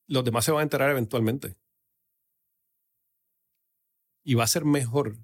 [0.05, 1.57] Los demás se van a enterar eventualmente.
[4.23, 5.15] Y va a ser mejor.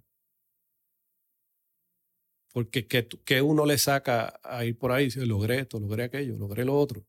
[2.51, 5.05] Porque ¿qué, tú- qué uno le saca a ir por ahí?
[5.05, 7.05] Dice, logré esto, logré aquello, logré lo otro.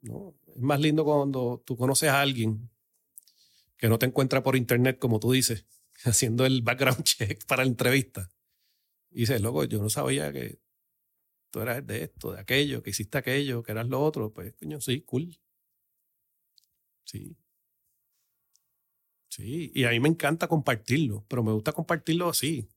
[0.00, 2.68] No, es más lindo cuando tú conoces a alguien
[3.76, 5.66] que no te encuentra por internet, como tú dices,
[6.04, 8.30] haciendo el background check para la entrevista.
[9.10, 10.60] Y dices, loco, yo no sabía que
[11.50, 14.32] tú eras de esto, de aquello, que hiciste aquello, que eras lo otro.
[14.32, 15.38] Pues, coño, sí, cool.
[17.04, 17.36] Sí.
[19.30, 22.68] Sí, y a mí me encanta compartirlo, pero me gusta compartirlo así.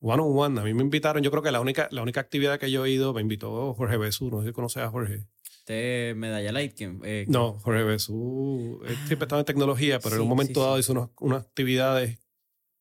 [0.00, 0.60] One on one.
[0.60, 2.90] A mí me invitaron, yo creo que la única, la única actividad que yo he
[2.90, 5.26] ido me invitó Jorge Besú, no sé si conoces a Jorge.
[5.44, 6.74] Este medalla light.
[6.74, 10.60] que- eh, No, Jorge Besú él siempre estaba en tecnología, pero en un momento sí,
[10.60, 10.80] dado sí.
[10.80, 12.18] hizo unas, unas actividades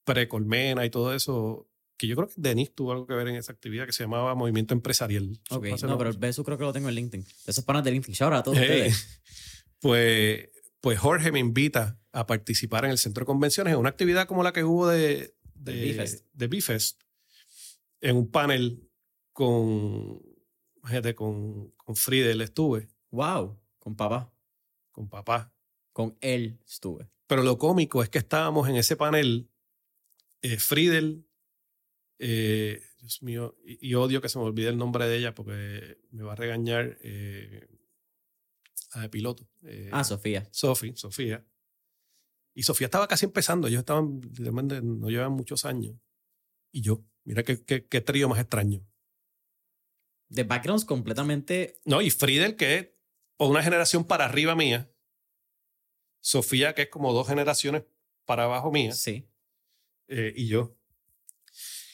[0.03, 1.68] pre-colmena y todo eso
[1.98, 4.34] que yo creo que Denis tuvo algo que ver en esa actividad que se llamaba
[4.34, 5.40] Movimiento Empresarial.
[5.52, 7.26] Ok, no, pero el beso creo que lo tengo en LinkedIn.
[7.45, 8.15] Esos panas de LinkedIn.
[8.23, 9.22] Out a todos Eh, ustedes.
[9.80, 10.49] pues,
[10.80, 14.41] pues Jorge me invita a participar en el centro de convenciones en una actividad como
[14.41, 17.02] la que hubo de, de, B-Fest,
[18.02, 18.90] en un panel
[19.32, 20.19] con,
[20.78, 24.34] imagínate, con, con Friedel estuve, Wow, con papá.
[24.91, 25.53] con papá.
[25.94, 27.10] Con él estuve.
[27.28, 29.51] Pero lo cómico es que estábamos en ese panel,
[30.41, 31.27] eh, Friedel,
[32.19, 35.97] eh, Dios mío, y, y odio que se me olvide el nombre de ella porque
[36.11, 37.68] me va a regañar eh,
[38.95, 39.47] de piloto.
[39.63, 40.47] eh, Ah, Sofía.
[40.51, 41.45] Sofi, Sofía.
[42.53, 44.19] Y Sofía estaba casi empezando, ellos estaban,
[44.99, 45.95] no llevan muchos años.
[46.72, 48.85] Y yo, mira qué, qué, qué trío más extraño.
[50.27, 51.80] De backgrounds completamente.
[51.85, 52.89] No, y Friedel, que es
[53.38, 54.91] una generación para arriba mía.
[56.22, 57.84] Sofía, que es como dos generaciones
[58.26, 58.91] para abajo mía.
[58.93, 59.27] Sí.
[60.11, 60.75] Eh, y yo.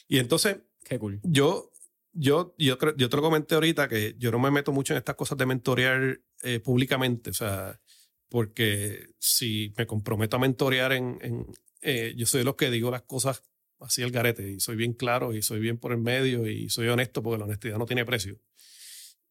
[0.08, 1.20] Y entonces, Qué cool.
[1.22, 1.70] yo,
[2.12, 4.98] yo, yo, creo- yo te lo comenté ahorita que yo no me meto mucho en
[4.98, 7.30] estas cosas de mentorear eh, públicamente.
[7.30, 7.80] O sea,
[8.28, 11.46] porque si me comprometo a mentorear en, en,
[11.82, 13.42] eh, yo soy de los que digo las cosas
[13.80, 16.88] así al garete y soy bien claro y soy bien por el medio y soy
[16.88, 18.40] honesto porque la honestidad no tiene precio.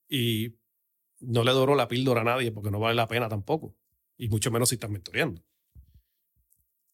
[0.08, 0.56] Y
[1.20, 3.76] no le doro la píldora a nadie porque no vale la pena tampoco.
[4.18, 5.44] Y mucho menos si estás mentoreando.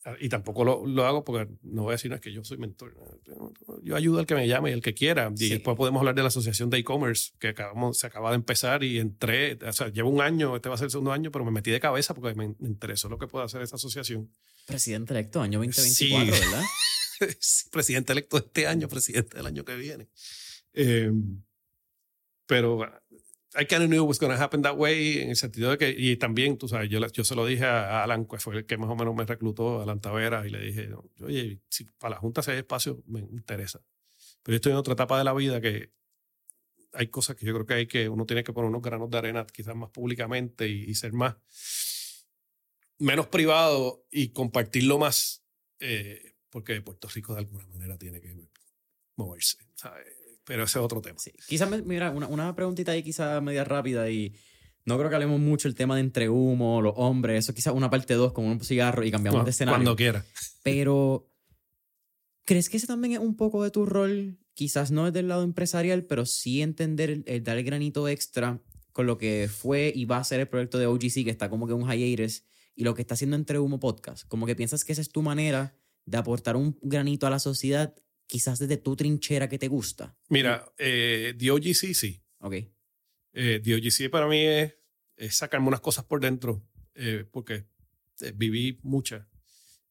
[0.06, 2.44] Ah, Y tampoco lo, lo hago porque no voy a decir "No, es que yo
[2.44, 2.94] soy mentor.
[3.84, 5.32] Yo ayudo al que me llame y el que quiera.
[5.34, 5.50] Y Sí.
[5.50, 9.00] después podemos hablar de la asociación de e-commerce que acabamos, se acaba de empezar y
[9.00, 9.58] entré.
[9.66, 11.72] O sea, llevo un año, este va a ser el segundo año, pero me metí
[11.72, 14.30] de cabeza porque me, me interesó lo que puede hacer esa asociación.
[14.68, 16.42] Presidente electo, año 2024, Sí.
[16.42, 16.64] ¿verdad?
[17.40, 20.10] Sí, presidente electo de este año, presidente del año que viene.
[20.74, 21.12] Eh,
[22.46, 22.80] pero
[23.56, 25.96] I kind of knew was going to happen that way en el sentido de que,
[25.96, 28.78] y también, tú sabes, yo, yo se lo dije a Alan, que fue el que
[28.78, 30.90] más o menos me reclutó, Alan Tavera, y le dije,
[31.22, 33.80] oye, si para la Junta si hay espacio, me interesa.
[34.42, 35.92] Pero yo estoy en otra etapa de la vida que
[36.94, 39.18] hay cosas que yo creo que hay que, uno tiene que poner unos granos de
[39.18, 41.36] arena quizás más públicamente y, y ser más,
[43.00, 45.44] menos privado y compartirlo más,
[45.80, 48.36] eh, porque Puerto Rico de alguna manera tiene que
[49.16, 50.23] moverse, ¿sabes?
[50.46, 51.18] Pero ese es otro tema.
[51.20, 51.32] Sí.
[51.48, 54.34] Quizás, me- mira, una, una preguntita ahí quizás media rápida y
[54.86, 57.90] no creo que hablemos mucho el tema de entre humo, los hombres, eso quizás una
[57.90, 59.78] parte dos como un cigarro y cambiamos de escenario.
[59.78, 60.26] Cuando quiera.
[60.64, 61.30] Pero,
[62.46, 64.38] ¿crees que ese también es un poco de tu rol?
[64.54, 68.60] Quizás no desde el lado empresarial, pero sí entender el, el dar el granito extra
[68.92, 71.66] con lo que fue y va a ser el proyecto de OGC, que está como
[71.66, 72.44] que un hiatus,
[72.76, 74.28] y lo que está haciendo Entre Humo Podcast.
[74.28, 75.76] Como que piensas que esa es tu manera
[76.06, 77.96] de aportar un granito a la sociedad,
[78.28, 80.16] quizás desde tu trinchera que te gusta.
[80.30, 82.22] Mira, eh, The OGC sí.
[82.40, 82.56] Ok.
[83.34, 84.76] Eh, The OGC para mí es,
[85.16, 87.66] es sacarme unas cosas por dentro, eh, porque
[88.22, 89.26] eh, viví muchas.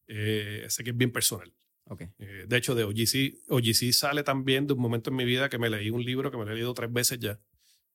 [0.06, 1.52] Eh, sé que es bien personal.
[1.86, 2.02] Ok.
[2.18, 5.59] Eh, de hecho, de OGC, OGC sale también de un momento en mi vida que
[5.59, 7.40] me leí un libro que me lo he leído tres veces ya,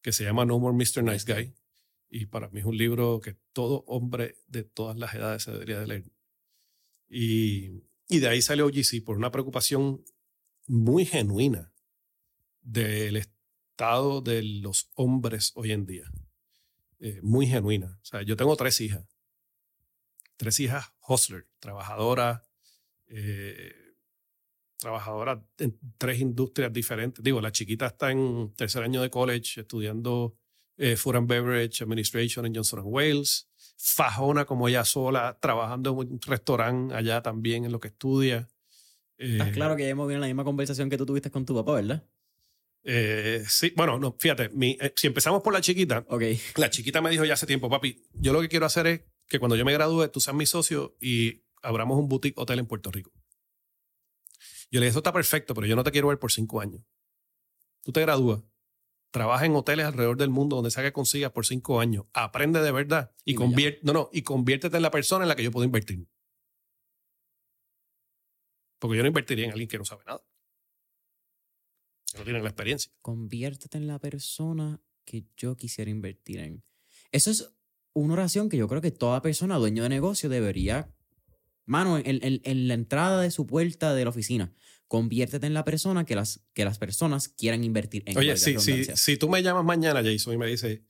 [0.01, 1.03] que se llama No More Mr.
[1.03, 1.53] Nice Guy.
[2.09, 5.79] Y para mí es un libro que todo hombre de todas las edades se debería
[5.79, 6.03] de leer.
[7.09, 10.03] Y, y de ahí sale OGC por una preocupación
[10.67, 11.73] muy genuina
[12.61, 16.11] del estado de los hombres hoy en día.
[16.99, 17.99] Eh, muy genuina.
[18.01, 19.05] O sea, yo tengo tres hijas.
[20.35, 22.41] Tres hijas hustler, trabajadoras,
[23.07, 23.73] eh,
[24.77, 27.23] trabajadoras en tres industrias diferentes.
[27.23, 30.37] Digo, la chiquita está en tercer año de college estudiando
[30.77, 33.49] eh, Food and Beverage Administration en Johnson Wales.
[33.77, 38.47] Fajona como ella sola, trabajando en un restaurante allá también en lo que estudia.
[39.17, 41.55] Estás Eh, claro que ya hemos visto la misma conversación que tú tuviste con tu
[41.55, 42.03] papá, ¿verdad?
[42.89, 46.05] eh, sí, bueno, no, fíjate, mi- eh, si empezamos por la chiquita,
[46.55, 49.39] la chiquita me dijo ya hace tiempo, papi, yo lo que quiero hacer es que
[49.39, 52.89] cuando yo me gradúe, tú seas mi socio y abramos un boutique hotel en Puerto
[52.91, 53.11] Rico.
[54.71, 56.81] Yo le dije, eso está perfecto, pero yo no te quiero ver por cinco años.
[57.83, 58.41] Tú te gradúas,
[59.11, 62.71] trabaja en hoteles alrededor del mundo donde sea que consigas por cinco años, aprende de
[62.71, 65.65] verdad y, convierte, no, no, y conviértete en la persona en la que yo puedo
[65.65, 66.05] invertir.
[68.79, 70.21] Porque yo no invertiría en alguien que no sabe nada.
[72.11, 72.91] Que no tiene la experiencia.
[73.01, 76.63] conviértete en la persona que yo quisiera invertir en.
[77.11, 77.49] Eso es
[77.93, 80.89] una oración que yo creo que toda persona dueño de negocio debería,
[81.65, 84.53] mano, en, en- en la entrada de su puerta de la oficina,
[84.87, 88.17] conviértete en la persona que las, que las personas quieran invertir en.
[88.17, 90.81] Oye, si, si, si tú me llamas mañana, Jason, y me dices,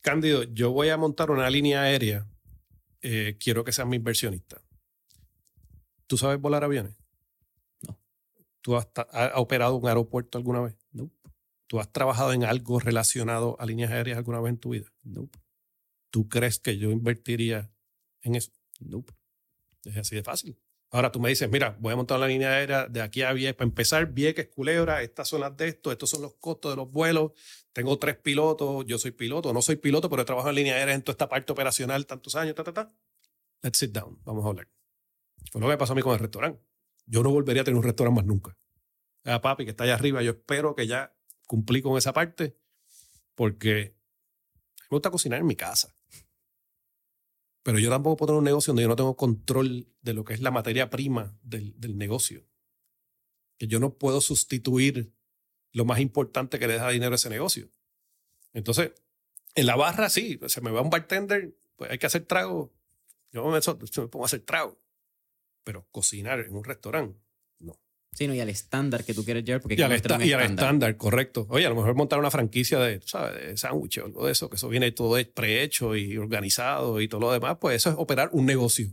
[0.00, 2.26] Cándido, yo voy a montar una línea aérea,
[3.02, 4.62] eh, quiero que seas mi inversionista.
[6.06, 6.94] ¿Tú sabes volar aviones?
[8.68, 8.82] No.
[8.92, 10.76] ¿Tú has, operado un aeropuerto alguna vez?
[10.92, 11.14] Nope,
[11.66, 14.92] ¿Tú has trabajado en algo relacionado a líneas aéreas alguna vez en tu vida?
[15.02, 15.38] nope,
[16.10, 17.70] ¿Tú crees que yo invertiría
[18.22, 18.52] en eso?
[18.80, 19.12] nope.
[19.84, 20.58] Es así de fácil.
[20.90, 23.56] Ahora tú me dices, mira, voy a montar la línea aérea de aquí a Vieques.
[23.56, 26.90] Para empezar, Vieques, Culebra, estas son las de esto, estos son los costos de los
[26.90, 27.32] vuelos.
[27.72, 30.94] Tengo tres pilotos, yo soy piloto, no soy piloto, pero he trabajado en línea aérea
[30.94, 32.88] en toda esta parte operacional tantos años, ta, ta, ta.
[33.62, 34.68] Let's sit down, vamos a hablar.
[35.52, 36.67] Fue lo que pasó a mí con el restaurante.
[37.08, 38.56] Yo no volvería a tener un restaurante más nunca.
[39.24, 41.14] A papi que está allá arriba, yo espero que ya
[41.46, 42.56] cumplí con esa parte,
[43.34, 43.96] porque
[44.90, 45.94] me gusta cocinar en mi casa.
[47.62, 50.34] Pero yo tampoco puedo tener un negocio donde yo no tengo control de lo que
[50.34, 52.46] es la materia prima del, negocio.
[53.58, 55.12] Que yo no puedo sustituir
[55.72, 57.70] lo más importante que le da dinero a ese negocio.
[58.52, 58.92] Entonces,
[59.54, 62.72] en la barra sí, se me va un bartender, pues hay que hacer trago.
[63.32, 64.78] Yo me, me pongo a hacer trago.
[65.68, 67.20] Pero cocinar en un restaurante,
[67.58, 67.78] no.
[68.14, 69.60] Sí, no, y al estándar que tú quieres llevar.
[69.60, 69.92] Porque y al,
[70.24, 71.46] y al estándar, correcto.
[71.50, 73.34] Oye, a lo mejor montar una franquicia de, ¿sabes?
[73.34, 77.20] De sándwich o algo de eso, que eso viene todo prehecho y organizado y todo
[77.20, 78.88] lo demás, pues eso es operar un negocio.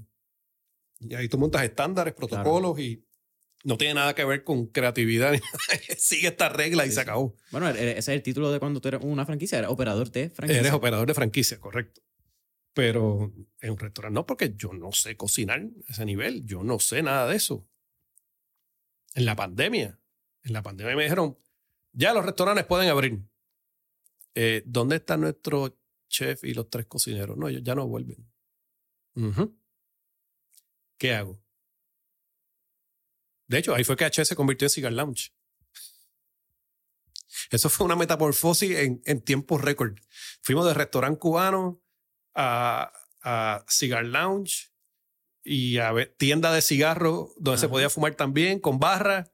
[0.99, 3.05] Y ahí tú montas estándares, protocolos y
[3.63, 5.33] no tiene nada que ver con creatividad.
[5.97, 7.37] Sigue esta regla y se acabó.
[7.51, 10.29] Bueno, e-, ese es el título de cuando tú eres una franquicia, eres operador de
[10.29, 10.59] franquicia.
[10.59, 12.01] Eres operador de franquicia, correcto.
[12.75, 13.31] Pero
[13.61, 17.01] en un restaurante no, porque yo no sé cocinar a ese nivel, yo no sé
[17.01, 17.65] nada de eso.
[19.13, 19.97] En la pandemia,
[20.43, 21.39] en la pandemia me dijeron,
[21.93, 23.21] ya los restaurantes pueden abrir.
[24.33, 25.79] Eh, ¿Dónde está nuestro
[26.09, 27.37] chef y los tres cocineros?
[27.37, 28.29] No, ellos ya no vuelven.
[30.97, 31.41] ¿Qué hago?
[33.47, 35.33] De hecho, ahí fue que H se convirtió en Cigar Lounge.
[37.51, 39.97] Eso fue una metamorfosis en, en tiempo récord.
[40.41, 41.84] Fuimos de restaurante cubano
[42.35, 42.91] a,
[43.23, 44.71] a Cigar Lounge
[45.43, 49.29] y a tienda de cigarros donde se podía fumar también, con barra.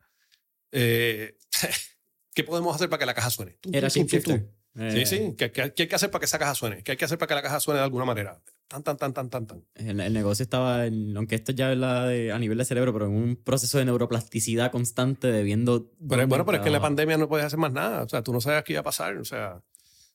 [0.72, 1.38] Eh,
[2.34, 3.57] ¿Qué podemos hacer para que la caja suene?
[3.72, 5.36] Era sin Sí, sí.
[5.38, 6.82] ¿Qué, ¿Qué, hay que hacer para que esa caja suene?
[6.82, 8.41] ¿Qué hay que hacer para que la caja suene de alguna manera?
[8.69, 9.65] Tan, tan, tan, tan, tan, tan.
[9.76, 12.94] El, el negocio estaba, en, aunque esto ya es la de, a nivel de cerebro,
[12.94, 15.91] pero en un proceso de neuroplasticidad constante de viendo...
[16.07, 18.03] Pero, bueno, pero es que en la pandemia no puedes hacer más nada.
[18.03, 19.18] O sea, tú no sabes qué iba a pasar.
[19.18, 19.61] O sea,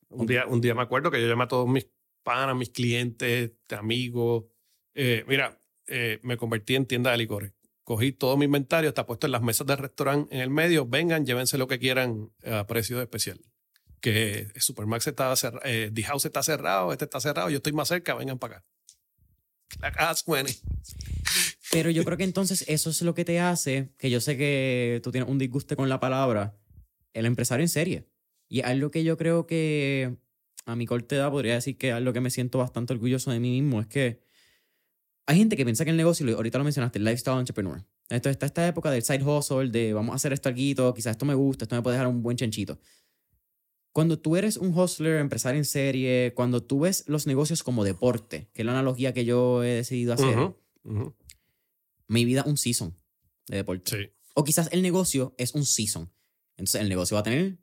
[0.09, 1.87] un día, un día me acuerdo que yo llamé a todos mis
[2.27, 4.47] panas, mis clientes, amigos.
[4.95, 7.53] Eh, mira, eh, me convertí en tienda de licores.
[7.85, 10.87] Cogí todo mi inventario, está puesto en las mesas del restaurante en el medio.
[10.87, 13.41] Vengan, llévense lo que quieran a precio especial.
[14.01, 17.87] Que Supermax está cerrado, eh, The House está cerrado, este está cerrado, yo estoy más
[17.87, 18.67] cerca, vengan para acá.
[19.81, 20.51] La caja suene.
[21.71, 25.01] Pero yo creo que entonces eso es lo que te hace, que yo sé que
[25.05, 26.57] tú tienes un disguste con la palabra,
[27.13, 28.09] el empresario en serie.
[28.49, 30.17] Y es algo que yo creo que
[30.67, 33.41] a mi corta edad podría decir que es algo que me siento bastante orgulloso de
[33.41, 34.21] mí mismo, es que
[35.25, 37.85] hay gente que piensa que el negocio, ahorita lo mencionaste, el lifestyle entrepreneur.
[38.09, 41.25] Esto está esta época del side hustle, de vamos a hacer esto algo, quizás esto
[41.25, 42.79] me gusta, esto me puede dejar un buen chanchito.
[43.93, 48.51] Cuando tú eres un hustler, empresario en serie, cuando tú ves los negocios como deporte,
[48.53, 50.55] que es la analogía que yo he decidido hacer,
[52.09, 52.95] mi vida un season
[53.49, 54.15] de deporte.
[54.35, 56.13] O quizás el negocio es un season.
[56.57, 57.59] Entonces el negocio va a tener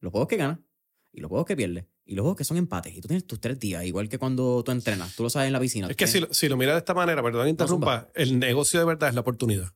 [0.00, 0.64] los juegos que gana
[1.12, 2.94] y los juegos que pierde y los juegos que son empates.
[2.94, 5.14] Y tú tienes tus tres días, igual que cuando tú entrenas.
[5.16, 5.88] Tú lo sabes en la piscina.
[5.88, 8.86] Es que si lo, si lo miras de esta manera, perdón, interrumpa, el negocio de
[8.86, 9.74] verdad es la oportunidad.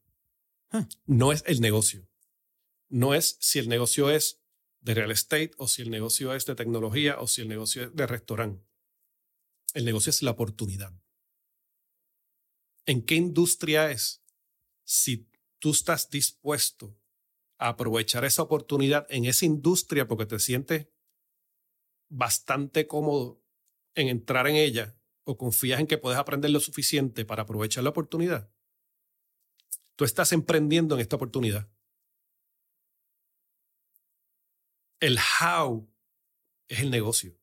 [1.07, 2.07] No es el negocio.
[2.89, 4.43] No es si el negocio es
[4.81, 7.95] de real estate o si el negocio es de tecnología o si el negocio es
[7.95, 8.67] de restaurante.
[9.75, 10.93] El negocio es la oportunidad.
[12.87, 14.23] ¿En qué industria es?
[14.85, 15.29] Si
[15.59, 16.99] tú estás dispuesto
[17.59, 20.89] a aprovechar esa oportunidad en esa industria porque te sientes
[22.09, 23.43] bastante cómodo
[23.95, 27.91] en entrar en ella o confías en que puedes aprender lo suficiente para aprovechar la
[27.91, 28.51] oportunidad,
[29.97, 31.69] tú estás emprendiendo en esta oportunidad.
[35.01, 35.89] El how
[36.67, 37.39] es el negocio.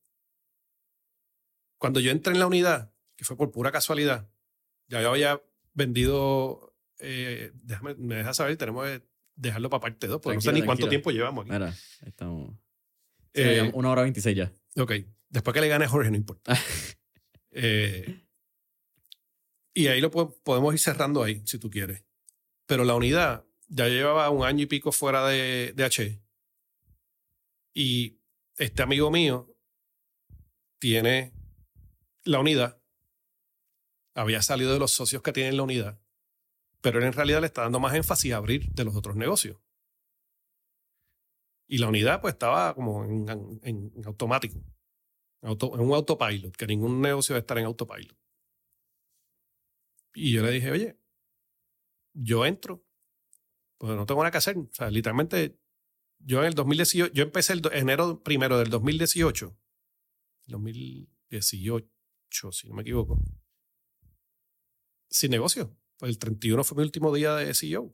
[1.78, 4.30] Cuando yo entré en la unidad, que fue por pura casualidad,
[4.88, 5.42] ya yo había
[5.74, 10.54] vendido, eh, déjame, me deja saber, tenemos que dejarlo para parte 2, porque no sé
[10.54, 11.78] ni cuánto tiempo llevamos aquí.
[12.06, 12.56] estamos
[13.36, 14.54] eh, una hora veintiséis ya.
[14.78, 14.94] Ok.
[15.30, 16.58] Después que le gane a Jorge, no importa.
[17.52, 18.26] eh,
[19.74, 22.06] y ahí lo podemos ir cerrando ahí, si tú quieres.
[22.66, 26.22] Pero la unidad ya llevaba un año y pico fuera de, de H.
[27.74, 28.22] Y
[28.58, 29.54] este amigo mío
[30.80, 31.34] tiene
[32.24, 32.82] la unidad.
[34.16, 36.00] Había salido de los socios que tienen la unidad.
[36.80, 39.58] Pero él en realidad le está dando más énfasis a abrir de los otros negocios.
[41.68, 44.60] Y la unidad pues estaba como en, en, automático,
[45.42, 48.16] en un autopilot, que ningún negocio debe estar en autopilot.
[50.14, 51.00] Y yo le dije, oye,
[52.14, 52.86] yo entro,
[53.78, 54.58] pues no tengo nada que hacer.
[54.58, 55.60] O sea, literalmente,
[56.20, 59.58] yo en el 2018, yo empecé el enero primero del 2018,
[60.48, 63.22] 2018, si no me equivoco,
[65.10, 65.76] sin negocio.
[65.98, 67.94] Pues el 31 fue mi último día de CEO.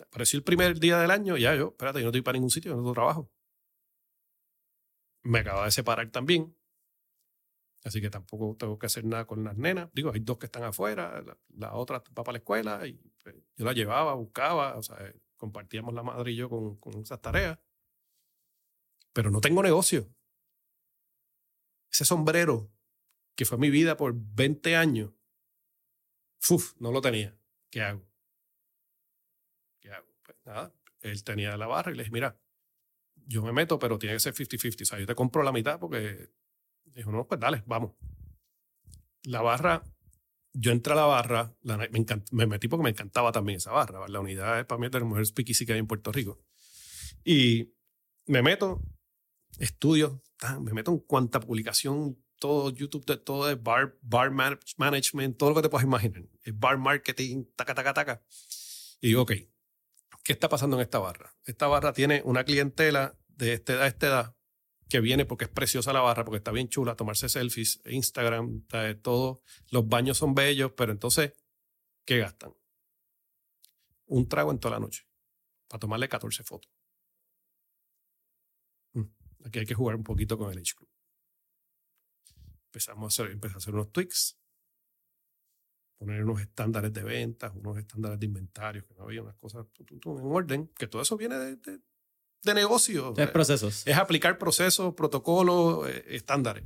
[0.00, 2.72] Apareció el primer día del año, ya yo, espérate, yo no estoy para ningún sitio,
[2.72, 3.30] no tengo trabajo.
[5.22, 6.56] Me acaba de separar también.
[7.84, 9.88] Así que tampoco tengo que hacer nada con las nenas.
[9.92, 11.22] Digo, hay dos que están afuera,
[11.56, 14.96] la, otra va para la escuela y pues, yo la llevaba, buscaba, o sea,
[15.36, 17.58] compartíamos la madre y yo con, con esas tareas.
[19.12, 20.12] Pero no tengo negocio.
[21.90, 22.70] Ese sombrero
[23.36, 25.12] que fue mi vida por 20 años,
[26.50, 27.38] uf, no lo tenía.
[27.70, 28.06] ¿Qué hago?
[31.00, 32.38] Él tenía la barra y le dije, mira,
[33.26, 34.82] yo me meto, pero tiene que ser 50-50.
[34.82, 36.30] O sea, yo te compro la mitad porque
[36.84, 37.92] dijo, no, pues dale, vamos.
[39.24, 39.82] La barra,
[40.52, 41.88] yo entré a la barra, me,
[42.30, 44.06] me, metí porque me encantaba también esa barra.
[44.08, 46.40] La unidad es para mí de las mejores speakeasy que hay en Puerto Rico.
[47.24, 47.74] Y
[48.26, 48.82] me meto,
[49.58, 50.22] estudio,
[50.60, 55.62] me meto en cuanta publicación, todo YouTube, todo es bar, bar management, todo lo que
[55.62, 56.22] te puedas imaginar.
[56.54, 58.22] bar marketing, taca, taca, taca.
[59.00, 59.32] Y digo, ok,
[60.26, 61.32] ¿qué está pasando en esta barra?
[61.44, 64.36] Esta barra tiene una clientela de esta edad a esta edad
[64.88, 68.66] que viene porque es preciosa la barra, porque está bien chula, tomarse selfies, Instagram,
[69.02, 71.32] todo, los baños son bellos, pero entonces,
[72.04, 72.52] ¿qué gastan?
[74.06, 75.06] Un trago en toda la noche
[75.68, 76.72] para tomarle 14 fotos.
[78.94, 79.04] Mm,
[79.44, 80.90] aquí hay que jugar un poquito con el H Club.
[82.66, 84.40] Empezamos a hacer, empezamos a hacer unos tweaks,
[85.98, 90.00] poner unos estándares de ventas, unos estándares de inventarios, que no había unas cosas en
[90.04, 93.14] orden, que todo eso viene de, de, negocio.
[93.16, 93.86] Es procesos.
[93.86, 96.64] Es aplicar procesos, protocolos, eh, estándares.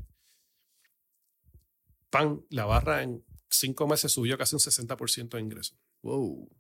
[2.11, 5.79] Pan, la barra en cinco meses subió casi un 60% de ingresos.
[6.03, 6.51] Wow.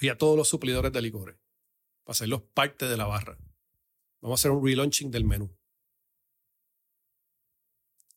[0.00, 1.36] Y a todos los suplidores de licores
[2.04, 3.36] para hacerlos parte de la barra.
[4.20, 5.56] Vamos a hacer un relaunching del menú.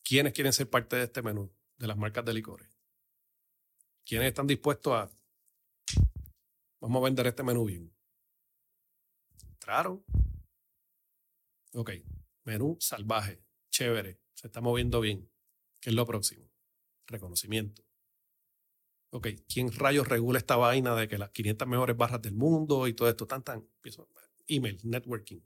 [0.04, 2.68] ¿Quiénes quieren ser parte de este menú de las marcas de licores?
[4.04, 5.10] ¿Quiénes están dispuestos a...
[6.80, 7.92] Vamos a vender este menú bien.
[9.48, 10.04] Entraron.
[11.74, 11.90] Ok,
[12.44, 15.30] menú salvaje, chévere, se está moviendo bien.
[15.80, 16.48] ¿Qué es lo próximo?
[17.06, 17.82] Reconocimiento.
[19.10, 22.94] Ok, ¿quién rayos regula esta vaina de que las 500 mejores barras del mundo y
[22.94, 23.26] todo esto?
[23.26, 23.68] Tan, tan.
[24.46, 25.40] Email, networking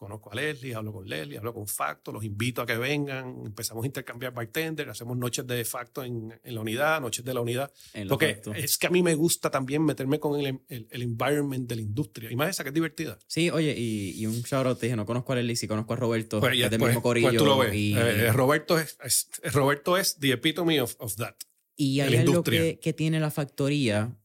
[0.00, 3.84] conozco a Leslie, hablo con Leslie, hablo con Facto, los invito a que vengan, empezamos
[3.84, 7.70] a intercambiar bartender, hacemos noches de Facto en, en la unidad, noches de la unidad.
[8.08, 11.82] porque es que a mí me gusta también meterme con el, el, environment de la
[11.82, 12.32] industria.
[12.32, 13.18] Y más esa que es divertida.
[13.26, 15.92] Sí, oye, y, y un shout out, te dije, no conozco a Leslie, sí conozco
[15.92, 17.28] a Roberto, pues, es del pues, mismo corillo.
[17.28, 17.74] Pues tú lo ves.
[17.74, 21.34] Y, eh, eh, Roberto, es, Roberto es the epitome of, of that.
[21.76, 24.16] Y hay algo que, que tiene la factoría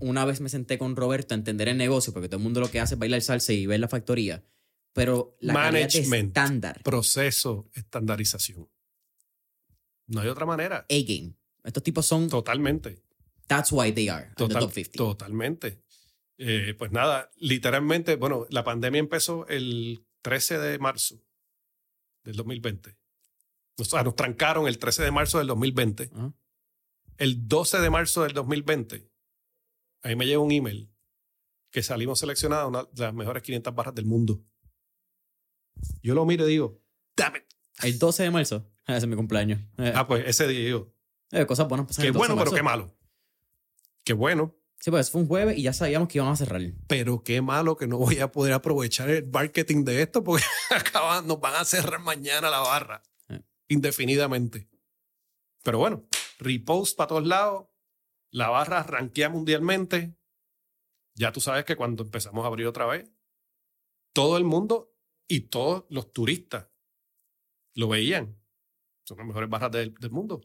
[0.00, 2.68] una vez me senté con Roberto a entender el negocio, porque todo el mundo lo
[2.68, 4.42] que hace es bailar salsa y ver la factoría
[4.94, 6.80] pero la Management, estándar.
[6.82, 8.70] Proceso, estandarización.
[10.06, 10.86] No hay otra manera.
[10.88, 11.34] A-game.
[11.64, 12.28] Estos tipos son.
[12.28, 13.02] Totalmente.
[13.48, 14.96] That's why they are Total, top 50.
[14.96, 15.82] Totalmente.
[16.38, 21.20] Eh, pues nada, literalmente, bueno, la pandemia empezó el 13 de marzo
[22.22, 22.96] del 2020.
[23.76, 26.10] Nos, nos trancaron el 13 de marzo del 2020.
[27.18, 29.08] El 12 de marzo del 2020,
[30.02, 30.90] ahí me llegó un email
[31.70, 34.44] que salimos seleccionados una de las mejores 500 barras del mundo.
[36.02, 36.80] Yo lo miro y digo,
[37.16, 37.44] damn it.
[37.82, 38.70] El 12 de marzo.
[38.86, 39.60] Ese es mi cumpleaños.
[39.78, 39.92] Eh.
[39.94, 40.92] Ah, pues ese día digo.
[41.30, 42.94] Eh, cosas buenas Qué bueno, pero qué malo.
[44.04, 44.54] Qué bueno.
[44.78, 46.60] Sí, pues fue un jueves y ya sabíamos que íbamos a cerrar.
[46.86, 51.26] Pero qué malo que no voy a poder aprovechar el marketing de esto porque acaban,
[51.26, 53.02] nos van a cerrar mañana la barra.
[53.30, 53.40] Eh.
[53.68, 54.68] Indefinidamente.
[55.62, 56.06] Pero bueno,
[56.38, 57.64] repost para todos lados.
[58.30, 60.14] La barra ranquea mundialmente.
[61.14, 63.08] Ya tú sabes que cuando empezamos a abrir otra vez,
[64.12, 64.93] todo el mundo
[65.28, 66.68] y todos los turistas
[67.74, 68.36] lo veían.
[69.04, 70.42] Son las mejores barras del, mundo.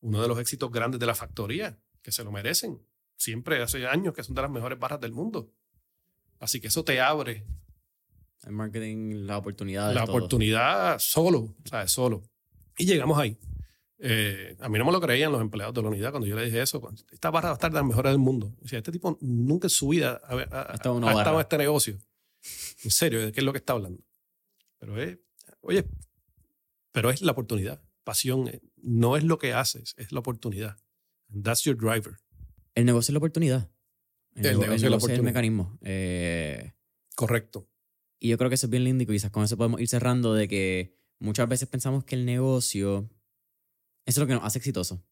[0.00, 2.80] Uno de los éxitos grandes de la factoría, que se lo merecen.
[3.16, 5.52] Siempre hace años que son de las mejores barras del mundo.
[6.40, 7.46] Así que eso te abre.
[8.44, 9.94] El marketing, la oportunidad.
[9.94, 11.92] La oportunidad solo, ¿sabes?
[11.92, 12.24] Solo.
[12.76, 13.38] Y llegamos ahí.
[13.98, 16.46] Eh, a mí no me lo creían los empleados de la unidad cuando yo le
[16.46, 16.82] dije eso.
[17.12, 18.52] Esta barra va a estar de las mejores del mundo.
[18.60, 21.98] O sea, este tipo nunca en su vida ha, ha estado en este negocio.
[22.82, 24.02] En serio, ¿de qué es lo que está hablando?
[24.78, 25.18] Pero es,
[25.60, 25.86] oye,
[26.90, 27.82] pero es la oportunidad.
[28.04, 30.76] Pasión eh, no es lo que haces, es la oportunidad.
[31.42, 32.18] that's your driver.
[32.74, 33.70] El negocio es la oportunidad.
[34.34, 35.78] El, negocio, es el mecanismo.
[35.82, 36.72] Eh,
[37.14, 37.68] Correcto.
[38.18, 40.32] Y yo creo que eso es bien lindo y quizás con eso podemos ir cerrando
[40.34, 43.10] de que muchas veces pensamos que el negocio
[44.04, 45.04] eso es lo que nos hace exitoso.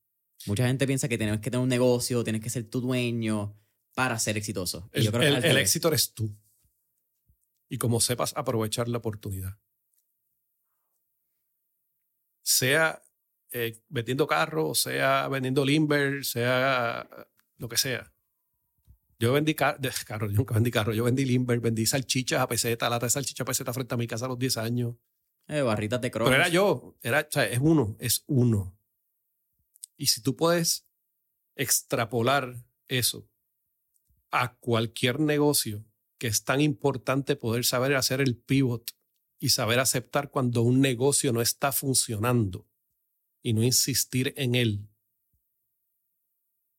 [0.47, 3.57] Mucha gente piensa que tienes que tener un negocio, tienes que ser tu dueño
[3.95, 4.89] para ser exitoso.
[4.95, 6.35] yo creo el, el éxito eres tú
[7.71, 9.57] y como sepas aprovechar la oportunidad.
[12.43, 13.01] Sea
[13.53, 17.09] eh, vendiendo carros, sea vendiendo limber, sea
[17.57, 18.13] lo que sea.
[19.21, 23.07] Yo vendí carros, yo nunca vendí carros, yo vendí limber, vendí salchichas a peseta, lata
[23.07, 24.97] de salchicha a peseta frente a mi casa a los 10 años.
[25.47, 26.29] Eh, barritas de crunch.
[26.29, 28.77] Pero era yo, era, o sea, es uno, es uno.
[29.97, 30.87] Y si tú puedes
[31.55, 32.57] extrapolar
[32.89, 33.29] eso
[34.31, 35.85] a cualquier negocio
[36.21, 38.93] que es tan importante poder saber hacer el pivot
[39.41, 42.69] y saber aceptar cuando un negocio no está funcionando
[43.43, 44.89] y no insistir en él.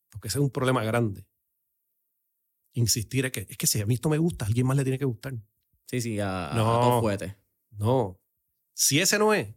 [0.09, 1.27] Porque ese es un problema grande
[2.73, 4.83] insistir es que, es que si a mí esto me gusta, a alguien más le
[4.83, 5.33] tiene que gustar.
[5.87, 7.35] Sí, sí, a, no, a
[7.71, 8.19] No.
[8.73, 9.53] Si ese no es,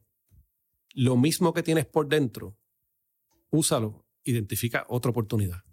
[0.94, 2.56] lo mismo que tienes por dentro,
[3.50, 5.64] úsalo, identifica otra oportunidad.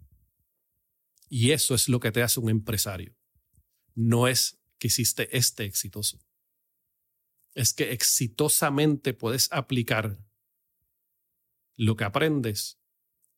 [1.28, 3.14] Y eso es lo que te hace un empresario.
[3.94, 6.18] No es que hiciste este exitoso.
[7.54, 10.18] Es que exitosamente puedes aplicar
[11.76, 12.78] lo que aprendes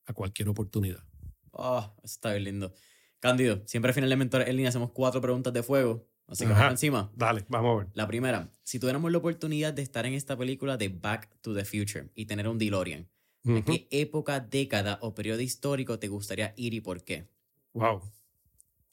[0.07, 1.05] a cualquier oportunidad.
[1.51, 2.75] Oh, está bien lindo.
[3.21, 6.07] Cándido, siempre al final de Mentor en línea hacemos cuatro preguntas de fuego.
[6.27, 7.13] Así que vamos encima.
[7.15, 7.93] Dale, vamos a ver.
[7.95, 11.65] La primera, si tuviéramos la oportunidad de estar en esta película de Back to the
[11.65, 13.09] Future y tener un DeLorean,
[13.45, 17.29] ¿a qué época, década o periodo histórico te gustaría ir y por qué?
[17.75, 18.03] Wow,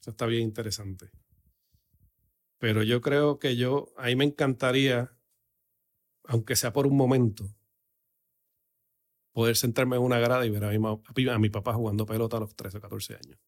[0.02, 1.10] eso está bien interesante.
[2.62, 5.18] Pero yo creo que yo, ahí me encantaría,
[6.26, 7.52] aunque sea por un momento,
[9.32, 12.42] poder sentarme en una grada y ver a mi, a mi papá jugando pelota a
[12.42, 13.40] los 13 o 14 años.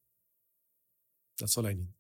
[1.37, 1.93] That's all I need.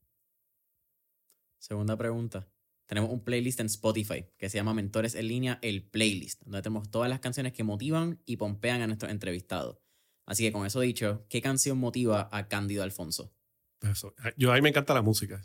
[1.59, 2.49] Segunda pregunta.
[2.87, 6.89] Tenemos un playlist en Spotify que se llama Mentores en línea, el playlist, donde tenemos
[6.89, 9.77] todas las canciones que motivan y pompean a nuestros entrevistados.
[10.25, 13.31] Así que con eso dicho, ¿qué canción motiva a Cándido Alfonso?
[13.83, 14.15] Eso.
[14.37, 15.41] Yo a mí me encanta la música.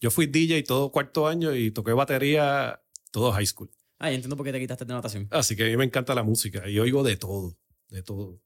[0.00, 3.70] Yo fui DJ todo cuarto año y toqué batería todo high school.
[3.98, 5.28] Ah, ya entiendo por qué te quitaste de notación.
[5.30, 7.56] Así que a mí me encanta la música y oigo de todo,
[7.88, 8.40] de todo.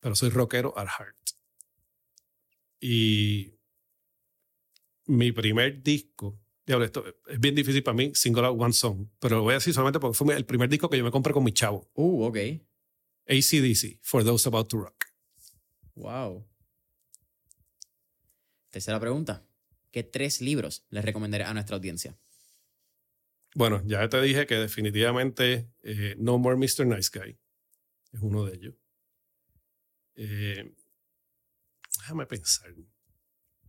[0.00, 1.16] Pero soy rockero at heart.
[2.80, 3.54] Y
[5.06, 9.36] mi primer disco, diablo, esto es bien difícil para mí, single out one song, pero
[9.36, 11.44] lo voy a decir solamente porque fue el primer disco que yo me compré con
[11.44, 11.90] mi chavo.
[11.94, 12.36] Uh, ok.
[13.26, 15.06] ACDC, For Those About to Rock.
[15.94, 16.46] Wow.
[18.74, 19.46] Tercera pregunta.
[19.92, 22.18] ¿Qué tres libros les recomendaré a nuestra audiencia?
[23.54, 26.84] Bueno, ya te dije que definitivamente eh, No More Mr.
[26.84, 27.38] Nice Guy
[28.10, 28.74] es uno de ellos.
[30.16, 30.74] Eh,
[31.98, 32.74] déjame pensar.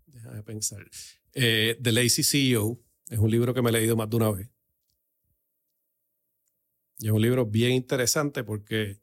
[0.07, 0.89] Déjame pensar.
[1.33, 4.49] Eh, The Lazy CEO es un libro que me he leído más de una vez.
[6.97, 8.99] Y es un libro bien interesante porque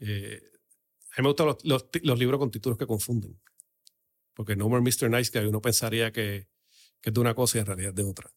[0.00, 3.38] a mí me gustan los, libros con títulos que confunden.
[4.38, 5.10] Porque No More Mr.
[5.10, 6.46] Nice Guy uno pensaría que,
[7.02, 8.32] es de una cosa y en realidad es de otra.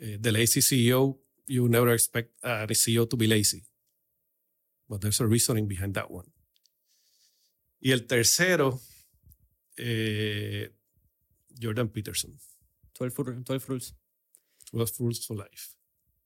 [0.00, 3.64] Eh, the Lazy CEO, you never expect a CEO to be lazy.
[4.88, 6.32] But there's a reasoning behind that one.
[7.78, 8.80] Y el tercero,
[11.62, 12.36] Jordan Peterson.
[12.94, 13.94] 12, 12 Rules.
[14.72, 15.76] 12 Rules for Life.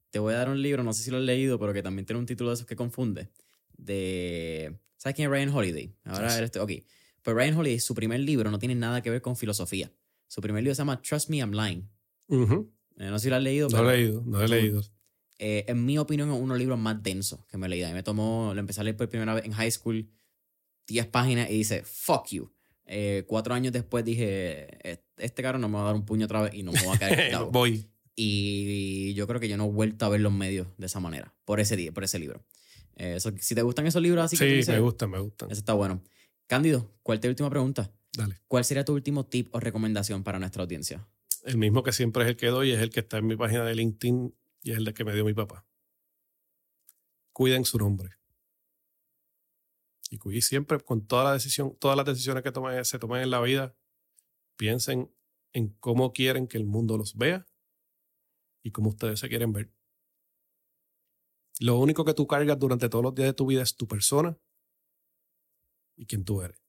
[0.08, 2.06] Te voy a dar un libro, no sé si lo has leído, pero que también
[2.06, 3.30] tiene un título de esos que confunde.
[3.76, 4.78] De.
[4.96, 5.94] ¿Sabes quién es Ryan Holiday?
[6.04, 6.70] Ahora, este, ok.
[7.24, 9.90] Pues Ryan Holiday, su primer libro no tiene nada que ver con filosofía.
[10.28, 11.88] Su primer libro se llama Trust Me, I'm Lying.
[12.28, 13.68] Eh, no sé si lo has leído.
[13.70, 14.82] No lo he leído, no he leído.
[15.38, 17.86] Eh, en mi opinión, es uno de los libros más densos que me he leído.
[17.86, 20.06] A mí me tomó, lo empecé a leer por primera vez en high school,
[20.86, 22.52] 10 páginas y dice, fuck you.
[22.84, 26.42] Eh, cuatro años después dije, este caro no me va a dar un puño otra
[26.42, 27.34] vez y no me va a caer.
[27.50, 27.88] Voy.
[28.14, 31.34] Y yo creo que yo no he vuelto a ver los medios de esa manera,
[31.46, 32.44] por ese, día, por ese libro.
[32.96, 35.50] Eh, si te gustan esos libros así sí, me gustan, me gustan.
[35.50, 36.02] Eso está bueno.
[36.46, 37.92] Cándido, ¿cuál es tu última pregunta?
[38.12, 38.40] Dale.
[38.48, 41.08] ¿Cuál sería tu último tip o recomendación para nuestra audiencia?
[41.44, 43.64] El mismo que siempre es el que doy, es el que está en mi página
[43.64, 45.66] de LinkedIn y es el de que me dio mi papá.
[47.32, 48.16] Cuiden su nombre.
[50.10, 53.40] Y siempre con toda la decisión, todas las decisiones que tomen, se tomen en la
[53.40, 53.74] vida,
[54.56, 55.12] piensen
[55.52, 57.46] en cómo quieren que el mundo los vea
[58.62, 59.72] y cómo ustedes se quieren ver.
[61.58, 64.38] Lo único que tú cargas durante todos los días de tu vida es tu persona
[65.96, 66.60] y quién tú eres.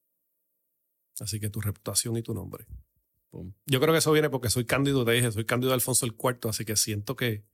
[1.20, 2.66] Así que tu reputación y tu nombre.
[3.66, 6.48] Yo creo que eso viene porque soy Cándido, te dije, soy Cándido Alfonso el cuarto,
[6.48, 7.46] así que siento que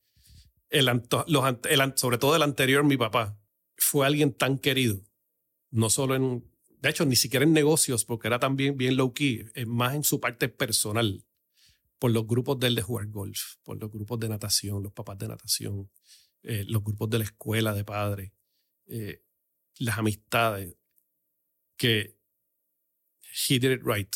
[0.70, 0.86] el,
[1.28, 1.56] los,
[1.96, 3.40] sobre todo el anterior, mi papá,
[3.78, 5.02] fue alguien tan querido
[5.72, 6.46] no solo en,
[6.82, 10.04] de hecho, ni siquiera en negocios, porque era también bien low key, es más en
[10.04, 11.26] su parte personal,
[11.98, 15.28] por los grupos del de jugar golf, por los grupos de natación, los papás de
[15.28, 15.90] natación,
[16.44, 18.32] eh, los grupos de la escuela de padres,
[18.88, 19.24] eh,
[19.80, 20.76] las amistades,
[21.82, 22.16] que
[23.50, 24.16] he did it right.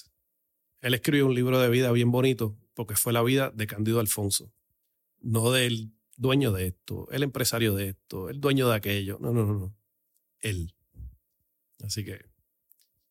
[0.82, 4.54] Él escribió un libro de vida bien bonito porque fue la vida de Cándido Alfonso,
[5.20, 9.18] no del dueño de esto, el empresario de esto, el dueño de aquello.
[9.20, 9.76] No, no, no, no
[10.42, 10.76] él.
[11.84, 12.24] Así que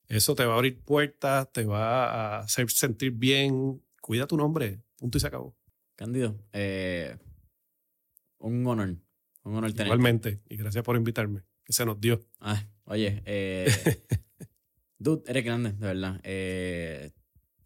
[0.07, 3.83] eso te va a abrir puertas, te va a hacer sentir bien.
[4.01, 5.57] Cuida tu nombre, punto y se acabó.
[5.97, 7.19] Cándido, eh,
[8.39, 8.97] un honor.
[9.43, 9.85] Un honor tenerte.
[9.85, 12.25] Igualmente, y gracias por invitarme, que se nos dio.
[12.39, 13.67] Ah, oye, eh,
[14.99, 16.21] dude, eres grande, de verdad.
[16.25, 17.13] Eh,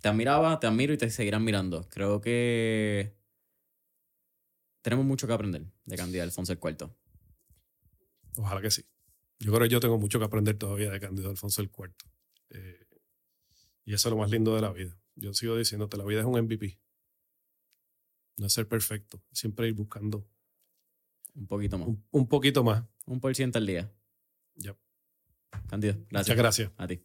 [0.01, 1.89] te admiraba, te admiro y te seguirán mirando.
[1.89, 3.17] Creo que
[4.83, 6.97] tenemos mucho que aprender de Cándido Alfonso el Cuarto.
[8.37, 8.85] Ojalá que sí.
[9.41, 12.07] Yo creo que yo tengo mucho que aprender todavía de Cándido Alfonso el Cuarto.
[12.51, 12.87] Eh,
[13.85, 14.97] y eso es lo más lindo de la vida.
[15.15, 16.79] Yo sigo diciéndote, la vida es un MVP.
[18.37, 20.29] No es ser perfecto, siempre ir buscando
[21.35, 21.89] Un poquito más.
[21.89, 22.85] un, un poquito más.
[23.07, 23.93] Un por ciento al día.
[24.55, 24.77] Ya.
[25.69, 26.13] Cándido, gracias.
[26.13, 26.73] Muchas gracias.
[26.77, 27.05] A ti.